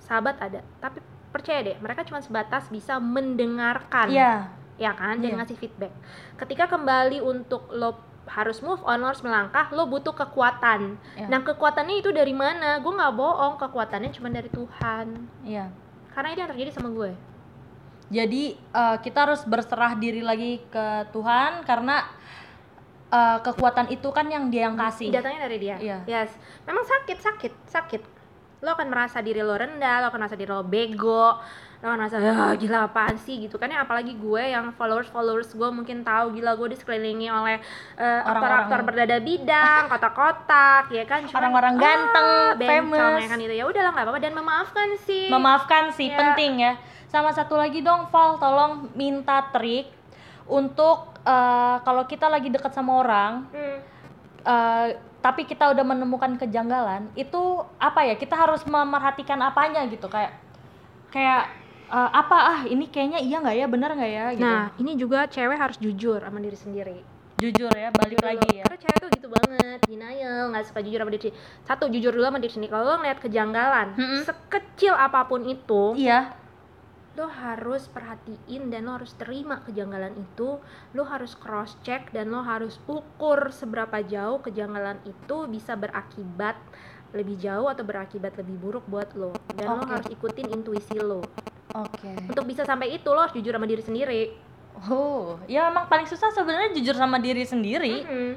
sahabat 0.00 0.40
ada 0.40 0.60
tapi 0.80 1.00
percaya 1.36 1.60
deh 1.60 1.76
mereka 1.84 2.00
cuma 2.08 2.24
sebatas 2.24 2.72
bisa 2.72 2.96
mendengarkan. 2.96 4.08
Iya. 4.08 4.48
Ya 4.80 4.92
kan? 4.96 5.20
Dan 5.20 5.36
Iya. 5.36 5.38
ngasih 5.44 5.56
feedback. 5.60 5.92
Ketika 6.40 6.64
kembali 6.68 7.20
untuk 7.20 7.68
lo 7.72 8.00
harus 8.26 8.58
move 8.64 8.80
on 8.82 9.04
lo 9.04 9.12
harus 9.12 9.20
melangkah 9.20 9.68
lo 9.76 9.84
butuh 9.86 10.16
kekuatan. 10.16 10.96
Iya. 11.14 11.28
nah 11.28 11.44
kekuatannya 11.44 12.00
itu 12.00 12.10
dari 12.10 12.32
mana? 12.32 12.80
Gue 12.80 12.96
nggak 12.96 13.12
bohong 13.12 13.60
kekuatannya 13.60 14.10
cuma 14.16 14.32
dari 14.32 14.48
Tuhan. 14.48 15.06
Iya. 15.44 15.68
Karena 16.16 16.32
itu 16.32 16.40
yang 16.40 16.50
terjadi 16.56 16.70
sama 16.72 16.88
gue. 16.96 17.12
Jadi 18.08 18.56
eh, 18.56 18.96
kita 19.04 19.28
harus 19.28 19.44
berserah 19.44 19.92
diri 19.98 20.24
lagi 20.24 20.64
ke 20.72 20.86
Tuhan 21.12 21.68
karena 21.68 22.06
eh, 23.08 23.38
kekuatan 23.40 23.86
itu 23.88 24.08
kan 24.08 24.26
yang 24.26 24.46
dia 24.46 24.66
yang 24.66 24.74
kasih. 24.74 25.10
Datangnya 25.10 25.40
dari 25.42 25.58
dia. 25.58 25.76
Iya. 25.76 25.98
yes. 26.06 26.30
Memang 26.62 26.82
sakit 26.82 27.18
sakit 27.18 27.52
sakit. 27.66 28.02
Lo 28.58 28.72
akan 28.72 28.88
merasa 28.88 29.18
diri 29.18 29.40
lo 29.40 29.52
rendah 29.52 30.00
lo 30.00 30.06
akan 30.06 30.18
merasa 30.18 30.34
diri 30.34 30.48
lo 30.48 30.62
bego 30.62 31.36
lo 31.76 31.84
akan 31.84 31.98
merasa 32.00 32.16
ah 32.16 32.56
gila 32.56 32.88
apaan 32.88 33.14
sih? 33.16 33.36
Gitu 33.38 33.54
kan 33.54 33.68
ya 33.68 33.84
apalagi 33.84 34.16
gue 34.16 34.42
yang 34.46 34.72
followers 34.72 35.06
followers 35.06 35.52
gue 35.52 35.68
mungkin 35.68 36.00
tahu 36.02 36.32
gila 36.32 36.56
gue 36.56 36.72
disekelilingi 36.72 37.28
oleh 37.28 37.60
eh, 37.94 38.20
Orang-orang- 38.22 38.64
aktor-aktor 38.64 38.80
berdada 38.82 39.16
bidang 39.18 39.82
kotak-kotak 39.92 40.84
ya 40.90 41.04
kan? 41.04 41.20
Cuman, 41.22 41.36
Orang-orang 41.38 41.74
ganteng, 41.76 42.26
bencong, 42.56 42.68
famous. 42.90 43.18
ya 43.18 43.28
kan 43.28 43.38
itu 43.38 43.54
ya 43.54 43.64
udahlah 43.64 43.90
nggak 43.92 44.04
apa-apa. 44.04 44.20
Dan 44.20 44.32
memaafkan 44.34 44.88
sih. 44.98 45.28
Memaafkan 45.28 45.84
sih 45.90 46.08
Iya. 46.08 46.16
penting 46.16 46.52
ya. 46.58 46.72
Sama 47.06 47.30
satu 47.30 47.54
lagi 47.54 47.80
dong 47.80 48.08
Val 48.08 48.34
tolong 48.36 48.72
minta 48.92 49.44
trik 49.46 49.86
untuk 50.44 51.15
eh, 51.26 51.76
kalau 51.82 52.06
kita 52.06 52.26
lagi 52.26 52.48
dekat 52.48 52.70
sama 52.70 53.02
orang 53.02 53.32
Hmm. 53.50 53.78
eh, 54.42 54.86
tapi 55.18 55.42
kita 55.42 55.74
udah 55.74 55.82
menemukan 55.82 56.38
kejanggalan 56.38 57.10
itu 57.12 57.42
apa 57.76 58.06
ya 58.06 58.14
kita 58.14 58.32
harus 58.32 58.62
memerhatikan 58.62 59.42
apanya 59.42 59.82
gitu 59.86 60.06
kayak 60.06 60.38
kayak 61.10 61.50
eh, 61.88 62.10
apa 62.12 62.36
ah 62.38 62.60
ini 62.64 62.86
kayaknya 62.86 63.18
iya 63.18 63.42
nggak 63.42 63.56
ya 63.56 63.66
benar 63.66 63.90
nggak 63.92 64.12
ya 64.12 64.24
gitu 64.32 64.46
nah 64.46 64.70
ini 64.76 64.94
juga 64.94 65.26
cewek 65.26 65.58
harus 65.58 65.76
jujur 65.76 66.18
sama 66.18 66.38
diri 66.38 66.54
sendiri 66.54 66.98
jujur 67.36 67.68
ya 67.68 67.90
balik 67.92 68.22
lagi 68.22 68.48
ya 68.54 68.64
Karena 68.64 68.80
cewek 68.80 68.96
tuh 68.96 69.10
gitu 69.12 69.28
banget, 69.28 69.78
denial, 69.84 70.48
nggak 70.48 70.64
suka 70.64 70.80
jujur 70.80 70.96
sama 70.96 71.10
diri 71.12 71.20
sendiri. 71.20 71.36
Satu, 71.68 71.84
jujur 71.86 72.08
dulu 72.08 72.24
sama 72.24 72.40
diri 72.40 72.48
sendiri. 72.48 72.70
Kalau 72.72 72.84
lo 72.88 72.96
ngeliat 72.96 73.20
kejanggalan, 73.20 73.86
Mm-mm. 73.92 74.20
sekecil 74.24 74.96
apa 74.96 75.28
pun 75.28 75.44
itu, 75.44 75.82
iya 76.00 76.32
lo 77.16 77.26
harus 77.26 77.88
perhatiin 77.88 78.68
dan 78.68 78.84
lo 78.84 78.94
harus 78.94 79.16
terima 79.16 79.64
kejanggalan 79.64 80.12
itu. 80.14 80.60
Lo 80.92 81.02
harus 81.02 81.32
cross 81.32 81.74
check 81.80 82.12
dan 82.12 82.28
lo 82.28 82.40
harus 82.40 82.76
ukur 82.84 83.48
seberapa 83.48 84.04
jauh 84.04 84.38
kejanggalan 84.38 85.00
itu 85.02 85.48
bisa 85.48 85.72
berakibat 85.74 86.60
lebih 87.10 87.40
jauh 87.40 87.66
atau 87.66 87.80
berakibat 87.82 88.36
lebih 88.36 88.56
buruk 88.56 88.84
buat 88.84 89.08
lo. 89.12 89.32
Dan 89.50 89.66
lo 89.70 89.80
Oke. 89.80 89.90
harus 89.90 90.08
ikutin 90.10 90.52
intuisi 90.52 90.94
lo. 90.94 91.24
oke 91.68 92.12
Untuk 92.26 92.44
bisa 92.44 92.62
sampai 92.62 92.94
itu 92.94 93.08
lo 93.08 93.18
harus 93.18 93.32
jujur 93.32 93.50
sama 93.50 93.64
diri 93.64 93.80
sendiri. 93.80 94.22
oh 94.86 95.40
ya 95.46 95.68
emang 95.68 95.88
paling 95.88 96.04
susah 96.04 96.28
sebenarnya 96.30 96.72
jujur 96.72 96.92
sama 96.92 97.16
diri 97.16 97.42
sendiri 97.42 98.04
Mhm. 98.04 98.32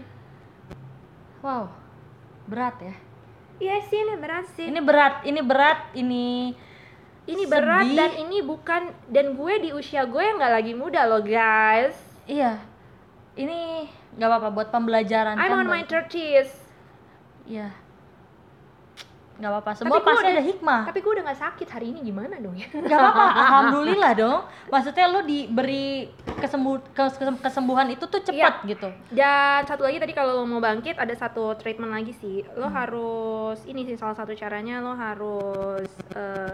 wow 1.41 1.67
berat 2.45 2.79
ya 2.79 2.95
Iya 3.59 3.75
sih 3.83 3.99
ini 3.99 4.15
berat 4.15 4.45
sih. 4.55 4.65
ini 4.65 4.79
berat 4.79 5.15
ini 5.25 5.41
berat 5.43 5.79
ini 5.93 6.55
ini 7.29 7.43
berat 7.45 7.85
sedih. 7.85 7.97
dan 7.97 8.11
ini 8.17 8.37
bukan 8.41 8.81
dan 9.07 9.37
gue 9.37 9.53
di 9.61 9.69
usia 9.71 10.03
gue 10.03 10.19
yang 10.19 10.41
nggak 10.41 10.53
lagi 10.53 10.73
muda 10.73 11.05
loh 11.05 11.21
guys. 11.21 11.93
Iya. 12.25 12.57
Ini 13.37 13.85
nggak 14.19 14.29
apa-apa 14.29 14.49
buat 14.51 14.67
pembelajaran 14.67 15.37
I'm 15.37 15.47
kan 15.47 15.59
on 15.63 15.67
my 15.69 15.85
buat- 15.85 16.09
30s 16.11 16.49
iya 17.47 17.71
nggak 19.39 19.49
apa-apa. 19.49 19.71
Semua 19.73 19.95
gue 19.95 20.03
pasti 20.03 20.19
udah- 20.21 20.35
ada 20.35 20.43
hikmah. 20.43 20.81
tapi 20.83 20.99
gue 20.99 21.11
udah 21.15 21.23
nggak 21.25 21.39
sakit 21.39 21.67
hari 21.71 21.85
ini 21.89 21.99
gimana 22.03 22.35
dong 22.37 22.53
ya? 22.53 22.67
Nggak 22.69 22.99
apa-apa. 22.99 23.23
Alhamdulillah 23.47 24.11
dong. 24.13 24.39
Maksudnya 24.67 25.05
lu 25.07 25.19
diberi 25.23 26.11
kesembuh 26.37 26.83
kes- 26.91 27.15
kes- 27.15 27.41
kesembuhan 27.41 27.87
itu 27.87 28.03
tuh 28.03 28.19
cepat 28.19 28.67
gitu. 28.67 28.91
Dan 29.09 29.63
satu 29.63 29.81
lagi 29.81 29.97
tadi 29.97 30.11
kalau 30.11 30.35
lo 30.35 30.45
mau 30.45 30.59
bangkit 30.59 30.99
ada 30.99 31.15
satu 31.15 31.55
treatment 31.55 31.89
lagi 31.89 32.11
sih. 32.13 32.43
Lo 32.53 32.67
harus 32.67 33.63
ini 33.63 33.81
sih 33.83 33.95
salah 33.95 34.13
satu 34.13 34.35
caranya 34.35 34.79
lo 34.79 34.93
harus 34.93 35.87
eh, 36.13 36.53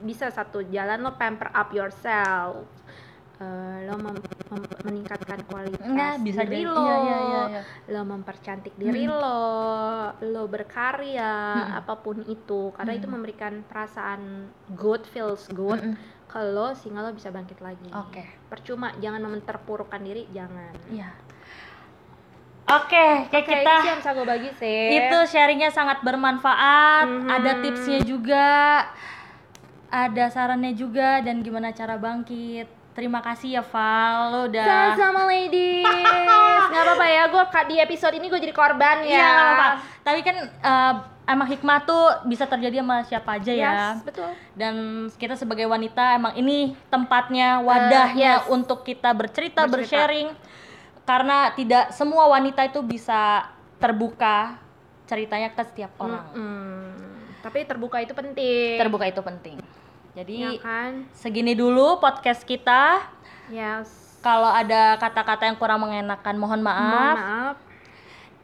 bisa 0.00 0.30
satu 0.30 0.62
jalan 0.64 1.02
lo 1.02 1.12
pamper 1.12 1.50
up 1.50 1.68
yourself 1.70 2.64
Eh, 3.40 3.88
lo 3.88 3.96
mem- 3.96 4.20
mem- 4.52 4.78
meningkatkan 4.84 5.40
kualitas 5.48 5.80
nggak 5.80 6.14
bisa 6.20 6.44
diri 6.44 6.60
lo 6.62 6.76
iya 6.76 6.96
iya 6.98 7.18
iya, 7.18 7.42
iya. 7.48 7.62
lo 7.88 8.04
mempercantik 8.04 8.76
diri 8.76 9.08
lo, 9.08 9.40
lo 10.20 10.44
berkarya, 10.44 11.32
Hmm. 11.56 11.80
apa 11.80 11.94
pun 11.96 12.20
itu, 12.22 12.68
karena 12.76 12.92
itu 12.92 13.08
Hmm. 13.08 13.16
memberikan 13.16 13.64
perasaan 13.64 14.44
good, 14.70 15.08
feels 15.08 15.48
good 15.50 15.80
ke 16.28 16.40
lo 16.46 16.76
sehingga 16.76 17.00
lo 17.00 17.16
bisa 17.16 17.32
bangkit 17.32 17.58
lagi. 17.58 17.88
oke 17.88 18.20
Percuma, 18.46 18.92
jangan 18.98 19.24
memterpurukkan 19.24 20.00
diri, 20.00 20.28
jangan. 20.30 20.76
Iya. 20.86 21.08
Oke, 22.70 23.06
kayak 23.26 23.40
Oke, 23.40 23.56
kita 23.56 23.72
itu 23.74 23.88
yang 23.88 23.98
bisa 23.98 24.10
gue 24.12 24.26
bagi 24.28 24.50
sih. 24.54 24.82
itu 25.00 25.18
sharingnya 25.26 25.70
sangat 25.70 26.04
bermanfaat, 26.04 27.08
Mhm. 27.08 27.28
ada 27.30 27.52
tipsnya 27.58 27.98
juga, 28.04 28.48
ada 29.88 30.24
sarannya 30.28 30.70
juga 30.72 31.18
dan 31.18 31.40
gimana 31.40 31.72
cara 31.72 31.96
bangkit. 31.96 32.68
Terima 33.00 33.24
kasih 33.24 33.56
ya 33.56 33.64
Val, 33.64 34.28
lo 34.28 34.40
udah 34.52 34.92
Sama-sama 34.92 35.24
ladies. 35.32 35.88
Gak 36.76 36.82
apa-apa 36.84 37.06
ya, 37.08 37.22
gue 37.32 37.44
di 37.72 37.76
episode 37.80 38.12
ini 38.12 38.28
gue 38.28 38.36
jadi 38.36 38.52
korban 38.52 39.00
ya. 39.08 39.16
Iya, 39.16 39.24
apa-apa. 39.32 39.68
Tapi 40.04 40.20
kan 40.20 40.36
eh, 40.44 40.94
emang 41.32 41.48
hikmah 41.48 41.78
tuh 41.88 42.04
bisa 42.28 42.44
terjadi 42.44 42.84
sama 42.84 43.00
siapa 43.08 43.40
aja 43.40 43.52
ya. 43.56 43.72
Yes, 43.96 44.04
betul. 44.04 44.28
Dan 44.52 44.74
kita 45.16 45.32
sebagai 45.32 45.64
wanita 45.64 46.20
emang 46.20 46.36
ini 46.36 46.76
tempatnya, 46.92 47.64
wadahnya 47.64 48.44
yes. 48.44 48.52
untuk 48.52 48.84
kita 48.84 49.16
bercerita, 49.16 49.64
Bercerita. 49.64 49.80
bersharing. 49.80 50.28
Karena 51.08 51.56
tidak 51.56 51.96
semua 51.96 52.28
wanita 52.28 52.68
itu 52.68 52.84
bisa 52.84 53.48
terbuka 53.80 54.60
ceritanya 55.08 55.48
ke 55.56 55.64
setiap 55.72 55.96
orang. 55.96 56.28
Mm-mm. 56.36 56.84
Tapi 57.40 57.64
terbuka 57.64 57.96
itu 58.04 58.12
penting. 58.12 58.76
Terbuka 58.76 59.08
itu 59.08 59.24
penting. 59.24 59.56
Ya 60.10 60.26
Jadi 60.26 60.58
kan? 60.58 61.06
segini 61.14 61.54
dulu 61.54 62.02
podcast 62.02 62.42
kita. 62.42 62.98
Yes. 63.46 64.18
Kalau 64.20 64.50
ada 64.50 64.98
kata-kata 64.98 65.46
yang 65.46 65.56
kurang 65.56 65.80
mengenakan 65.80 66.34
mohon 66.36 66.60
Mohon 66.60 66.66
maaf. 66.66 67.16
maaf. 67.16 67.56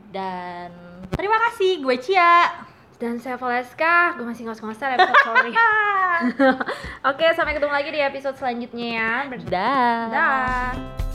Dan 0.08 0.70
terima 1.12 1.36
kasih 1.50 1.82
gue 1.82 1.96
Cia. 1.98 2.64
Dan 2.96 3.20
saya 3.20 3.36
Valeska, 3.36 4.16
gue 4.16 4.24
masih 4.24 4.48
ngos-ngosan 4.48 4.96
episode 4.96 5.20
sorry. 5.20 5.52
Oke, 7.12 7.26
sampai 7.36 7.52
ketemu 7.52 7.72
lagi 7.74 7.90
di 7.92 8.00
episode 8.00 8.36
selanjutnya 8.40 8.86
ya. 8.88 9.12
Dah. 9.44 10.00
Dah. 10.08 11.05